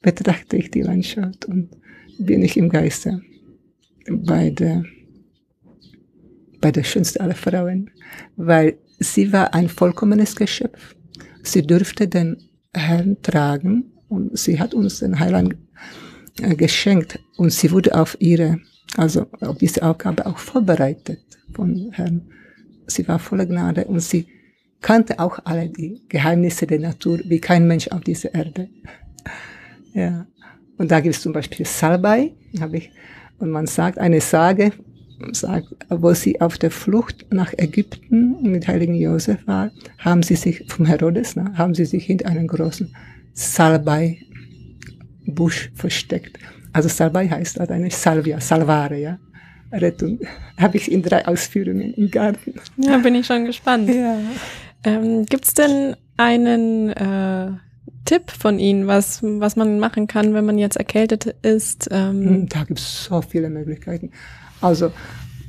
betrachte 0.00 0.56
ich 0.56 0.70
die 0.70 0.82
Landschaft 0.82 1.44
und 1.44 1.68
bin 2.18 2.42
ich 2.42 2.56
im 2.56 2.68
Geiste 2.68 3.20
bei 4.10 4.50
der, 4.50 4.84
bei 6.60 6.72
der 6.72 6.82
schönsten 6.82 7.20
aller 7.20 7.34
Frauen, 7.34 7.90
weil 8.36 8.78
sie 8.98 9.32
war 9.32 9.54
ein 9.54 9.68
vollkommenes 9.68 10.36
Geschöpf. 10.36 10.94
Sie 11.42 11.66
dürfte 11.66 12.08
den 12.08 12.36
Herrn 12.74 13.16
tragen 13.22 13.92
und 14.08 14.38
sie 14.38 14.58
hat 14.58 14.74
uns 14.74 15.00
den 15.00 15.18
Heiland 15.18 15.56
äh, 16.40 16.54
geschenkt 16.54 17.18
und 17.36 17.50
sie 17.50 17.70
wurde 17.70 17.94
auf 17.94 18.16
ihre, 18.20 18.60
also 18.96 19.26
auf 19.40 19.58
diese 19.58 19.82
Aufgabe 19.82 20.26
auch 20.26 20.38
vorbereitet 20.38 21.20
von 21.52 21.90
Herrn. 21.92 22.28
Sie 22.86 23.06
war 23.08 23.18
voller 23.18 23.46
Gnade 23.46 23.84
und 23.84 24.00
sie 24.00 24.26
kannte 24.80 25.18
auch 25.18 25.40
alle 25.44 25.68
die 25.68 26.02
Geheimnisse 26.08 26.66
der 26.66 26.80
Natur 26.80 27.20
wie 27.24 27.40
kein 27.40 27.66
Mensch 27.66 27.88
auf 27.88 28.02
dieser 28.02 28.34
Erde. 28.34 28.68
Ja. 29.94 30.26
Und 30.76 30.90
da 30.90 31.00
gibt 31.00 31.16
es 31.16 31.22
zum 31.22 31.32
Beispiel 31.32 31.66
Salbei, 31.66 32.34
habe 32.60 32.78
ich, 32.78 32.92
und 33.38 33.50
man 33.50 33.66
sagt, 33.66 33.98
eine 33.98 34.20
Sage, 34.20 34.72
sagt, 35.32 35.68
wo 35.88 36.12
sie 36.14 36.40
auf 36.40 36.58
der 36.58 36.70
Flucht 36.70 37.26
nach 37.30 37.52
Ägypten 37.56 38.42
mit 38.42 38.68
heiligen 38.68 38.94
Josef 38.94 39.46
war, 39.46 39.70
haben 39.98 40.22
sie 40.22 40.36
sich, 40.36 40.64
vom 40.68 40.86
Herodes, 40.86 41.36
ne, 41.36 41.52
haben 41.56 41.74
sie 41.74 41.84
sich 41.84 42.04
hinter 42.04 42.28
einem 42.28 42.46
großen 42.46 42.94
Salbei-Busch 43.34 44.20
versteckt. 45.74 46.38
Also 46.72 46.88
Salbei 46.88 47.28
heißt 47.28 47.60
also 47.60 47.72
eine 47.72 47.90
Salvia, 47.90 48.40
Salvare, 48.40 48.98
ja. 48.98 49.18
Rettung. 49.72 50.20
Habe 50.56 50.78
ich 50.78 50.90
in 50.90 51.02
drei 51.02 51.26
Ausführungen 51.26 51.92
im 51.94 52.10
Garten. 52.10 52.54
Ja, 52.78 52.96
bin 52.98 53.14
ich 53.14 53.26
schon 53.26 53.44
gespannt. 53.44 53.88
Ja. 53.90 54.18
Ähm, 54.84 55.26
Gibt 55.26 55.44
es 55.44 55.54
denn 55.54 55.94
einen 56.16 56.90
äh, 56.90 57.50
Tipp 58.04 58.30
von 58.30 58.58
Ihnen, 58.58 58.86
was, 58.86 59.22
was 59.22 59.56
man 59.56 59.78
machen 59.78 60.06
kann, 60.06 60.32
wenn 60.32 60.46
man 60.46 60.56
jetzt 60.58 60.76
erkältet 60.76 61.26
ist? 61.42 61.88
Ähm? 61.90 62.24
Hm, 62.24 62.48
da 62.48 62.64
gibt 62.64 62.78
es 62.78 63.04
so 63.04 63.20
viele 63.20 63.50
Möglichkeiten. 63.50 64.12
Also, 64.60 64.92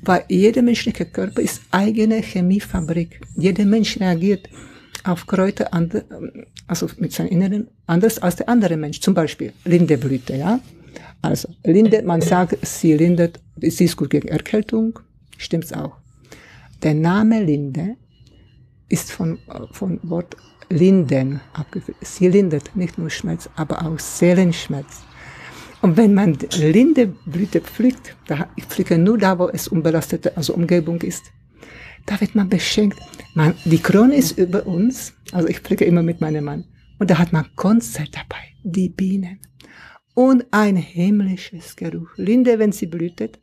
weil 0.04 0.24
jeder 0.30 0.62
menschliche 0.62 1.06
Körper 1.06 1.42
ist 1.42 1.62
eigene 1.72 2.22
Chemiefabrik. 2.22 3.22
Jeder 3.36 3.66
Mensch 3.66 4.00
reagiert 4.00 4.50
auf 5.04 5.26
Kräuter 5.26 5.74
andre, 5.74 6.06
also 6.68 6.88
mit 6.98 7.14
seinem 7.14 7.30
Inneren 7.30 7.68
anders 7.88 8.20
als 8.20 8.38
der 8.38 8.50
andere 8.50 8.78
Mensch. 8.78 9.00
Zum 9.00 9.14
Beispiel 9.14 9.54
Lindeblüte, 9.66 10.36
ja. 10.36 10.60
Also 11.22 11.50
Linde, 11.64 12.02
man 12.04 12.22
sagt, 12.22 12.58
sie 12.66 12.94
lindert, 12.94 13.40
sie 13.58 13.86
ist 13.86 13.98
gut 13.98 14.10
gegen 14.10 14.28
Erkältung, 14.28 15.00
stimmt's 15.38 15.74
auch. 15.74 15.98
Der 16.82 16.94
Name 16.94 17.44
Linde 17.44 17.96
ist 18.88 19.12
von, 19.12 19.38
von 19.72 20.00
Wort 20.04 20.38
linden 20.70 21.42
abgeführt. 21.54 21.98
Sie 22.02 22.28
lindert 22.28 22.76
nicht 22.76 22.98
nur 22.98 23.10
Schmerz, 23.10 23.50
aber 23.56 23.86
auch 23.86 24.00
Seelenschmerz. 24.00 25.04
Und 25.82 25.96
wenn 25.96 26.14
man 26.14 26.38
Lindeblüte 26.58 27.62
pflückt, 27.62 28.16
da, 28.28 28.50
ich 28.56 28.66
pflücke 28.66 28.98
nur 28.98 29.18
da, 29.18 29.40
wo 29.40 29.48
es 29.48 29.68
unbelastete, 29.68 30.36
also 30.36 30.54
Umgebung 30.54 31.02
ist, 31.02 31.32
da 32.06 32.20
wird 32.20 32.36
man 32.36 32.50
beschenkt. 32.50 33.00
Man, 33.34 33.54
die 33.66 33.80
Krone 33.80 34.16
ist 34.16 34.38
über 34.38 34.66
uns, 34.66 35.14
also 35.32 35.48
ich 35.48 35.60
pflücke 35.60 35.86
immer 35.86 36.04
mit 36.04 36.22
meinem 36.22 36.44
Mann. 36.44 36.66
Und 36.98 37.10
da 37.10 37.18
hat 37.18 37.32
man 37.32 37.46
Konzert 37.56 38.10
dabei, 38.14 38.42
die 38.64 38.90
Bienen. 38.90 39.40
Und 40.14 40.46
ein 40.52 40.76
himmlisches 40.76 41.76
Geruch. 41.78 42.10
Linde, 42.18 42.60
wenn 42.60 42.74
sie 42.74 42.88
blühtet, 42.88 43.40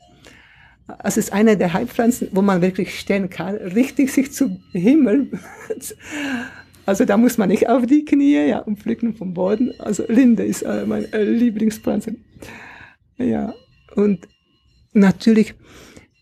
es 1.02 1.16
ist 1.16 1.32
eine 1.32 1.56
der 1.56 1.72
Heilpflanzen, 1.72 2.28
wo 2.32 2.42
man 2.42 2.60
wirklich 2.60 2.98
stehen 2.98 3.30
kann, 3.30 3.56
richtig 3.56 4.12
sich 4.12 4.32
zum 4.32 4.62
Himmel. 4.72 5.30
Also 6.86 7.04
da 7.04 7.16
muss 7.16 7.36
man 7.36 7.48
nicht 7.48 7.68
auf 7.68 7.84
die 7.84 8.04
Knie, 8.04 8.46
ja, 8.48 8.60
und 8.60 8.78
pflücken 8.78 9.14
vom 9.14 9.34
Boden. 9.34 9.72
Also 9.80 10.04
Linde 10.06 10.44
ist 10.44 10.62
äh, 10.62 10.86
meine 10.86 11.12
äh, 11.12 11.24
Lieblingspflanze. 11.24 12.14
Ja, 13.18 13.54
und 13.96 14.28
natürlich, 14.92 15.54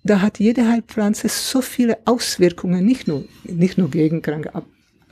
da 0.04 0.22
hat 0.22 0.38
jede 0.38 0.66
Heilpflanze 0.66 1.28
so 1.28 1.60
viele 1.60 1.98
Auswirkungen, 2.06 2.84
nicht 2.84 3.06
nur, 3.06 3.24
nicht 3.44 3.76
nur 3.76 3.90
gegen 3.90 4.22
Kranke, 4.22 4.50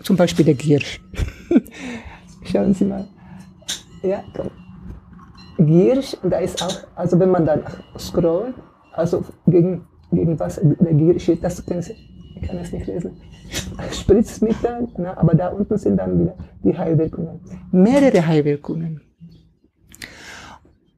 zum 0.03 0.17
Beispiel 0.17 0.47
der 0.47 0.55
Giersch. 0.55 1.01
Schauen 2.45 2.73
Sie 2.73 2.87
mal. 2.87 3.07
Ja, 4.03 4.25
komm. 4.35 4.51
Giersch, 5.67 6.17
da 6.23 6.39
ist 6.39 6.63
auch, 6.63 6.87
also 6.97 7.19
wenn 7.21 7.31
man 7.31 7.45
dann 7.45 7.63
scrollt, 7.99 8.55
also 8.93 9.25
gegen, 9.47 9.87
gegen 10.11 10.39
was 10.41 10.61
der 10.63 10.95
Gier 10.95 11.21
steht, 11.21 11.45
das 11.45 11.65
können 11.65 11.83
Sie, 11.83 11.95
ich 12.41 12.49
kann 12.49 12.57
es 12.57 12.73
nicht 12.73 12.87
lesen. 12.87 13.21
Spritzmittel, 13.93 14.89
na, 14.97 15.17
aber 15.17 15.35
da 15.35 15.49
unten 15.49 15.77
sind 15.79 15.97
dann 15.97 16.19
wieder 16.21 16.35
die 16.65 16.77
Heilwirkungen. 16.77 17.41
Mehrere 17.71 18.27
Heilwirkungen. 18.27 19.01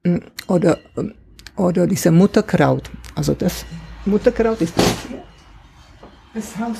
Mm, 0.03 0.17
oder 0.47 0.77
ähm, 0.97 1.13
Oder 1.57 1.87
diese 1.87 2.11
Mutterkraut. 2.11 2.89
Also 3.15 3.33
das 3.33 3.65
Mutterkraut 4.05 4.59
ist 4.61 4.75
das 4.77 4.85
hier. 5.07 5.23
Das 6.33 6.57
Haus 6.59 6.79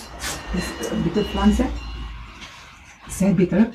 ist 0.54 1.04
Bitterpflanze. 1.04 1.64
Sehr 3.08 3.34
bitter. 3.34 3.68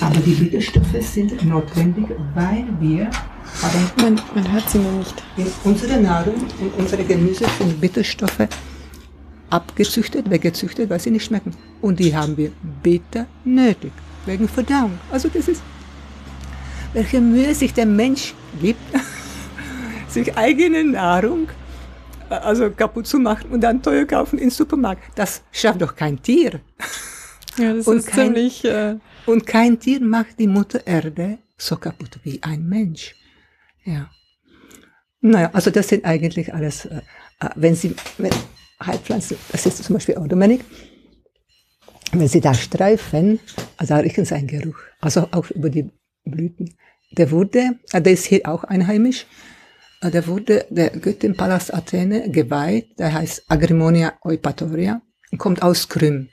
Aber 0.00 0.18
die 0.20 0.34
Bitterstoffe 0.34 1.00
sind 1.00 1.42
notwendig, 1.44 2.04
weil 2.34 2.64
wir 2.78 3.10
haben 3.62 4.02
Man, 4.02 4.20
man 4.34 4.52
hört 4.52 4.68
sie 4.68 4.78
nur 4.78 4.92
nicht. 4.92 5.22
in 5.38 5.46
unsere 5.64 5.98
Nahrung 6.00 6.34
und 6.60 6.74
unsere 6.78 7.02
Gemüse 7.02 7.44
sind 7.58 7.80
Bitterstoffe 7.80 8.46
abgezüchtet, 9.50 10.30
weggezüchtet, 10.30 10.88
weil 10.90 11.00
sie 11.00 11.10
nicht 11.10 11.24
schmecken. 11.24 11.54
Und 11.80 11.98
die 12.00 12.14
haben 12.16 12.36
wir 12.36 12.52
bitter 12.82 13.26
nötig, 13.44 13.92
wegen 14.26 14.48
Verdauung. 14.48 14.98
Also 15.10 15.28
das 15.28 15.48
ist, 15.48 15.62
welche 16.92 17.20
Mühe 17.20 17.54
sich 17.54 17.72
der 17.74 17.86
Mensch 17.86 18.34
gibt, 18.60 18.80
sich 20.08 20.36
eigene 20.36 20.84
Nahrung 20.84 21.48
äh, 22.30 22.34
also 22.34 22.70
kaputt 22.70 23.06
zu 23.06 23.18
machen 23.18 23.50
und 23.50 23.60
dann 23.60 23.82
teuer 23.82 24.04
kaufen 24.04 24.38
im 24.38 24.50
Supermarkt. 24.50 25.02
Das 25.16 25.42
schafft 25.52 25.82
doch 25.82 25.94
kein 25.94 26.20
Tier. 26.22 26.60
Ja, 27.58 27.74
das 27.74 27.86
Und 27.88 27.98
ist 27.98 28.06
kein- 28.08 28.26
ziemlich. 28.26 28.64
Äh, 28.64 28.96
Und 29.26 29.46
kein 29.46 29.78
Tier 29.78 30.00
macht 30.00 30.38
die 30.38 30.46
Mutter 30.48 30.86
Erde 30.86 31.38
so 31.56 31.76
kaputt 31.76 32.18
wie 32.24 32.42
ein 32.42 32.66
Mensch. 32.68 33.14
Ja. 33.84 34.10
Naja, 35.22 35.50
also 35.52 35.70
das 35.70 35.88
sind 35.88 36.04
eigentlich 36.06 36.52
alles, 36.54 36.86
äh, 36.86 37.02
äh, 37.40 37.48
wenn 37.56 37.74
Sie, 37.74 37.94
wenn 38.18 38.30
Heilpflanzen, 38.84 39.36
das 39.52 39.66
ist 39.66 39.82
zum 39.82 39.94
Beispiel 39.94 40.16
Automanik, 40.16 40.64
wenn 42.12 42.28
Sie 42.28 42.40
da 42.40 42.54
streifen, 42.54 43.38
also 43.76 43.94
riechen 43.94 44.24
Sie 44.24 44.34
einen 44.34 44.46
Geruch, 44.46 44.78
also 45.00 45.28
auch 45.30 45.50
über 45.50 45.70
die 45.70 45.90
Blüten. 46.24 46.74
Der 47.12 47.30
wurde, 47.30 47.78
äh, 47.92 48.00
der 48.00 48.12
ist 48.12 48.26
hier 48.26 48.42
auch 48.44 48.64
einheimisch, 48.64 49.26
äh, 50.00 50.10
der 50.10 50.26
wurde 50.26 50.66
der 50.70 50.90
Göttin 50.90 51.36
Pallas 51.36 51.70
Athene 51.70 52.30
geweiht, 52.30 52.98
der 52.98 53.12
heißt 53.12 53.44
Agrimonia 53.48 54.14
Eupatoria, 54.22 55.02
und 55.30 55.38
kommt 55.38 55.62
aus 55.62 55.88
Krym. 55.88 56.28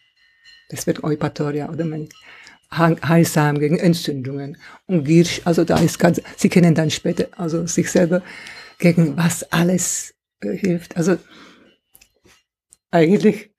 Das 0.70 0.88
wird 0.88 1.04
Eupatoria 1.04 1.70
oder 1.70 1.86
man 1.86 2.10
heilsam 2.72 3.60
gegen 3.60 3.78
Entzündungen 3.78 4.58
und 4.88 5.06
Giersch, 5.06 5.42
also 5.46 5.64
da 5.64 5.80
ist 5.80 6.00
ganz, 6.00 6.22
Sie 6.36 6.50
kennen 6.50 6.76
dann 6.76 6.92
später 6.92 7.28
also 7.38 7.66
sich 7.66 7.90
selber 7.90 8.22
gegen 8.78 9.16
was 9.16 9.44
alles 9.52 10.14
äh, 10.42 10.56
hilft. 10.56 10.98
Also 10.98 11.18
eigentlich 12.98 13.52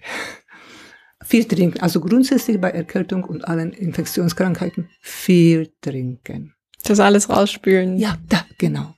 viel 1.24 1.45
trinken. 1.45 1.80
Also 1.80 2.01
grundsätzlich 2.01 2.61
bei 2.61 2.70
Erkältung 2.70 3.24
und 3.24 3.47
allen 3.47 3.72
Infektionskrankheiten 3.72 4.89
viel 5.01 5.72
trinken. 5.80 6.55
das 6.84 7.01
alles 7.01 7.28
rausspülen. 7.28 7.99
Ja, 7.99 8.16
da, 8.28 8.45
genau. 8.59 8.95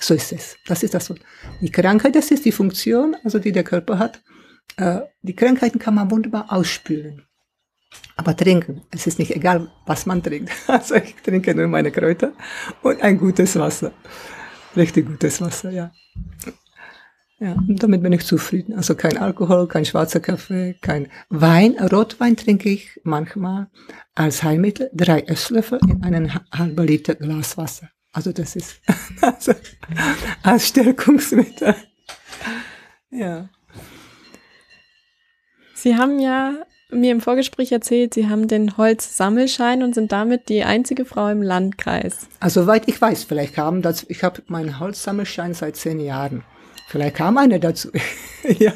So 0.00 0.14
ist 0.14 0.32
es. 0.32 0.56
Das 0.66 0.82
ist 0.82 0.94
das. 0.94 1.12
Die 1.60 1.70
Krankheit, 1.70 2.14
das 2.14 2.30
ist 2.30 2.44
die 2.44 2.52
Funktion, 2.52 3.16
also 3.24 3.38
die 3.38 3.52
der 3.52 3.64
Körper 3.64 3.98
hat. 3.98 4.22
Äh, 4.76 5.00
die 5.22 5.34
Krankheiten 5.34 5.78
kann 5.78 5.94
man 5.94 6.10
wunderbar 6.10 6.52
ausspülen. 6.52 7.26
Aber 8.16 8.36
trinken, 8.36 8.82
es 8.90 9.06
ist 9.06 9.18
nicht 9.18 9.34
egal, 9.34 9.70
was 9.86 10.06
man 10.06 10.22
trinkt. 10.22 10.52
Also 10.66 10.96
ich 10.96 11.14
trinke 11.16 11.54
nur 11.54 11.68
meine 11.68 11.90
Kräuter 11.90 12.32
und 12.82 13.00
ein 13.00 13.18
gutes 13.18 13.56
Wasser. 13.58 13.92
Richtig 14.76 15.06
gutes 15.06 15.40
Wasser, 15.40 15.70
ja. 15.70 15.90
Ja, 17.40 17.56
damit 17.68 18.02
bin 18.02 18.12
ich 18.12 18.26
zufrieden. 18.26 18.74
Also 18.74 18.96
kein 18.96 19.16
Alkohol, 19.16 19.68
kein 19.68 19.84
schwarzer 19.84 20.18
Kaffee, 20.18 20.74
kein 20.80 21.08
Wein. 21.28 21.76
Rotwein 21.78 22.36
trinke 22.36 22.68
ich 22.68 23.00
manchmal 23.04 23.68
als 24.16 24.42
Heilmittel 24.42 24.90
drei 24.92 25.20
Esslöffel 25.20 25.78
in 25.88 26.02
einen 26.02 26.34
ha- 26.34 26.44
halben 26.52 26.84
Liter 26.84 27.14
Glas 27.14 27.56
Wasser. 27.56 27.90
Also 28.12 28.32
das 28.32 28.56
ist 28.56 28.80
also 29.20 29.52
als 30.42 30.68
Stärkungsmittel. 30.68 31.76
Ja. 33.10 33.48
Sie 35.74 35.96
haben 35.96 36.18
ja 36.18 36.54
mir 36.90 37.12
im 37.12 37.20
Vorgespräch 37.20 37.70
erzählt, 37.70 38.14
Sie 38.14 38.28
haben 38.28 38.48
den 38.48 38.76
Holzsammelschein 38.76 39.82
und 39.84 39.94
sind 39.94 40.10
damit 40.10 40.48
die 40.48 40.64
einzige 40.64 41.04
Frau 41.04 41.28
im 41.28 41.42
Landkreis. 41.42 42.26
Also 42.40 42.62
soweit 42.62 42.88
ich 42.88 43.00
weiß, 43.00 43.24
vielleicht 43.24 43.54
kam 43.54 43.82
das, 43.82 44.04
ich 44.08 44.24
habe 44.24 44.42
meinen 44.48 44.80
Holzsammelschein 44.80 45.54
seit 45.54 45.76
zehn 45.76 46.00
Jahren. 46.00 46.42
Vielleicht 46.88 47.16
kam 47.16 47.36
einer 47.36 47.58
dazu. 47.58 47.90
ja. 48.58 48.72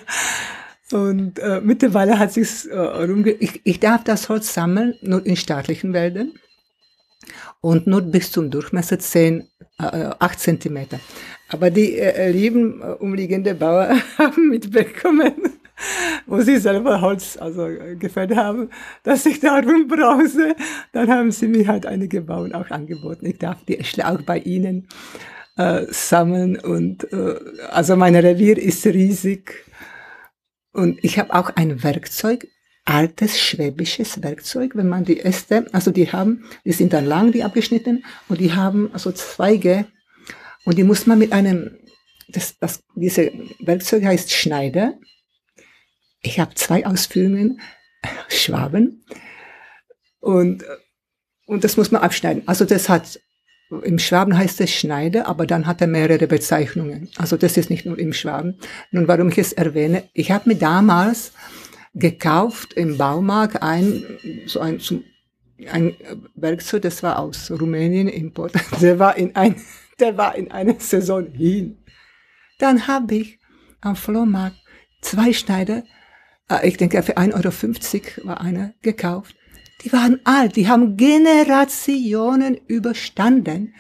Und 0.93 1.39
äh, 1.39 1.63
mittlerweile 1.63 2.19
hat 2.19 2.33
sich 2.35 2.71
äh, 2.71 2.77
rumge 2.77 3.31
ich, 3.31 3.63
ich 3.65 3.81
darf 3.81 4.05
das 4.05 4.29
Holz 4.29 4.53
sammeln 4.53 4.95
nur 5.01 5.25
in 5.25 5.37
staatlichen 5.37 5.95
Wäldern 5.95 6.33
und 7.63 7.87
nur 7.87 8.03
bis 8.03 8.31
zum 8.31 8.51
Durchmesser 8.51 8.99
10, 8.99 9.49
äh, 9.79 10.11
8 10.19 10.39
Zentimeter. 10.39 11.01
Aber 11.49 11.71
die 11.71 11.99
äh, 11.99 12.31
lieben 12.31 12.83
äh, 12.83 12.93
umliegende 12.99 13.55
Bauern 13.55 14.03
haben 14.19 14.51
mitbekommen, 14.51 15.33
wo 16.27 16.43
sie 16.43 16.59
selber 16.59 17.01
Holz 17.01 17.39
also 17.41 17.67
äh, 17.67 17.97
gefällt 17.97 18.37
haben, 18.37 18.69
dass 19.05 19.25
ich 19.25 19.41
darum 19.41 19.89
brause. 19.89 20.55
Dann 20.93 21.11
haben 21.11 21.31
sie 21.31 21.49
mir 21.49 21.67
halt 21.67 21.87
einige 21.87 22.21
Bauern 22.21 22.55
auch 22.55 22.69
angeboten. 22.69 23.25
Ich 23.25 23.39
darf 23.39 23.65
die 23.65 23.79
auch 24.05 24.21
bei 24.21 24.39
ihnen 24.39 24.87
äh, 25.57 25.87
sammeln 25.91 26.59
und 26.59 27.13
äh, 27.13 27.39
also 27.71 27.97
mein 27.97 28.17
Revier 28.17 28.59
ist 28.59 28.87
riesig 28.87 29.67
und 30.73 31.03
ich 31.05 31.19
habe 31.19 31.35
auch 31.35 31.51
ein 31.57 31.83
Werkzeug, 31.83 32.47
altes 32.85 33.39
schwäbisches 33.39 34.23
Werkzeug, 34.23 34.73
wenn 34.75 34.89
man 34.89 35.05
die 35.05 35.21
Äste, 35.21 35.67
also 35.73 35.91
die 35.91 36.11
haben, 36.11 36.45
die 36.65 36.73
sind 36.73 36.93
dann 36.93 37.05
lang, 37.05 37.33
die 37.33 37.45
abgeschnitten 37.45 38.05
und 38.29 38.41
die 38.41 38.53
haben 38.53 38.91
also 38.93 39.13
Zweige 39.13 39.87
und 40.65 40.79
die 40.79 40.85
muss 40.85 41.07
man 41.07 41.19
mit 41.19 41.33
einem, 41.33 41.79
das, 42.29 42.59
das, 42.59 42.83
diese 42.95 43.31
Werkzeug 43.61 44.05
heißt 44.05 44.33
Schneider. 44.33 44.95
Ich 46.23 46.41
habe 46.41 46.55
zwei 46.55 46.87
Ausführungen, 46.87 47.61
Schwaben 48.29 49.05
und 50.21 50.65
und 51.47 51.65
das 51.65 51.77
muss 51.77 51.91
man 51.91 52.03
abschneiden. 52.03 52.45
Also 52.47 52.65
das 52.65 52.89
hat 52.89 53.21
im 53.81 53.99
Schwaben 53.99 54.37
heißt 54.37 54.61
es 54.61 54.71
Schneider, 54.71 55.27
aber 55.27 55.47
dann 55.47 55.67
hat 55.67 55.81
er 55.81 55.87
mehrere 55.87 56.27
Bezeichnungen. 56.27 57.09
Also 57.17 57.37
das 57.37 57.57
ist 57.57 57.71
nicht 57.71 57.87
nur 57.87 57.99
im 57.99 58.13
Schwaben. 58.13 58.59
Nun, 58.91 59.09
warum 59.09 59.29
ich 59.29 59.39
es 59.39 59.53
erwähne, 59.53 60.05
ich 60.13 60.31
habe 60.31 60.51
mir 60.51 60.57
damals 60.57 61.33
gekauft 61.95 62.73
im 62.75 62.97
Baumarkt 62.99 63.63
ein, 63.63 64.03
so 64.47 64.61
ein, 64.61 64.81
zum- 64.81 65.05
ein 65.71 65.95
Werkzeug, 66.35 66.83
das 66.83 67.03
war 67.03 67.19
aus 67.19 67.51
Rumänien 67.51 68.09
Import. 68.09 68.53
Der 68.81 68.99
war 68.99 69.17
in 69.17 69.37
ein, 69.37 69.57
der 70.01 70.17
war 70.17 70.35
in 70.35 70.51
einer 70.51 70.75
Saison 70.81 71.27
hin. 71.33 71.79
Dann 72.59 72.87
habe 72.89 73.15
ich 73.15 73.39
am 73.81 73.95
Flohmarkt 73.95 74.57
zwei 75.03 75.33
Schneider, 75.33 75.85
äh, 76.51 76.67
ich 76.67 76.77
denke 76.79 77.03
für 77.03 77.17
1,50 77.19 78.19
Euro 78.19 78.27
war 78.29 78.41
einer 78.41 78.73
gekauft. 78.83 79.37
Die 79.85 79.93
waren 79.93 80.21
alt, 80.25 80.57
die 80.57 80.69
haben 80.69 80.97
Generationen 80.97 82.59
überstanden. 82.67 83.75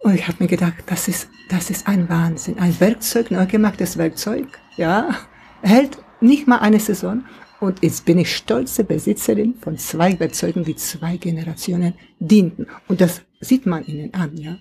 Und 0.00 0.14
ich 0.14 0.26
habe 0.28 0.42
mir 0.42 0.48
gedacht, 0.48 0.84
das 0.86 1.08
ist, 1.08 1.28
das 1.48 1.70
ist 1.70 1.86
ein 1.86 2.08
Wahnsinn. 2.08 2.58
Ein 2.58 2.78
Werkzeug, 2.80 3.30
neu 3.30 3.46
gemachtes 3.46 3.96
Werkzeug, 3.96 4.46
ja, 4.76 5.16
hält 5.62 5.98
nicht 6.20 6.46
mal 6.46 6.58
eine 6.58 6.80
Saison. 6.80 7.24
Und 7.60 7.82
jetzt 7.82 8.04
bin 8.04 8.18
ich 8.18 8.36
stolze 8.36 8.84
Besitzerin 8.84 9.54
von 9.54 9.78
zwei 9.78 10.18
Werkzeugen, 10.18 10.64
die 10.64 10.76
zwei 10.76 11.16
Generationen 11.16 11.94
dienten. 12.18 12.66
Und 12.88 13.00
das 13.00 13.22
sieht 13.40 13.66
man 13.66 13.84
ihnen 13.86 14.12
an, 14.12 14.36
ja. 14.36 14.58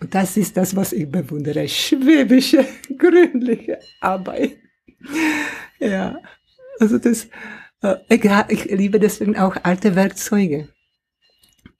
Und 0.00 0.14
das 0.14 0.36
ist 0.36 0.56
das, 0.56 0.74
was 0.74 0.92
ich 0.92 1.10
bewundere. 1.10 1.68
Schwäbische, 1.68 2.64
gründliche 2.98 3.78
Arbeit. 4.00 4.56
Ja, 5.78 6.18
also 6.78 6.98
das, 6.98 7.28
egal, 8.08 8.44
ich 8.48 8.64
liebe 8.66 8.98
deswegen 9.00 9.36
auch 9.38 9.56
alte 9.62 9.94
Werkzeuge. 9.96 10.68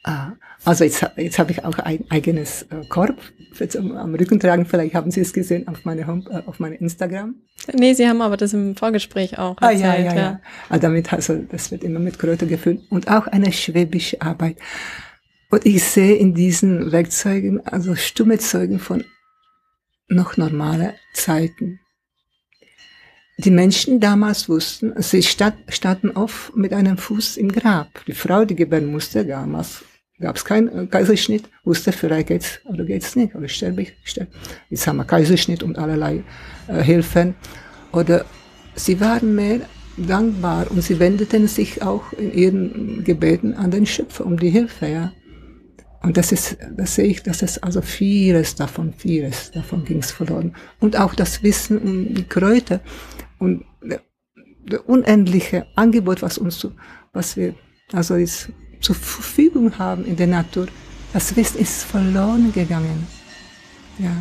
Ah, 0.02 0.32
also 0.64 0.84
jetzt, 0.84 1.04
jetzt 1.16 1.38
habe 1.38 1.52
ich 1.52 1.62
auch 1.64 1.78
ein 1.78 2.04
eigenes 2.10 2.62
äh, 2.70 2.82
Korb 2.88 3.16
für 3.52 3.68
zum, 3.68 3.94
am 3.96 4.14
Rücken 4.14 4.40
tragen. 4.40 4.64
Vielleicht 4.64 4.94
haben 4.94 5.10
Sie 5.10 5.20
es 5.20 5.32
gesehen 5.34 5.68
auf 5.68 5.84
meiner 5.84 6.06
Home, 6.06 6.24
äh, 6.30 6.42
auf 6.48 6.58
meinem 6.58 6.74
Instagram. 6.78 7.34
Nee, 7.74 7.92
Sie 7.92 8.08
haben 8.08 8.22
aber 8.22 8.38
das 8.38 8.54
im 8.54 8.76
Vorgespräch 8.76 9.38
auch 9.38 9.56
Ah, 9.60 9.72
erzählt. 9.72 9.82
ja, 9.82 9.96
ja, 10.04 10.14
ja. 10.14 10.40
Ah, 10.70 10.78
damit, 10.78 11.12
also, 11.12 11.36
das 11.36 11.70
wird 11.70 11.84
immer 11.84 11.98
mit 12.00 12.18
Kräuter 12.18 12.46
gefüllt. 12.46 12.80
Und 12.88 13.08
auch 13.10 13.26
eine 13.26 13.52
schwäbische 13.52 14.22
Arbeit. 14.22 14.56
Und 15.50 15.66
ich 15.66 15.84
sehe 15.84 16.14
in 16.16 16.32
diesen 16.32 16.92
Werkzeugen, 16.92 17.66
also 17.66 17.94
stumme 17.94 18.38
Zeugen 18.38 18.78
von 18.78 19.04
noch 20.08 20.38
normale 20.38 20.94
Zeiten. 21.12 21.78
Die 23.42 23.50
Menschen 23.50 24.00
damals 24.00 24.48
wussten, 24.50 24.92
sie 24.98 25.22
sta- 25.22 25.56
standen 25.68 26.10
oft 26.10 26.54
mit 26.54 26.74
einem 26.74 26.98
Fuß 26.98 27.38
im 27.38 27.50
Grab. 27.50 27.88
Die 28.06 28.12
Frau, 28.12 28.44
die 28.44 28.54
gebären 28.54 28.90
musste, 28.92 29.24
damals 29.24 29.82
gab 30.18 30.36
es 30.36 30.44
keinen 30.44 30.68
äh, 30.68 30.86
Kaiserschnitt, 30.86 31.44
wusste, 31.64 31.90
vielleicht 31.92 32.28
geht's 32.28 32.60
oder 32.66 32.84
geht's 32.84 33.16
nicht, 33.16 33.34
oder 33.34 33.48
sterbe 33.48 33.80
ich, 33.82 33.94
sterbe. 34.04 34.30
Jetzt 34.68 34.86
haben 34.86 34.98
wir 34.98 35.04
Kaiserschnitt 35.04 35.62
und 35.62 35.78
allerlei 35.78 36.22
äh, 36.68 36.82
Hilfen. 36.82 37.34
Oder 37.92 38.26
sie 38.74 39.00
waren 39.00 39.34
mehr 39.34 39.60
dankbar 39.96 40.70
und 40.70 40.82
sie 40.82 40.98
wendeten 41.00 41.48
sich 41.48 41.80
auch 41.82 42.12
in 42.12 42.34
ihren 42.34 43.04
Gebeten 43.04 43.54
an 43.54 43.70
den 43.70 43.86
Schöpfer 43.86 44.26
um 44.26 44.38
die 44.38 44.50
Hilfe, 44.50 44.86
ja. 44.86 45.12
Und 46.02 46.16
das 46.16 46.32
ist, 46.32 46.56
das 46.74 46.94
sehe 46.94 47.04
ich, 47.04 47.22
dass 47.22 47.42
es 47.42 47.62
also 47.62 47.82
vieles 47.82 48.54
davon, 48.54 48.94
vieles 48.96 49.50
davon 49.50 49.84
ging 49.84 49.98
es 49.98 50.10
verloren. 50.10 50.54
Und 50.78 50.98
auch 50.98 51.14
das 51.14 51.42
Wissen 51.42 51.76
um 51.78 52.14
die 52.14 52.24
Kräuter 52.24 52.80
und 53.40 53.64
der, 53.82 54.00
der 54.70 54.88
unendliche 54.88 55.66
Angebot, 55.74 56.22
was 56.22 56.38
uns, 56.38 56.64
was 57.12 57.36
wir, 57.36 57.54
also 57.92 58.14
ist, 58.14 58.50
zur 58.80 58.94
Verfügung 58.94 59.78
haben 59.78 60.04
in 60.04 60.16
der 60.16 60.28
Natur, 60.28 60.68
das 61.12 61.34
Wissen 61.34 61.58
ist 61.58 61.82
verloren 61.82 62.52
gegangen. 62.52 63.06
Ja. 63.98 64.16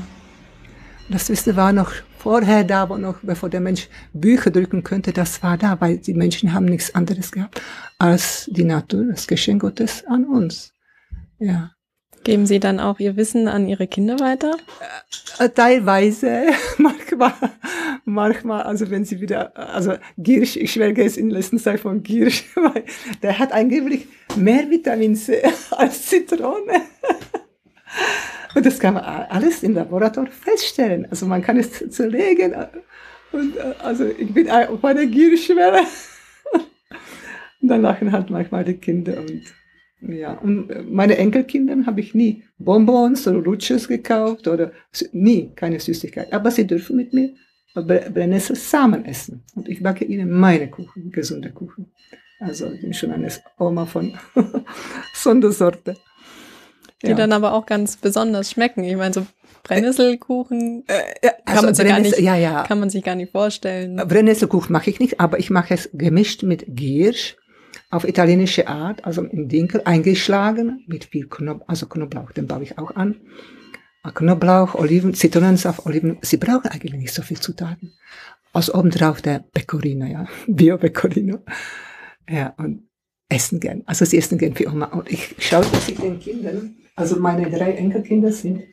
Das 1.09 1.30
Wissen 1.30 1.55
war 1.55 1.72
noch 1.72 1.91
vorher 2.17 2.63
da, 2.63 2.89
wo 2.89 2.97
noch, 2.97 3.20
bevor 3.22 3.49
der 3.49 3.61
Mensch 3.61 3.88
Bücher 4.13 4.51
drücken 4.51 4.84
könnte, 4.84 5.13
das 5.13 5.41
war 5.43 5.57
da, 5.57 5.80
weil 5.80 5.97
die 5.97 6.13
Menschen 6.13 6.53
haben 6.53 6.65
nichts 6.65 6.93
anderes 6.95 7.32
gehabt 7.32 7.61
als 7.97 8.49
die 8.51 8.63
Natur, 8.63 9.05
das 9.05 9.28
Geschenk 9.28 9.61
Gottes 9.61 10.03
an 10.07 10.26
uns. 10.26 10.74
Ja. 11.39 11.72
Geben 12.24 12.45
Sie 12.45 12.59
dann 12.59 12.80
auch 12.80 12.99
Ihr 12.99 13.15
Wissen 13.15 13.47
an 13.47 13.67
Ihre 13.67 13.88
Kinder 13.88 14.20
weiter? 14.20 14.57
Äh, 15.39 15.49
teilweise, 15.49 16.47
manchmal, 16.78 17.34
manchmal, 18.05 18.63
also 18.63 18.89
wenn 18.89 19.05
Sie 19.05 19.22
wieder, 19.22 19.55
also 19.57 19.93
Giersch, 20.17 20.57
ich 20.57 20.74
schwelge 20.74 21.03
es 21.03 21.17
in 21.17 21.30
letzter 21.30 21.57
Zeit 21.57 21.80
von 21.80 22.03
Giersch, 22.03 22.43
weil 22.55 22.84
der 23.22 23.39
hat 23.39 23.51
angeblich 23.51 24.07
mehr 24.36 24.70
Vitamin 24.70 25.15
C 25.15 25.41
als 25.72 26.07
Zitrone. 26.07 26.82
Und 28.55 28.65
das 28.65 28.80
kann 28.80 28.95
man 28.95 29.03
alles 29.03 29.63
im 29.63 29.76
Laborator 29.76 30.28
feststellen. 30.28 31.07
Also 31.09 31.26
man 31.26 31.41
kann 31.41 31.57
es 31.57 31.89
zerlegen. 31.89 32.53
Und 33.32 33.55
äh, 33.57 33.74
also 33.80 34.05
ich 34.05 34.34
bin 34.34 34.49
auf 34.49 34.84
einer 34.84 35.05
Gierschwelle. 35.05 35.84
Und 37.61 37.67
dann 37.67 37.82
lachen 37.82 38.11
halt 38.11 38.30
manchmal 38.30 38.63
die 38.63 38.76
Kinder 38.76 39.17
und 39.20 39.43
ja, 40.02 40.34
und 40.34 40.91
meine 40.91 41.18
Enkelkinder 41.18 41.86
habe 41.86 42.00
ich 42.00 42.14
nie 42.16 42.43
Bonbons 42.58 43.28
oder 43.28 43.43
Rutsches 43.43 43.88
gekauft 43.88 44.47
oder 44.47 44.72
nie 45.12 45.52
keine 45.56 45.80
Süßigkeit. 45.80 46.32
Aber 46.32 46.52
sie 46.52 46.66
dürfen 46.66 46.95
mit 46.95 47.14
mir 47.14 47.34
Brennnesselsamen 47.76 49.06
essen. 49.06 49.43
Und 49.56 49.68
ich 49.68 49.84
backe 49.84 50.06
ihnen 50.06 50.32
meine 50.32 50.70
Kuchen, 50.70 51.12
gesunde 51.12 51.52
Kuchen. 51.52 51.91
Also 52.39 52.72
ich 52.72 52.82
bin 52.82 52.93
schon 52.93 53.12
eine 53.12 53.30
Oma 53.58 53.86
von 53.86 54.18
Sondersorte. 55.14 55.95
Die 57.04 57.10
ja. 57.10 57.16
dann 57.16 57.32
aber 57.32 57.54
auch 57.54 57.66
ganz 57.66 57.97
besonders 57.97 58.52
schmecken. 58.52 58.84
Ich 58.84 58.95
meine, 58.95 59.14
so 59.14 59.26
Brennnesselkuchen 59.64 60.84
äh, 60.88 61.28
äh, 61.28 61.32
also 61.45 61.62
kann, 61.62 61.66
man 61.66 61.76
sich 61.76 61.88
gar 61.88 62.00
nicht, 62.00 62.20
ja, 62.20 62.36
ja. 62.36 62.64
kann 62.64 62.80
man 62.80 62.89
sich 62.89 63.04
gar 63.04 63.16
nicht 63.16 63.32
vorstellen. 63.32 63.97
Brennnesselkuchen 63.97 64.72
mache 64.72 64.89
ich 64.89 65.00
nicht, 65.00 65.20
aber 65.20 65.39
ich 65.39 65.50
mache 65.50 65.74
es 65.74 65.89
gemischt 65.93 66.43
mit 66.43 66.66
Giersch 66.68 67.38
auf 67.90 68.08
italienische 68.08 68.68
Art, 68.68 69.06
also 69.06 69.24
in 69.24 69.48
Dinkel 69.48 69.82
eingeschlagen, 69.86 70.84
mit 70.88 71.06
viel 71.06 71.28
Knoblauch, 71.28 71.68
also 71.68 71.88
Knoblauch, 71.88 72.32
den 72.32 72.48
baue 72.48 72.64
ich 72.64 72.78
auch 72.78 72.96
an. 72.96 73.16
Knoblauch, 74.14 74.76
Oliven, 74.76 75.14
Zitronensaft, 75.14 75.86
Oliven, 75.86 76.18
sie 76.22 76.38
brauchen 76.38 76.68
eigentlich 76.68 76.94
nicht 76.94 77.14
so 77.14 77.22
viel 77.22 77.40
Zutaten. 77.40 77.94
Aus 78.54 78.74
obendrauf 78.74 79.22
der 79.22 79.40
Pecorino, 79.40 80.06
ja, 80.06 80.28
Bio-Pecorino. 80.48 81.40
Ja, 82.28 82.54
und 82.58 82.88
essen 83.28 83.60
gern. 83.60 83.84
Also 83.86 84.06
sie 84.06 84.18
essen 84.18 84.38
gern 84.38 84.58
wie 84.58 84.68
Oma. 84.68 84.86
Und 84.86 85.12
ich 85.12 85.36
schaue, 85.40 85.66
dass 85.72 85.90
ich 85.90 86.00
den 86.00 86.20
Kindern, 86.20 86.76
also 86.96 87.20
meine 87.20 87.50
drei 87.50 87.74
Enkelkinder 87.74 88.32
sind, 88.32 88.64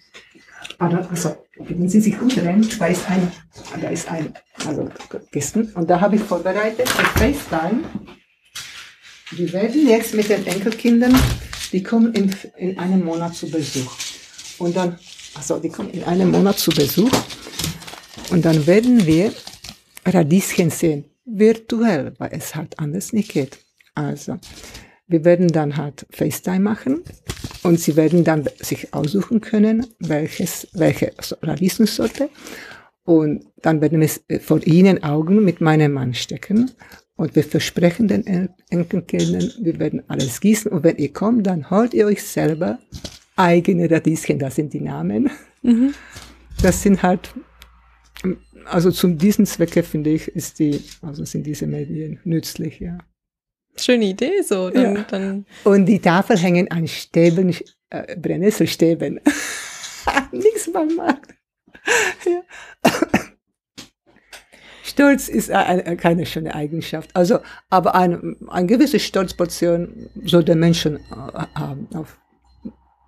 also, 0.79 1.37
wenn 1.59 1.89
Sie 1.89 2.01
sich 2.01 2.21
umdrehen, 2.21 2.67
da 2.79 2.87
ist 2.87 3.09
ein, 3.09 3.33
da 3.81 3.89
ist 3.89 4.11
ein, 4.11 4.35
also 4.67 4.89
gestern, 5.31 5.67
und 5.75 5.89
da 5.89 6.01
habe 6.01 6.17
ich 6.17 6.23
vorbereitet, 6.23 6.89
FaceTime, 6.89 7.83
die 9.33 9.53
werden 9.53 9.89
jetzt 9.89 10.15
mit 10.15 10.29
den 10.29 10.47
Enkelkindern, 10.47 11.15
die 11.73 11.83
kommen 11.83 12.15
in, 12.15 12.33
in 12.57 12.79
einem 12.79 13.05
Monat 13.05 13.35
zu 13.35 13.51
Besuch. 13.51 13.93
Und 14.59 14.77
dann, 14.77 14.99
also 15.35 15.59
die 15.59 15.69
kommen 15.69 15.91
in 15.91 16.05
einem 16.05 16.31
Monat 16.31 16.59
zu 16.59 16.71
Besuch. 16.71 17.11
Und 18.31 18.45
dann 18.45 18.67
werden 18.67 19.05
wir 19.07 19.33
Radieschen 20.05 20.71
sehen. 20.71 21.05
Virtuell, 21.25 22.15
weil 22.19 22.31
es 22.33 22.55
halt 22.55 22.79
anders 22.79 23.13
nicht 23.13 23.33
geht. 23.33 23.59
Also, 23.95 24.39
wir 25.09 25.25
werden 25.25 25.49
dann 25.49 25.77
halt 25.77 26.07
FaceTime 26.11 26.61
machen 26.61 27.03
und 27.63 27.81
sie 27.81 27.97
werden 27.97 28.23
dann 28.23 28.49
sich 28.61 28.95
aussuchen 28.95 29.41
können, 29.41 29.87
welches, 29.99 30.69
welche 30.73 31.13
Radieschensorte. 31.43 32.29
Und 33.05 33.47
dann 33.63 33.81
werden 33.81 34.01
wir 34.01 34.41
vor 34.41 34.65
ihnen 34.67 35.03
Augen 35.03 35.45
mit 35.45 35.61
meinem 35.61 35.93
Mann 35.93 36.15
stecken 36.15 36.71
und 37.17 37.35
wir 37.35 37.45
versprechen 37.45 38.09
den 38.09 38.51
Enkelkindern, 38.69 39.51
wir 39.61 39.79
werden 39.79 40.03
alles 40.09 40.41
gießen. 40.41 40.71
Und 40.71 40.85
wenn 40.85 40.97
ihr 40.97 41.13
kommt, 41.13 41.47
dann 41.47 41.71
holt 41.71 41.95
ihr 41.95 42.07
euch 42.07 42.23
selber 42.23 42.79
eigene 43.37 43.91
Radieschen. 43.91 44.39
Das 44.39 44.57
sind 44.57 44.73
die 44.75 44.81
Namen. 44.81 45.31
Mhm. 45.63 45.95
Das 46.63 46.83
sind 46.83 47.03
halt, 47.03 47.35
also 48.67 48.91
zu 48.91 49.09
diesen 49.09 49.47
Zwecke 49.47 49.83
finde 49.83 50.11
ich, 50.11 50.29
ist 50.29 50.59
die, 50.59 50.83
also 51.01 51.25
sind 51.25 51.47
diese 51.47 51.67
Medien 51.67 52.21
nützlich, 52.25 52.81
ja. 52.81 52.99
Schöne 53.79 54.07
Idee, 54.07 54.43
so. 54.43 54.71
Dann, 54.71 54.97
ja. 54.97 55.03
dann 55.11 55.47
Und 55.65 55.87
die 55.87 55.99
Tafel 55.99 56.39
hängen 56.39 56.71
an 56.71 56.87
Stäben, 56.87 57.55
äh, 57.91 58.17
Brennnesselstäben. 58.17 59.21
Nichts 60.33 60.71
beim 60.73 60.95
Markt. 60.97 61.35
ja. 62.25 63.31
Stolz 64.87 65.29
ist 65.29 65.51
eine, 65.51 65.97
keine 65.97 66.27
schöne 66.27 66.55
Eigenschaft. 66.55 67.11
Also, 67.15 67.41
aber 67.71 67.97
eine, 67.97 68.37
eine 68.49 68.67
gewisse 68.69 69.01
Stolzportion 69.01 70.09
soll 70.25 70.45
der 70.45 70.55
Menschen 70.55 70.97
äh, 70.97 71.01
haben. 71.57 71.89
Auf, 71.93 72.17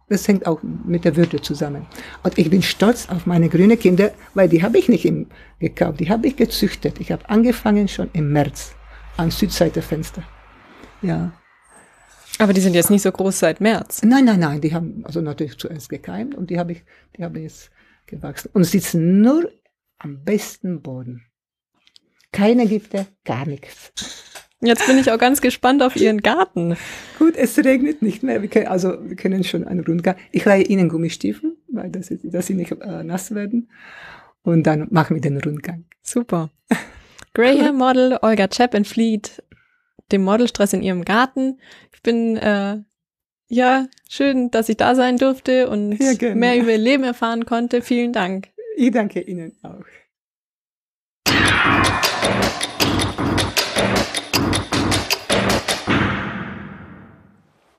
das 0.09 0.27
hängt 0.27 0.45
auch 0.47 0.61
mit 0.63 1.05
der 1.05 1.15
Würde 1.15 1.41
zusammen. 1.41 1.87
Und 2.25 2.37
ich 2.37 2.51
bin 2.51 2.63
stolz 2.63 3.09
auf 3.09 3.27
meine 3.27 3.49
grünen 3.49 3.79
Kinder, 3.79 4.11
weil 4.35 4.49
die 4.49 4.63
habe 4.63 4.77
ich 4.77 4.89
nicht 4.89 5.05
im, 5.05 5.27
gekauft, 5.61 6.01
die 6.01 6.11
habe 6.11 6.27
ich 6.27 6.35
gezüchtet. 6.35 6.99
Ich 6.99 7.13
habe 7.13 7.29
angefangen 7.31 7.87
schon 7.87 8.11
im 8.13 8.33
März 8.33 8.75
an 9.17 9.31
Südseitefenster. 9.31 10.25
Ja. 11.01 11.31
Aber 12.41 12.53
die 12.53 12.61
sind 12.61 12.75
jetzt 12.75 12.91
nicht 12.91 13.03
so 13.03 13.13
groß 13.13 13.39
seit 13.39 13.61
März. 13.61 14.03
Nein, 14.03 14.25
nein, 14.25 14.41
nein, 14.41 14.61
die 14.61 14.75
haben 14.75 15.05
also 15.05 15.21
natürlich 15.21 15.57
zuerst 15.59 15.89
gekeimt 15.89 16.35
und 16.35 16.51
die 16.51 16.59
habe 16.59 16.73
ich, 16.73 16.83
die 17.17 17.23
habe 17.23 17.39
jetzt 17.39 17.71
gewachsen 18.07 18.51
und 18.53 18.65
sitzen 18.65 19.21
nur 19.21 19.49
am 19.99 20.25
besten 20.25 20.83
Boden. 20.83 21.28
Keine 22.33 22.67
Gifte, 22.67 23.07
gar 23.25 23.47
nichts. 23.47 23.93
Jetzt 24.61 24.87
bin 24.87 24.99
ich 24.99 25.11
auch 25.13 25.19
ganz 25.19 25.41
gespannt 25.41 25.83
auf 25.83 25.95
Ihren 25.95 26.21
Garten. 26.21 26.77
Gut, 27.19 27.37
es 27.37 27.57
regnet 27.59 28.03
nicht 28.03 28.23
mehr. 28.25 28.43
Wir 28.43 28.49
können, 28.49 28.67
also 28.67 28.97
wir 29.09 29.15
können 29.15 29.45
schon 29.45 29.65
einen 29.65 29.85
Rundgang. 29.85 30.17
Ich 30.33 30.45
leihe 30.45 30.65
Ihnen 30.65 30.89
Gummistiefel, 30.89 31.57
weil 31.69 31.91
das 31.91 32.11
ist, 32.11 32.23
dass 32.25 32.49
Sie 32.49 32.55
nicht 32.55 32.73
äh, 32.73 33.05
nass 33.05 33.35
werden. 33.35 33.71
Und 34.43 34.65
dann 34.65 34.89
machen 34.91 35.15
wir 35.15 35.21
den 35.21 35.39
Rundgang. 35.41 35.85
Super. 36.03 36.51
Graham 37.35 37.77
Model 37.77 38.19
Olga 38.21 38.49
Chap 38.49 38.75
entflieht 38.75 39.43
dem 40.11 40.23
Modelstress 40.25 40.73
in 40.73 40.83
ihrem 40.83 41.05
Garten. 41.05 41.61
Ich 41.95 42.03
bin 42.03 42.37
äh, 42.37 42.79
ja 43.49 43.87
schön, 44.09 44.51
dass 44.51 44.69
ich 44.69 44.77
da 44.77 44.95
sein 44.95 45.19
durfte 45.19 45.69
und 45.69 45.99
ja, 46.01 46.35
mehr 46.35 46.59
über 46.59 46.73
ihr 46.73 46.79
Leben 46.79 47.05
erfahren 47.05 47.45
konnte. 47.45 47.83
Vielen 47.83 48.13
Dank. 48.13 48.49
Ich 48.77 48.91
danke 48.91 49.21
Ihnen 49.21 49.57
auch. 49.63 49.85
Thank 52.29 52.63
you. 52.63 52.68